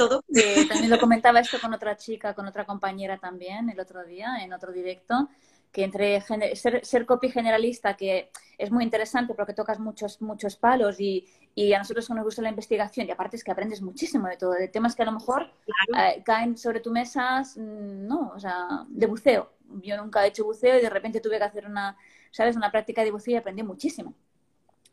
todo. 0.00 0.24
también 0.68 0.90
lo 0.90 0.98
comentaba 0.98 1.40
esto 1.40 1.58
con 1.60 1.74
otra 1.74 1.96
chica, 1.96 2.34
con 2.34 2.46
otra 2.46 2.64
compañera 2.64 3.18
también 3.18 3.68
el 3.68 3.78
otro 3.78 4.02
día, 4.04 4.38
en 4.42 4.52
otro 4.52 4.72
directo, 4.72 5.28
que 5.70 5.84
entre 5.84 6.20
ser, 6.22 6.84
ser 6.84 7.06
copy 7.06 7.28
generalista, 7.28 7.96
que 7.96 8.30
es 8.56 8.70
muy 8.70 8.82
interesante 8.82 9.34
porque 9.34 9.52
tocas 9.52 9.78
muchos, 9.78 10.20
muchos 10.22 10.56
palos 10.56 10.98
y, 10.98 11.26
y, 11.54 11.72
a 11.74 11.78
nosotros 11.78 12.08
nos 12.10 12.24
gusta 12.24 12.42
la 12.42 12.48
investigación 12.48 13.06
y 13.06 13.10
aparte 13.10 13.36
es 13.36 13.44
que 13.44 13.52
aprendes 13.52 13.82
muchísimo 13.82 14.26
de 14.26 14.36
todo, 14.36 14.52
de 14.52 14.68
temas 14.68 14.96
que 14.96 15.02
a 15.02 15.06
lo 15.06 15.12
mejor 15.12 15.52
eh, 15.96 16.22
caen 16.24 16.56
sobre 16.56 16.80
tu 16.80 16.90
mesa, 16.90 17.42
mm, 17.42 18.06
no, 18.06 18.32
o 18.34 18.40
sea, 18.40 18.84
de 18.88 19.06
buceo. 19.06 19.52
Yo 19.82 19.96
nunca 19.96 20.24
he 20.24 20.28
hecho 20.28 20.44
buceo 20.44 20.78
y 20.78 20.82
de 20.82 20.90
repente 20.90 21.20
tuve 21.20 21.38
que 21.38 21.44
hacer 21.44 21.66
una, 21.66 21.96
¿sabes? 22.32 22.56
Una 22.56 22.70
práctica 22.72 23.04
de 23.04 23.12
buceo 23.12 23.34
y 23.34 23.36
aprendí 23.36 23.62
muchísimo 23.62 24.14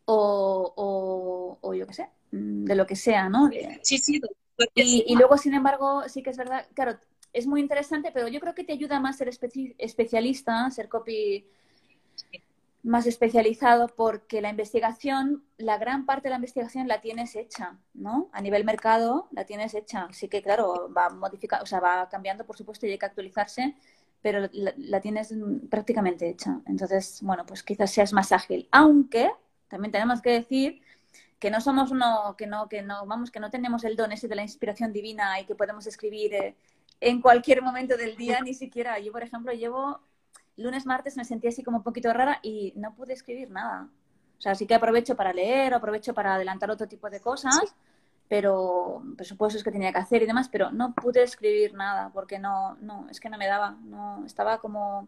o, 0.06 1.58
o, 1.62 1.74
yo 1.74 1.86
qué 1.86 1.94
sé, 1.94 2.10
mm, 2.32 2.66
de 2.66 2.76
lo 2.76 2.86
que 2.86 2.96
sea, 2.96 3.30
¿no? 3.30 3.50
Sí, 3.82 3.98
sí. 3.98 4.22
Y, 4.74 5.16
luego, 5.16 5.38
sin 5.38 5.54
embargo, 5.54 6.04
sí 6.08 6.24
que 6.24 6.32
es 6.32 6.38
verdad, 6.38 6.66
claro, 6.74 6.98
es 7.34 7.46
muy 7.46 7.62
interesante, 7.62 8.12
pero 8.12 8.28
yo 8.28 8.40
creo 8.40 8.56
que 8.56 8.64
te 8.64 8.74
ayuda 8.74 9.00
más 9.00 9.18
ser 9.18 9.30
especialista, 9.30 10.70
ser 10.72 10.90
copy 10.90 11.46
más 12.84 13.06
especializado, 13.06 13.88
porque 13.90 14.42
la 14.42 14.50
investigación, 14.50 15.44
la 15.58 15.78
gran 15.78 16.06
parte 16.06 16.24
de 16.24 16.30
la 16.32 16.38
investigación 16.38 16.88
la 16.88 17.02
tienes 17.02 17.36
hecha, 17.36 17.78
¿no? 17.94 18.30
A 18.32 18.42
nivel 18.42 18.64
mercado 18.64 19.28
la 19.32 19.46
tienes 19.46 19.74
hecha. 19.74 20.08
Así 20.10 20.28
que, 20.30 20.42
claro, 20.42 20.92
va 20.96 21.10
modificar, 21.10 21.62
o 21.62 21.66
sea, 21.66 21.80
va 21.80 22.08
cambiando, 22.10 22.46
por 22.46 22.58
supuesto, 22.58 22.88
y 22.88 22.92
hay 22.92 22.98
que 22.98 23.06
actualizarse, 23.06 23.76
pero 24.22 24.48
la, 24.54 24.74
la 24.78 25.02
tienes 25.02 25.34
prácticamente 25.70 26.30
hecha. 26.30 26.62
Entonces, 26.66 27.20
bueno, 27.22 27.46
pues 27.46 27.62
quizás 27.62 27.92
seas 27.92 28.14
más 28.14 28.32
ágil. 28.32 28.68
Aunque 28.72 29.30
también 29.68 29.92
tenemos 29.92 30.22
que 30.22 30.32
decir 30.32 30.82
que 31.40 31.52
no 31.52 31.62
somos 31.62 31.92
uno, 31.92 32.36
que 32.38 32.48
no, 32.48 32.68
que 32.68 32.82
no, 32.82 33.06
vamos, 33.06 33.32
que 33.32 33.40
no 33.40 33.50
tenemos 33.50 33.84
el 33.84 33.96
don 33.96 34.12
ese 34.12 34.28
de 34.28 34.36
la 34.36 34.42
inspiración 34.42 34.92
divina 34.92 35.40
y 35.40 35.46
que 35.46 35.56
podemos 35.56 35.86
escribir 35.86 36.34
eh, 36.34 36.56
en 37.00 37.22
cualquier 37.22 37.62
momento 37.62 37.96
del 37.96 38.16
día, 38.16 38.42
ni 38.42 38.54
siquiera. 38.54 39.00
Yo, 39.00 39.12
por 39.12 39.24
ejemplo, 39.24 39.52
llevo 39.54 40.00
lunes, 40.56 40.86
martes, 40.86 41.16
me 41.16 41.26
sentí 41.26 41.48
así 41.48 41.64
como 41.64 41.78
un 41.78 41.84
poquito 41.84 42.12
rara 42.12 42.40
y 42.42 42.74
no 42.76 42.94
pude 42.96 43.14
escribir 43.14 43.52
nada. 43.52 43.88
O 44.38 44.42
sea, 44.42 44.56
sí 44.56 44.66
que 44.68 44.76
aprovecho 44.76 45.16
para 45.16 45.34
leer, 45.34 45.74
aprovecho 45.74 46.14
para 46.14 46.36
adelantar 46.36 46.70
otro 46.72 46.88
tipo 46.88 47.10
de 47.10 47.20
cosas, 47.20 47.76
pero 48.28 49.04
presupuestos 49.16 49.64
que 49.64 49.72
tenía 49.72 49.92
que 49.92 50.00
hacer 50.00 50.24
y 50.24 50.26
demás, 50.26 50.50
pero 50.50 50.72
no 50.72 50.94
pude 50.94 51.24
escribir 51.24 51.74
nada 51.74 52.10
porque 52.14 52.40
no, 52.40 52.76
no, 52.82 53.08
es 53.10 53.20
que 53.20 53.30
no 53.30 53.38
me 53.38 53.48
daba, 53.48 53.78
no, 53.84 54.24
estaba 54.26 54.60
como, 54.60 55.08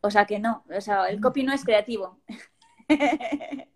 o 0.00 0.10
sea, 0.10 0.26
que 0.26 0.38
no, 0.38 0.64
o 0.74 0.80
sea, 0.80 1.06
el 1.06 1.20
copy 1.20 1.44
no 1.44 1.52
es 1.52 1.64
creativo. 1.64 2.18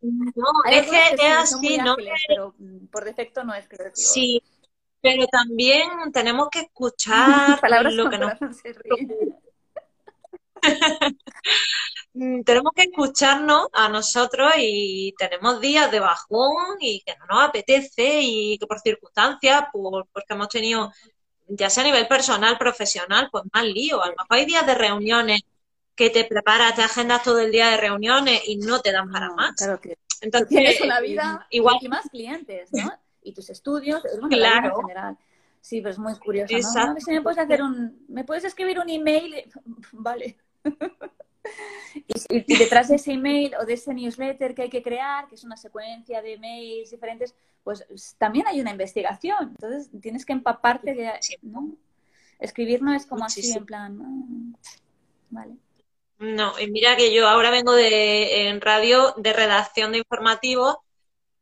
No, 0.00 0.46
es 0.70 0.90
que, 0.90 1.14
es 1.14 1.32
así, 1.36 1.78
¿no? 1.78 1.96
pero 2.28 2.54
por 2.90 3.04
defecto 3.04 3.44
no 3.44 3.54
es 3.54 3.66
creativo. 3.66 3.94
Sí, 3.94 4.42
pero 5.00 5.26
también 5.26 5.88
tenemos 6.12 6.48
que 6.50 6.60
escuchar 6.60 7.58
lo 7.92 8.10
que 8.10 8.18
nos... 8.18 8.32
Mm, 12.16 12.42
tenemos 12.44 12.72
que 12.76 12.82
escucharnos 12.84 13.66
a 13.72 13.88
nosotros 13.88 14.52
y 14.56 15.12
tenemos 15.18 15.60
días 15.60 15.90
de 15.90 15.98
bajón 15.98 16.76
y 16.80 17.00
que 17.00 17.16
no 17.16 17.26
nos 17.26 17.48
apetece 17.48 18.20
y 18.22 18.56
que 18.56 18.66
por 18.68 18.78
circunstancias, 18.78 19.64
por, 19.72 20.06
porque 20.12 20.32
hemos 20.32 20.48
tenido, 20.48 20.92
ya 21.48 21.68
sea 21.68 21.82
a 21.82 21.86
nivel 21.86 22.06
personal, 22.06 22.56
profesional, 22.56 23.28
pues 23.32 23.42
más 23.52 23.64
lío. 23.64 24.00
A 24.00 24.06
lo 24.06 24.12
mejor 24.12 24.28
hay 24.30 24.44
días 24.46 24.64
de 24.64 24.74
reuniones 24.76 25.42
que 25.94 26.10
te 26.10 26.24
preparas, 26.24 26.74
te 26.74 26.82
agendas 26.82 27.22
todo 27.22 27.40
el 27.40 27.52
día 27.52 27.70
de 27.70 27.76
reuniones 27.76 28.42
y 28.46 28.56
no 28.56 28.80
te 28.80 28.92
dan 28.92 29.10
para 29.10 29.30
más. 29.30 29.54
Claro 29.56 29.80
que 29.80 29.96
Entonces, 30.20 30.48
tienes 30.48 30.80
una 30.80 31.00
vida 31.00 31.46
igual 31.50 31.76
y 31.80 31.88
más 31.88 32.08
clientes, 32.10 32.72
¿no? 32.72 32.92
Y 33.22 33.32
tus 33.32 33.50
estudios, 33.50 34.02
claro. 34.28 34.74
en 34.74 34.82
general. 34.82 35.18
Sí, 35.60 35.80
pero 35.80 35.92
es 35.92 35.98
muy 35.98 36.14
curioso, 36.18 36.54
¿no? 36.54 37.00
Si 37.00 37.10
me 37.10 37.22
puedes 37.22 37.38
hacer 37.38 37.62
un, 37.62 38.04
me 38.08 38.24
puedes 38.24 38.44
escribir 38.44 38.78
un 38.78 38.90
email, 38.90 39.50
vale. 39.92 40.36
y, 42.28 42.58
detrás 42.58 42.88
de 42.88 42.96
ese 42.96 43.12
email 43.12 43.54
o 43.60 43.64
de 43.64 43.74
ese 43.74 43.94
newsletter 43.94 44.54
que 44.54 44.62
hay 44.62 44.70
que 44.70 44.82
crear, 44.82 45.26
que 45.28 45.36
es 45.36 45.44
una 45.44 45.56
secuencia 45.56 46.20
de 46.20 46.34
emails 46.34 46.90
diferentes, 46.90 47.34
pues 47.62 47.86
también 48.18 48.46
hay 48.46 48.60
una 48.60 48.72
investigación. 48.72 49.50
Entonces 49.50 49.90
tienes 50.02 50.26
que 50.26 50.34
empaparte 50.34 50.92
de, 50.92 51.12
¿no? 51.42 51.76
Escribir 52.38 52.82
no 52.82 52.92
es 52.92 53.06
como 53.06 53.24
así, 53.24 53.52
en 53.52 53.64
plan, 53.64 54.56
vale. 55.30 55.56
No, 56.18 56.58
y 56.58 56.70
mira 56.70 56.96
que 56.96 57.12
yo 57.12 57.28
ahora 57.28 57.50
vengo 57.50 57.72
de 57.74 58.48
en 58.48 58.60
radio 58.60 59.14
de 59.16 59.32
redacción 59.32 59.92
de 59.92 59.98
informativos, 59.98 60.76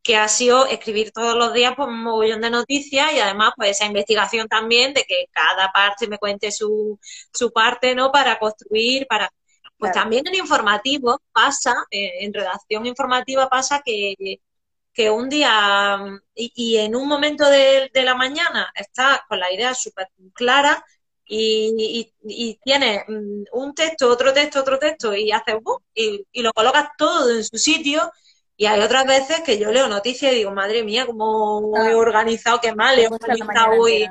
que 0.02 0.16
ha 0.16 0.28
sido 0.28 0.66
escribir 0.66 1.12
todos 1.12 1.36
los 1.36 1.52
días 1.54 1.74
pues, 1.76 1.88
un 1.88 2.02
mogollón 2.02 2.40
de 2.42 2.50
noticias 2.50 3.12
y 3.14 3.20
además 3.20 3.52
pues 3.56 3.72
esa 3.72 3.86
investigación 3.86 4.48
también 4.48 4.94
de 4.94 5.04
que 5.04 5.26
cada 5.32 5.72
parte 5.72 6.08
me 6.08 6.18
cuente 6.18 6.52
su, 6.52 6.98
su 7.32 7.52
parte, 7.52 7.94
¿no? 7.94 8.12
Para 8.12 8.38
construir, 8.38 9.06
para... 9.08 9.30
Pues 9.78 9.92
también 9.92 10.26
en 10.28 10.36
informativo 10.36 11.20
pasa, 11.32 11.74
eh, 11.90 12.24
en 12.24 12.32
redacción 12.34 12.86
informativa 12.86 13.48
pasa 13.48 13.82
que, 13.84 14.14
que 14.92 15.10
un 15.10 15.28
día 15.28 15.98
y, 16.34 16.52
y 16.54 16.76
en 16.78 16.94
un 16.96 17.08
momento 17.08 17.48
de, 17.48 17.90
de 17.92 18.02
la 18.02 18.14
mañana 18.14 18.70
está 18.74 19.24
con 19.28 19.40
la 19.40 19.52
idea 19.52 19.74
súper 19.74 20.08
clara 20.34 20.84
y, 21.34 22.12
y, 22.24 22.60
tienes 22.62 23.04
mm, 23.08 23.44
un 23.52 23.74
texto, 23.74 24.10
otro 24.10 24.34
texto, 24.34 24.60
otro 24.60 24.78
texto 24.78 25.14
y 25.14 25.32
haces 25.32 25.56
boom, 25.62 25.78
y, 25.94 26.26
y, 26.30 26.42
lo 26.42 26.52
colocas 26.52 26.90
todo 26.98 27.30
en 27.30 27.42
su 27.42 27.56
sitio 27.56 28.12
Y 28.56 28.66
hay 28.66 28.80
otras 28.80 29.06
veces 29.06 29.40
que 29.40 29.58
yo 29.58 29.72
leo 29.72 29.88
noticias 29.88 30.32
y 30.32 30.36
digo, 30.36 30.52
madre 30.52 30.82
mía, 30.84 31.06
cómo 31.06 31.72
he 31.78 31.94
organizado, 31.94 32.60
qué 32.60 32.74
mal 32.74 32.98
he 32.98 33.08
organizado 33.08 33.80
hoy. 33.80 34.06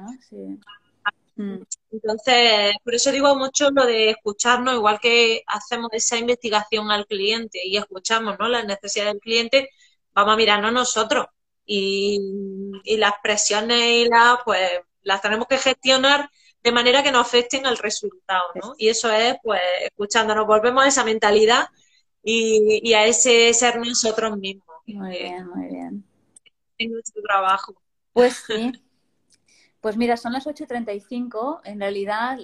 Mm. 1.35 1.61
Entonces, 1.91 2.73
por 2.83 2.95
eso 2.95 3.11
digo 3.11 3.35
mucho 3.35 3.69
lo 3.69 3.85
de 3.85 4.09
escucharnos, 4.09 4.75
igual 4.75 4.99
que 4.99 5.43
hacemos 5.45 5.89
esa 5.93 6.17
investigación 6.17 6.89
al 6.89 7.05
cliente 7.05 7.59
y 7.63 7.77
escuchamos 7.77 8.37
¿no? 8.39 8.47
las 8.49 8.65
necesidades 8.65 9.13
del 9.13 9.21
cliente, 9.21 9.69
vamos 10.13 10.33
a 10.33 10.37
mirarnos 10.37 10.73
nosotros. 10.73 11.27
Y, 11.65 12.19
las 12.97 13.13
presiones 13.21 13.79
y 13.79 14.05
las, 14.09 14.39
pues, 14.43 14.69
las 15.03 15.21
tenemos 15.21 15.47
que 15.47 15.57
gestionar 15.59 16.29
de 16.63 16.71
manera 16.71 17.03
que 17.03 17.11
no 17.11 17.19
afecten 17.19 17.65
al 17.65 17.77
resultado, 17.77 18.43
¿no? 18.61 18.75
Y 18.77 18.89
eso 18.89 19.11
es, 19.11 19.35
pues, 19.41 19.61
escuchándonos, 19.83 20.45
volvemos 20.45 20.83
a 20.83 20.87
esa 20.87 21.03
mentalidad 21.03 21.65
y, 22.23 22.93
a 22.93 23.05
ese 23.05 23.53
ser 23.53 23.77
nosotros 23.77 24.37
mismos. 24.37 24.67
Muy 24.85 25.09
bien, 25.09 25.47
muy 25.47 25.67
bien. 25.67 26.03
En 26.77 26.91
nuestro 26.91 27.21
trabajo. 27.23 27.73
Pues 28.13 28.43
sí. 28.47 28.71
Pues 29.81 29.97
mira, 29.97 30.15
son 30.15 30.31
las 30.31 30.45
8.35. 30.45 31.61
En 31.63 31.79
realidad, 31.79 32.37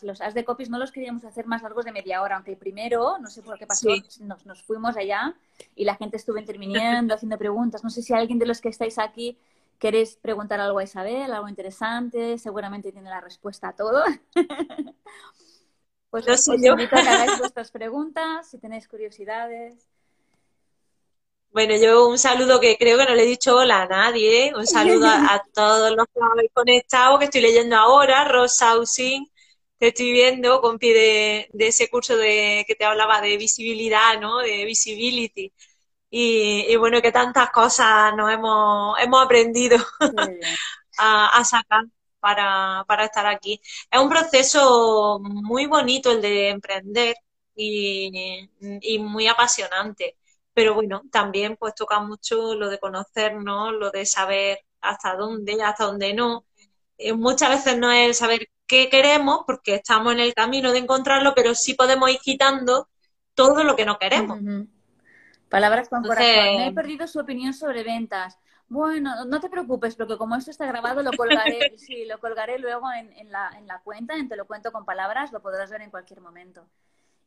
los 0.00 0.22
as 0.22 0.32
de 0.32 0.42
copies 0.42 0.70
no 0.70 0.78
los 0.78 0.90
queríamos 0.90 1.22
hacer 1.22 1.44
más 1.44 1.60
largos 1.60 1.84
de 1.84 1.92
media 1.92 2.22
hora, 2.22 2.36
aunque 2.36 2.56
primero, 2.56 3.18
no 3.18 3.28
sé 3.28 3.42
por 3.42 3.58
qué 3.58 3.66
pasó, 3.66 3.90
nos, 4.20 4.46
nos, 4.46 4.62
fuimos 4.62 4.96
allá 4.96 5.36
y 5.76 5.84
la 5.84 5.96
gente 5.96 6.16
estuvo 6.16 6.38
interviniendo, 6.38 7.12
haciendo 7.12 7.36
preguntas. 7.36 7.84
No 7.84 7.90
sé 7.90 8.00
si 8.00 8.14
alguien 8.14 8.38
de 8.38 8.46
los 8.46 8.62
que 8.62 8.70
estáis 8.70 8.98
aquí 8.98 9.36
queréis 9.78 10.16
preguntar 10.16 10.60
algo 10.60 10.78
a 10.78 10.84
Isabel, 10.84 11.32
algo 11.32 11.48
interesante, 11.48 12.38
seguramente 12.38 12.92
tiene 12.92 13.08
la 13.08 13.20
respuesta 13.20 13.68
a 13.68 13.76
todo. 13.76 14.04
pues 16.10 16.28
os, 16.28 16.48
invito 16.48 16.96
a 16.96 17.02
que 17.02 17.08
hagáis 17.08 17.38
vuestras 17.38 17.70
preguntas, 17.70 18.50
si 18.50 18.58
tenéis 18.58 18.88
curiosidades. 18.88 19.88
Bueno, 21.50 21.74
yo 21.76 22.08
un 22.08 22.18
saludo 22.18 22.60
que 22.60 22.76
creo 22.76 22.98
que 22.98 23.06
no 23.06 23.14
le 23.14 23.22
he 23.22 23.26
dicho 23.26 23.56
hola 23.56 23.82
a 23.82 23.86
nadie. 23.86 24.52
Un 24.54 24.66
saludo 24.66 25.06
a, 25.08 25.42
todos 25.54 25.96
los 25.96 26.06
que 26.06 26.20
habéis 26.20 26.50
conectado, 26.52 27.18
que 27.18 27.24
estoy 27.24 27.40
leyendo 27.40 27.74
ahora. 27.76 28.24
Rosa 28.24 28.72
Ausing, 28.72 29.26
te 29.78 29.88
estoy 29.88 30.12
viendo, 30.12 30.60
compi 30.60 30.90
de, 30.90 31.48
de 31.52 31.68
ese 31.68 31.88
curso 31.88 32.16
de 32.16 32.64
que 32.66 32.74
te 32.74 32.84
hablaba 32.84 33.20
de 33.22 33.36
visibilidad, 33.38 34.20
¿no? 34.20 34.38
De 34.38 34.64
visibility. 34.66 35.52
Y, 36.10 36.74
bueno, 36.76 37.02
que 37.02 37.12
tantas 37.12 37.50
cosas 37.50 38.14
nos 38.16 38.32
hemos, 38.32 38.98
hemos 39.00 39.24
aprendido 39.24 39.76
a, 40.98 41.44
sacar 41.44 41.84
para, 42.20 42.84
para 42.88 43.04
estar 43.04 43.26
aquí. 43.26 43.60
Es 43.90 44.00
un 44.00 44.08
proceso 44.08 45.20
muy 45.22 45.66
bonito 45.66 46.10
el 46.10 46.22
de 46.22 46.48
emprender 46.48 47.16
y, 47.54 48.48
y 48.60 48.98
muy 48.98 49.26
apasionante 49.28 50.16
pero 50.58 50.74
bueno, 50.74 51.02
también 51.12 51.56
pues 51.56 51.72
toca 51.76 52.00
mucho 52.00 52.56
lo 52.56 52.68
de 52.68 52.80
conocernos, 52.80 53.74
lo 53.74 53.92
de 53.92 54.04
saber 54.04 54.58
hasta 54.80 55.14
dónde, 55.14 55.62
hasta 55.62 55.84
dónde 55.84 56.12
no. 56.14 56.46
Eh, 56.96 57.12
muchas 57.12 57.50
veces 57.50 57.78
no 57.78 57.92
es 57.92 58.18
saber 58.18 58.48
qué 58.66 58.88
queremos, 58.88 59.42
porque 59.46 59.76
estamos 59.76 60.14
en 60.14 60.18
el 60.18 60.34
camino 60.34 60.72
de 60.72 60.78
encontrarlo, 60.78 61.32
pero 61.36 61.54
sí 61.54 61.74
podemos 61.74 62.10
ir 62.10 62.18
quitando 62.18 62.88
todo 63.34 63.62
lo 63.62 63.76
que 63.76 63.84
no 63.84 64.00
queremos. 64.00 64.40
Palabras 65.48 65.88
con 65.88 66.02
corazón. 66.02 66.56
Me 66.56 66.68
he 66.68 66.72
perdido 66.72 67.06
su 67.06 67.20
opinión 67.20 67.54
sobre 67.54 67.82
ventas. 67.82 68.38
Bueno, 68.68 69.24
no 69.24 69.40
te 69.40 69.48
preocupes, 69.48 69.96
porque 69.96 70.18
como 70.18 70.36
esto 70.36 70.50
está 70.50 70.66
grabado, 70.66 71.02
lo 71.02 71.12
colgaré, 71.12 71.72
sí, 71.78 72.04
lo 72.04 72.18
colgaré 72.18 72.58
luego 72.58 72.92
en, 72.92 73.12
en, 73.14 73.32
la, 73.32 73.50
en 73.56 73.66
la 73.66 73.80
cuenta, 73.80 74.14
en 74.14 74.28
Te 74.28 74.36
lo 74.36 74.46
cuento 74.46 74.72
con 74.72 74.84
palabras, 74.84 75.32
lo 75.32 75.40
podrás 75.40 75.70
ver 75.70 75.80
en 75.82 75.90
cualquier 75.90 76.20
momento. 76.20 76.66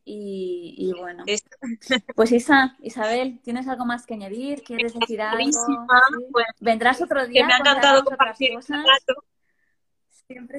Y, 0.04 0.92
bueno, 0.98 1.24
pues 2.16 2.32
Isa, 2.32 2.76
Isabel, 2.80 3.40
¿tienes 3.44 3.68
algo 3.68 3.84
más 3.84 4.04
que 4.04 4.14
añadir? 4.14 4.62
¿Quieres 4.62 4.94
decir 4.98 5.22
algo? 5.22 5.48
Pues, 6.32 6.46
¿Vendrás 6.60 7.00
otro 7.00 7.24
día? 7.26 7.46
me 7.46 7.52
ha 7.52 7.58
encantado 7.58 8.04
compartir 8.04 8.50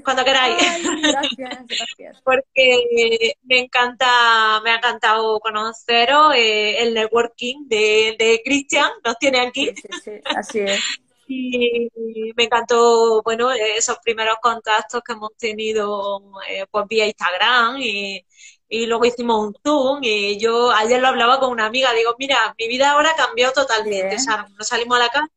Cuando 0.04 0.24
queráis. 0.24 0.58
gracias, 1.02 1.66
gracias. 1.68 2.22
Porque 2.24 3.34
me 3.44 3.60
encanta, 3.60 4.62
me 4.64 4.72
ha 4.72 4.76
encantado 4.76 5.40
conoceros 5.40 6.34
eh, 6.36 6.84
el 6.84 6.94
networking 6.94 7.68
de, 7.68 8.16
de 8.18 8.42
Cristian, 8.44 8.90
nos 9.04 9.18
tiene 9.18 9.40
aquí. 9.40 9.72
Sí, 9.76 9.88
sí, 10.04 10.12
así 10.36 10.60
es. 10.60 10.82
Y 11.26 11.90
me 12.36 12.44
encantó, 12.44 13.22
bueno, 13.24 13.52
esos 13.54 13.98
primeros 14.04 14.36
contactos 14.42 15.02
que 15.02 15.14
hemos 15.14 15.36
tenido 15.38 16.22
eh, 16.50 16.66
pues 16.70 16.86
vía 16.88 17.08
Instagram 17.08 17.78
y, 17.80 18.24
y 18.68 18.88
luego 18.88 19.06
hicimos 19.06 19.40
un 19.40 19.56
Zoom 19.64 20.00
y 20.02 20.40
yo 20.40 20.72
ayer 20.72 21.00
lo 21.00 21.08
hablaba 21.08 21.40
con 21.40 21.52
una 21.52 21.68
amiga, 21.68 21.94
digo, 21.94 22.16
mira, 22.18 22.56
mi 22.58 22.68
vida 22.68 22.92
ahora 22.92 23.12
ha 23.12 23.16
cambiado 23.16 23.54
totalmente, 23.54 24.16
o 24.16 24.20
sea, 24.20 24.48
no 24.58 24.64
salimos 24.64 24.98
a 24.98 25.00
la 25.02 25.10
calle, 25.10 25.28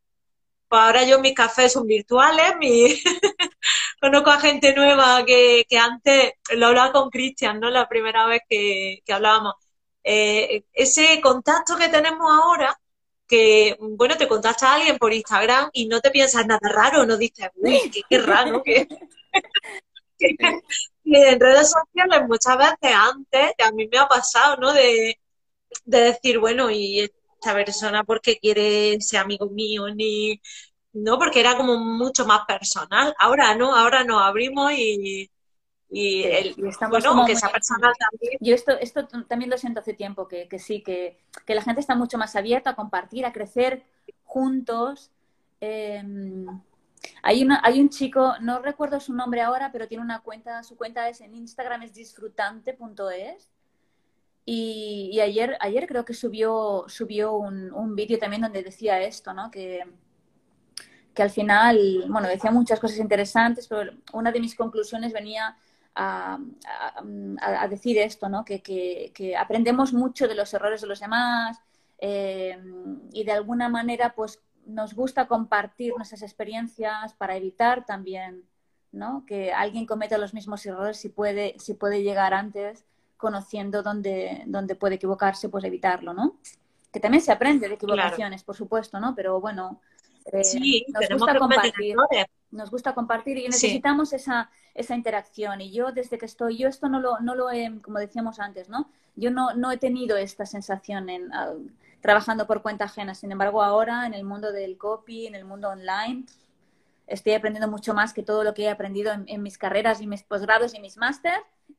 ahora 0.70 1.04
yo 1.04 1.20
mis 1.20 1.34
cafés 1.34 1.72
son 1.72 1.86
virtuales, 1.86 2.54
mi... 2.58 2.86
conozco 4.00 4.30
a 4.30 4.40
gente 4.40 4.74
nueva 4.74 5.24
que, 5.24 5.64
que 5.68 5.78
antes 5.78 6.34
lo 6.54 6.66
hablaba 6.66 6.92
con 6.92 7.10
Cristian, 7.10 7.60
¿no? 7.60 7.70
La 7.70 7.88
primera 7.88 8.26
vez 8.26 8.42
que, 8.48 9.02
que 9.04 9.12
hablábamos. 9.12 9.54
Eh, 10.04 10.64
ese 10.72 11.20
contacto 11.20 11.76
que 11.76 11.88
tenemos 11.88 12.28
ahora, 12.30 12.78
que, 13.26 13.76
bueno, 13.80 14.16
te 14.16 14.28
contacta 14.28 14.70
a 14.72 14.74
alguien 14.76 14.98
por 14.98 15.12
Instagram 15.12 15.70
y 15.72 15.86
no 15.88 16.00
te 16.00 16.10
piensas 16.10 16.46
nada 16.46 16.68
raro, 16.72 17.04
no 17.06 17.16
dices, 17.16 17.50
uy, 17.56 17.90
qué, 17.90 18.02
qué 18.08 18.18
raro, 18.22 18.62
que... 18.62 18.86
Y 20.18 21.16
en 21.16 21.40
redes 21.40 21.70
sociales 21.70 22.28
muchas 22.28 22.56
veces 22.56 22.96
antes, 22.96 23.52
a 23.58 23.72
mí 23.72 23.88
me 23.88 23.98
ha 23.98 24.08
pasado, 24.08 24.56
¿no? 24.56 24.72
De, 24.72 25.18
decir, 25.84 26.38
bueno, 26.38 26.70
y 26.70 27.10
esta 27.46 27.64
persona 27.64 28.04
porque 28.04 28.38
quiere 28.38 29.00
ser 29.00 29.20
amigo 29.20 29.48
mío, 29.50 29.88
ni... 29.94 30.40
No, 30.92 31.18
porque 31.18 31.40
era 31.40 31.56
como 31.56 31.76
mucho 31.78 32.24
más 32.26 32.46
personal. 32.46 33.14
Ahora 33.18 33.54
no, 33.54 33.76
ahora 33.76 34.02
nos 34.02 34.22
abrimos 34.22 34.72
y, 34.72 35.30
y, 35.90 36.54
bueno, 36.88 37.26
que 37.26 37.32
esa 37.32 37.50
persona 37.50 37.92
también. 37.98 38.38
Yo 38.40 38.54
esto, 38.54 38.72
esto 38.78 39.06
también 39.28 39.50
lo 39.50 39.58
siento 39.58 39.80
hace 39.80 39.92
tiempo, 39.92 40.26
que, 40.26 40.48
que 40.48 40.58
sí, 40.58 40.82
que, 40.82 41.18
que, 41.44 41.54
la 41.54 41.62
gente 41.62 41.80
está 41.80 41.94
mucho 41.94 42.16
más 42.16 42.34
abierta 42.34 42.70
a 42.70 42.76
compartir, 42.76 43.26
a 43.26 43.32
crecer 43.32 43.84
juntos. 44.24 45.12
Eh, 45.60 46.02
hay, 47.22 47.42
una, 47.44 47.60
hay 47.62 47.80
un 47.80 47.90
chico, 47.90 48.34
no 48.40 48.60
recuerdo 48.60 48.98
su 48.98 49.12
nombre 49.12 49.42
ahora, 49.42 49.70
pero 49.70 49.88
tiene 49.88 50.02
una 50.02 50.20
cuenta, 50.20 50.62
su 50.62 50.76
cuenta 50.76 51.08
es 51.08 51.20
en 51.20 51.34
Instagram, 51.34 51.82
es 51.82 51.94
disfrutante.es. 51.94 53.50
Y, 54.48 55.18
ayer, 55.20 55.56
ayer 55.60 55.88
creo 55.88 56.04
que 56.04 56.14
subió, 56.14 56.84
subió 56.86 57.34
un, 57.34 57.72
un 57.72 57.96
vídeo 57.96 58.18
también 58.18 58.42
donde 58.42 58.62
decía 58.62 59.02
esto, 59.02 59.34
¿no? 59.34 59.50
Que, 59.50 59.82
que 61.12 61.22
al 61.22 61.30
final, 61.30 62.04
bueno, 62.08 62.28
decía 62.28 62.52
muchas 62.52 62.78
cosas 62.78 62.98
interesantes, 62.98 63.66
pero 63.66 63.90
una 64.12 64.30
de 64.30 64.38
mis 64.38 64.54
conclusiones 64.54 65.12
venía 65.12 65.56
a, 65.96 66.38
a, 67.40 67.68
decir 67.68 67.98
esto, 67.98 68.28
¿no? 68.28 68.44
Que, 68.44 68.62
que, 68.62 69.10
que, 69.12 69.36
aprendemos 69.36 69.92
mucho 69.92 70.28
de 70.28 70.36
los 70.36 70.54
errores 70.54 70.80
de 70.80 70.86
los 70.86 71.00
demás 71.00 71.58
eh, 71.98 72.56
y 73.12 73.24
de 73.24 73.32
alguna 73.32 73.68
manera, 73.68 74.14
pues 74.14 74.40
nos 74.64 74.94
gusta 74.94 75.26
compartir 75.26 75.94
nuestras 75.96 76.22
experiencias 76.22 77.14
para 77.14 77.36
evitar 77.36 77.84
también 77.84 78.44
¿no? 78.92 79.24
que 79.26 79.52
alguien 79.52 79.86
cometa 79.86 80.18
los 80.18 80.34
mismos 80.34 80.64
errores 80.66 80.96
si 80.96 81.08
puede, 81.08 81.54
si 81.58 81.74
puede 81.74 82.02
llegar 82.02 82.34
antes 82.34 82.84
conociendo 83.16 83.82
dónde, 83.82 84.42
dónde 84.46 84.74
puede 84.74 84.96
equivocarse, 84.96 85.48
pues 85.48 85.64
evitarlo, 85.64 86.12
¿no? 86.12 86.38
Que 86.92 87.00
también 87.00 87.22
se 87.22 87.32
aprende 87.32 87.68
de 87.68 87.74
equivocaciones, 87.74 88.42
por 88.44 88.56
supuesto, 88.56 89.00
¿no? 89.00 89.14
Pero 89.14 89.40
bueno, 89.40 89.80
eh, 90.32 90.84
nos 90.88 91.08
gusta 91.18 91.38
compartir. 91.38 91.96
Nos 92.50 92.70
gusta 92.70 92.94
compartir 92.94 93.38
y 93.38 93.48
necesitamos 93.48 94.12
esa, 94.12 94.50
esa 94.72 94.94
interacción. 94.94 95.60
Y 95.60 95.72
yo 95.72 95.92
desde 95.92 96.16
que 96.16 96.26
estoy, 96.26 96.56
yo 96.56 96.68
esto 96.68 96.88
no 96.88 97.00
lo, 97.00 97.18
no 97.20 97.34
lo 97.34 97.50
he, 97.50 97.80
como 97.82 97.98
decíamos 97.98 98.38
antes, 98.38 98.68
¿no? 98.68 98.88
Yo 99.16 99.30
no, 99.30 99.54
no 99.54 99.70
he 99.72 99.78
tenido 99.78 100.16
esta 100.16 100.46
sensación 100.46 101.08
en, 101.08 101.30
trabajando 102.00 102.46
por 102.46 102.62
cuenta 102.62 102.84
ajena. 102.84 103.14
Sin 103.14 103.32
embargo, 103.32 103.62
ahora 103.62 104.06
en 104.06 104.14
el 104.14 104.24
mundo 104.24 104.52
del 104.52 104.78
copy, 104.78 105.26
en 105.26 105.34
el 105.34 105.44
mundo 105.44 105.70
online, 105.70 106.24
estoy 107.06 107.34
aprendiendo 107.34 107.70
mucho 107.70 107.94
más 107.94 108.12
que 108.12 108.22
todo 108.22 108.44
lo 108.44 108.54
que 108.54 108.64
he 108.64 108.70
aprendido 108.70 109.12
en, 109.26 109.42
mis 109.42 109.58
carreras 109.58 110.00
y 110.00 110.06
mis 110.06 110.22
posgrados 110.22 110.74
y 110.74 110.80
mis 110.80 110.96
máster 110.96 111.34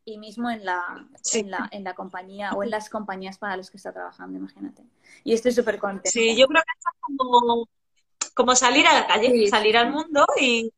y 0.06 0.18
mismo 0.18 0.50
en 0.50 0.66
la, 0.66 1.08
en 1.34 1.52
la, 1.52 1.68
en 1.72 1.84
la 1.84 1.94
compañía 1.94 2.52
o 2.54 2.64
en 2.64 2.70
las 2.70 2.90
compañías 2.90 3.38
para 3.38 3.58
las 3.58 3.70
que 3.70 3.78
está 3.78 3.92
trabajando, 3.92 4.38
imagínate. 4.38 4.84
Y 5.24 5.34
estoy 5.34 5.52
súper 5.52 5.80
contenta. 5.80 6.10
Sí, 6.10 6.36
yo 6.38 6.48
creo 6.48 6.62
que 6.62 6.72
es 6.80 6.86
como, 7.02 7.68
como 8.34 8.56
salir 8.56 8.88
a 8.88 8.94
la 8.94 9.08
calle, 9.08 9.48
salir 9.48 9.78
al 9.78 9.92
mundo 9.92 10.26
y, 10.40 10.72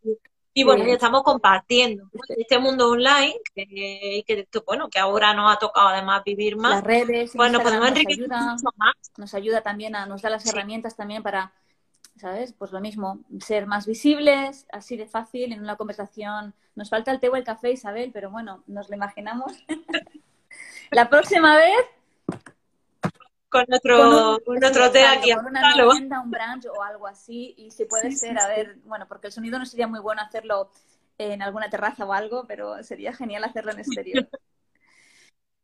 y 0.53 0.63
bueno, 0.63 0.83
estamos 0.85 1.23
compartiendo 1.23 2.09
este 2.27 2.57
mundo 2.59 2.89
online 2.89 3.35
que, 3.53 4.23
que, 4.25 4.47
bueno, 4.65 4.89
que 4.89 4.99
ahora 4.99 5.33
nos 5.33 5.55
ha 5.55 5.59
tocado 5.59 5.89
además 5.89 6.23
vivir 6.25 6.57
más. 6.57 6.71
Las 6.75 6.83
redes, 6.83 7.33
bueno, 7.33 7.59
podemos 7.61 7.87
enriquecer 7.87 8.27
mucho 8.27 8.69
más. 8.75 8.95
Nos 9.17 9.33
ayuda 9.33 9.61
también 9.61 9.95
a, 9.95 10.05
nos 10.05 10.21
da 10.21 10.29
las 10.29 10.45
herramientas 10.47 10.95
también 10.95 11.21
para, 11.21 11.53
¿sabes? 12.20 12.53
Pues 12.53 12.72
lo 12.72 12.82
mismo, 12.82 13.20
ser 13.39 13.65
más 13.65 13.88
visibles, 13.88 14.67
así 14.72 14.97
de 14.97 15.07
fácil, 15.07 15.53
en 15.53 15.61
una 15.61 15.78
conversación. 15.78 16.53
Nos 16.76 16.89
falta 16.89 17.11
el 17.11 17.20
té 17.20 17.30
o 17.30 17.36
el 17.36 17.43
café, 17.43 17.72
Isabel, 17.72 18.11
pero 18.13 18.30
bueno, 18.30 18.63
nos 18.67 18.89
lo 18.89 18.95
imaginamos. 18.95 19.53
La 20.91 21.09
próxima 21.09 21.55
vez 21.55 21.86
con 23.49 23.65
nuestro, 23.67 24.39
con 24.45 24.59
nuestro 24.59 24.86
hotel 24.86 25.05
aquí. 25.05 25.34
Con 25.34 25.47
una 25.47 25.74
tienda, 25.74 26.22
un 26.22 26.32
brunch 26.32 26.65
o 26.65 26.84
algo 26.84 27.07
así. 27.07 27.55
Y 27.57 27.72
si 27.72 27.86
puede 27.86 28.11
ser, 28.11 28.38
a 28.39 28.47
ver, 28.47 28.78
bueno, 28.86 29.07
porque 29.07 29.28
el 29.28 29.34
sonido 29.34 29.57
no 29.57 29.65
sería 29.65 29.88
muy 29.88 29.99
bueno 29.99 30.22
hacerlo 30.22 30.72
en 31.17 31.41
alguna 31.41 31.70
terraza 31.70 32.05
o 32.05 32.13
algo, 32.13 32.45
pero 32.47 32.84
sería 32.84 33.13
genial 33.13 33.43
hacerlo 33.43 33.72
en 33.72 33.80
exterior. 33.80 34.28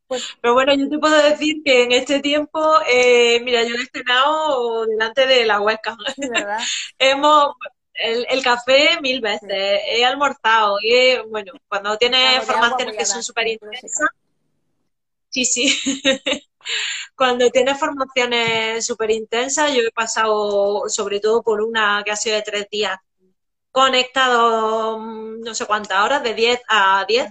Pues, 0.07 0.23
pero 0.39 0.53
bueno, 0.53 0.73
yo 0.75 0.87
te 0.87 0.99
puedo 0.99 1.15
decir 1.21 1.63
que 1.63 1.83
en 1.83 1.91
este 1.91 2.19
tiempo, 2.19 2.61
eh, 2.87 3.39
mira, 3.43 3.63
yo 3.63 3.75
he 3.75 3.85
cenado 3.87 4.85
delante 4.85 5.25
de 5.25 5.45
la 5.45 5.61
huesca. 5.61 5.97
¿verdad? 6.17 6.59
Hemos, 6.99 7.55
el, 7.93 8.43
café 8.43 8.99
mil 9.01 9.21
veces, 9.21 9.49
he 9.49 10.05
almorzado, 10.05 10.77
y 10.81 11.17
bueno, 11.29 11.53
cuando 11.67 11.97
tienes 11.97 12.43
formaciones 12.43 12.97
que 12.97 13.05
son 13.05 13.23
súper 13.23 13.47
intensas, 13.47 14.09
sí, 15.29 15.45
sí, 15.45 15.81
cuando 17.15 17.49
tienes 17.49 17.79
formaciones 17.79 18.85
súper 18.85 19.11
intensas, 19.11 19.73
yo 19.73 19.81
he 19.81 19.91
pasado 19.91 20.87
sobre 20.87 21.19
todo 21.19 21.41
por 21.41 21.61
una 21.61 22.03
que 22.03 22.11
ha 22.11 22.15
sido 22.15 22.35
de 22.35 22.41
tres 22.41 22.67
días, 22.69 22.97
conectado 23.71 24.99
mm, 24.99 25.41
no 25.41 25.55
sé 25.55 25.65
cuántas 25.65 26.03
horas, 26.03 26.23
de 26.23 26.33
10 26.33 26.61
a 26.67 27.05
10, 27.07 27.29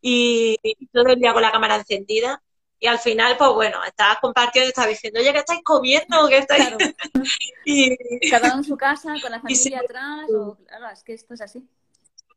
y, 0.00 0.56
todo 0.92 1.08
el 1.08 1.18
día 1.18 1.32
con 1.32 1.42
la 1.42 1.52
cámara 1.52 1.76
encendida. 1.76 2.42
Y 2.78 2.86
al 2.88 2.98
final, 2.98 3.36
pues 3.38 3.50
bueno, 3.52 3.82
estabas 3.84 4.18
compartiendo 4.20 4.66
y 4.66 4.70
estabas 4.70 4.90
diciendo, 4.90 5.20
oye, 5.20 5.32
¿qué 5.32 5.38
estáis 5.38 5.62
comiendo? 5.64 6.28
¿Qué 6.28 6.38
estáis? 6.38 6.68
y... 7.64 8.30
Cada 8.30 8.48
uno 8.48 8.58
en 8.58 8.64
su 8.64 8.76
casa, 8.76 9.14
con 9.20 9.30
la 9.30 9.40
familia 9.42 9.80
atrás, 9.80 10.30
o... 10.30 10.56
claro, 10.66 10.90
es 10.90 11.02
que 11.02 11.14
esto 11.14 11.34
es 11.34 11.40
así. 11.40 11.66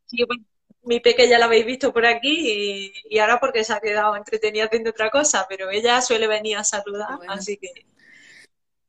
Sí, 0.06 0.24
bueno, 0.24 0.42
mi 0.82 1.00
pequeña 1.00 1.38
la 1.38 1.44
habéis 1.44 1.66
visto 1.66 1.92
por 1.92 2.06
aquí 2.06 2.92
y, 3.08 3.18
ahora 3.18 3.38
porque 3.38 3.64
se 3.64 3.72
ha 3.72 3.80
quedado 3.80 4.16
entretenida 4.16 4.64
haciendo 4.64 4.90
otra 4.90 5.10
cosa, 5.10 5.46
pero 5.48 5.70
ella 5.70 6.00
suele 6.00 6.26
venir 6.26 6.56
a 6.56 6.64
saludar, 6.64 7.18
así 7.28 7.58
que 7.58 7.86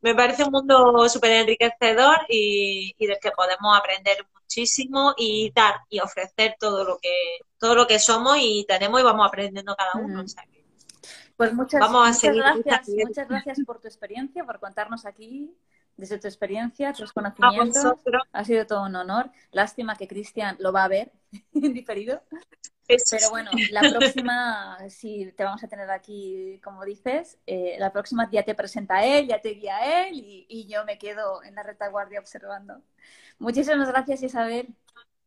me 0.02 0.16
parece 0.16 0.44
un 0.44 0.52
mundo 0.52 1.08
súper 1.10 1.32
enriquecedor 1.32 2.18
y, 2.30 2.96
y 2.98 3.08
del 3.08 3.20
que 3.20 3.32
podemos 3.32 3.78
aprender 3.78 4.26
muchísimo 4.52 5.14
y 5.18 5.52
dar 5.56 5.76
y 5.90 6.00
ofrecer 6.00 6.56
todo 6.60 6.84
lo 6.84 6.98
que 7.02 7.10
todo 7.58 7.76
lo 7.76 7.88
que 7.88 8.00
somos 8.00 8.38
y 8.40 8.66
tenemos 8.68 9.00
y 9.00 9.04
vamos 9.04 9.26
aprendiendo 9.28 9.76
cada 9.76 10.04
uno. 10.04 10.26
pues 11.38 11.54
muchas, 11.54 11.82
gracias, 12.34 12.90
muchas 13.08 13.28
gracias 13.28 13.60
por 13.66 13.80
tu 13.80 13.88
experiencia, 13.88 14.44
por 14.44 14.60
contarnos 14.60 15.06
aquí 15.06 15.56
desde 16.02 16.18
tu 16.18 16.28
experiencia, 16.28 16.94
tus 16.94 17.14
conocimientos. 17.14 17.94
Ha 18.32 18.44
sido 18.44 18.66
todo 18.66 18.86
un 18.88 18.96
honor. 18.96 19.30
Lástima 19.52 19.96
que 19.96 20.08
Cristian 20.08 20.58
lo 20.60 20.74
va 20.74 20.86
a 20.86 20.88
ver 20.88 21.12
en 21.54 21.74
diferido. 21.74 22.24
Pero 22.88 23.30
bueno, 23.30 23.52
la 23.70 23.82
próxima, 23.82 24.78
si 24.90 25.32
te 25.34 25.44
vamos 25.44 25.64
a 25.64 25.68
tener 25.68 25.92
aquí, 25.92 26.60
como 26.64 26.84
dices, 26.84 27.38
eh, 27.46 27.76
la 27.78 27.94
próxima 27.94 28.28
ya 28.32 28.42
te 28.42 28.56
presenta 28.56 29.06
él, 29.06 29.28
ya 29.28 29.40
te 29.40 29.50
guía 29.50 30.08
él 30.08 30.16
y, 30.16 30.48
y 30.50 30.66
yo 30.66 30.84
me 30.86 30.98
quedo 30.98 31.44
en 31.44 31.54
la 31.54 31.62
retaguardia 31.62 32.20
observando. 32.20 32.82
Muchísimas 33.38 33.88
gracias, 33.88 34.24
Isabel. 34.24 34.76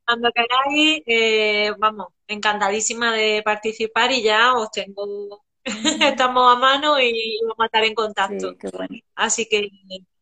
Cuando 0.04 0.30
queráis, 0.32 1.02
eh, 1.06 1.72
vamos, 1.78 2.08
encantadísima 2.26 3.12
de 3.12 3.42
participar 3.44 4.10
y 4.10 4.24
ya 4.24 4.54
os 4.54 4.72
tengo, 4.72 5.44
estamos 6.00 6.54
a 6.54 6.58
mano 6.58 7.00
y 7.00 7.38
vamos 7.42 7.60
a 7.60 7.66
estar 7.66 7.84
en 7.84 7.94
contacto. 7.94 8.54
Así 9.14 9.46
que, 9.48 9.70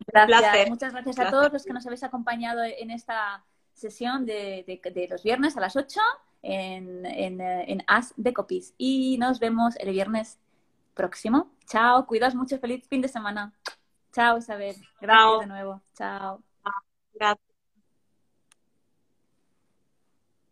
gracias. 0.07 0.69
Muchas 0.69 0.93
gracias 0.93 1.19
a 1.19 1.31
todos 1.31 1.53
los 1.53 1.65
que 1.65 1.73
nos 1.73 1.87
habéis 1.87 2.03
acompañado 2.05 2.63
en 2.65 2.91
esta 2.91 3.45
sesión 3.75 4.27
de, 4.27 4.81
los 5.11 5.23
viernes 5.23 5.57
a 5.57 5.61
las 5.61 5.77
8 5.77 6.01
en, 6.43 7.07
en, 7.07 7.41
en 7.41 7.85
As 7.87 8.15
de 8.17 8.33
Copies. 8.33 8.75
Y 8.79 9.19
nos 9.19 9.41
vemos 9.41 9.77
el 9.77 9.91
viernes 9.91 10.39
próximo. 10.95 11.51
Chao, 11.67 12.07
cuidaos 12.07 12.35
mucho, 12.35 12.59
feliz 12.59 12.87
fin 12.89 13.01
de 13.01 13.09
semana. 13.09 13.53
Chao, 14.13 14.39
Isabel. 14.39 14.77
Gracias 15.01 15.41
de 15.41 15.47
nuevo. 15.47 15.83
Chao. 15.95 16.43
Gracias. 17.15 17.52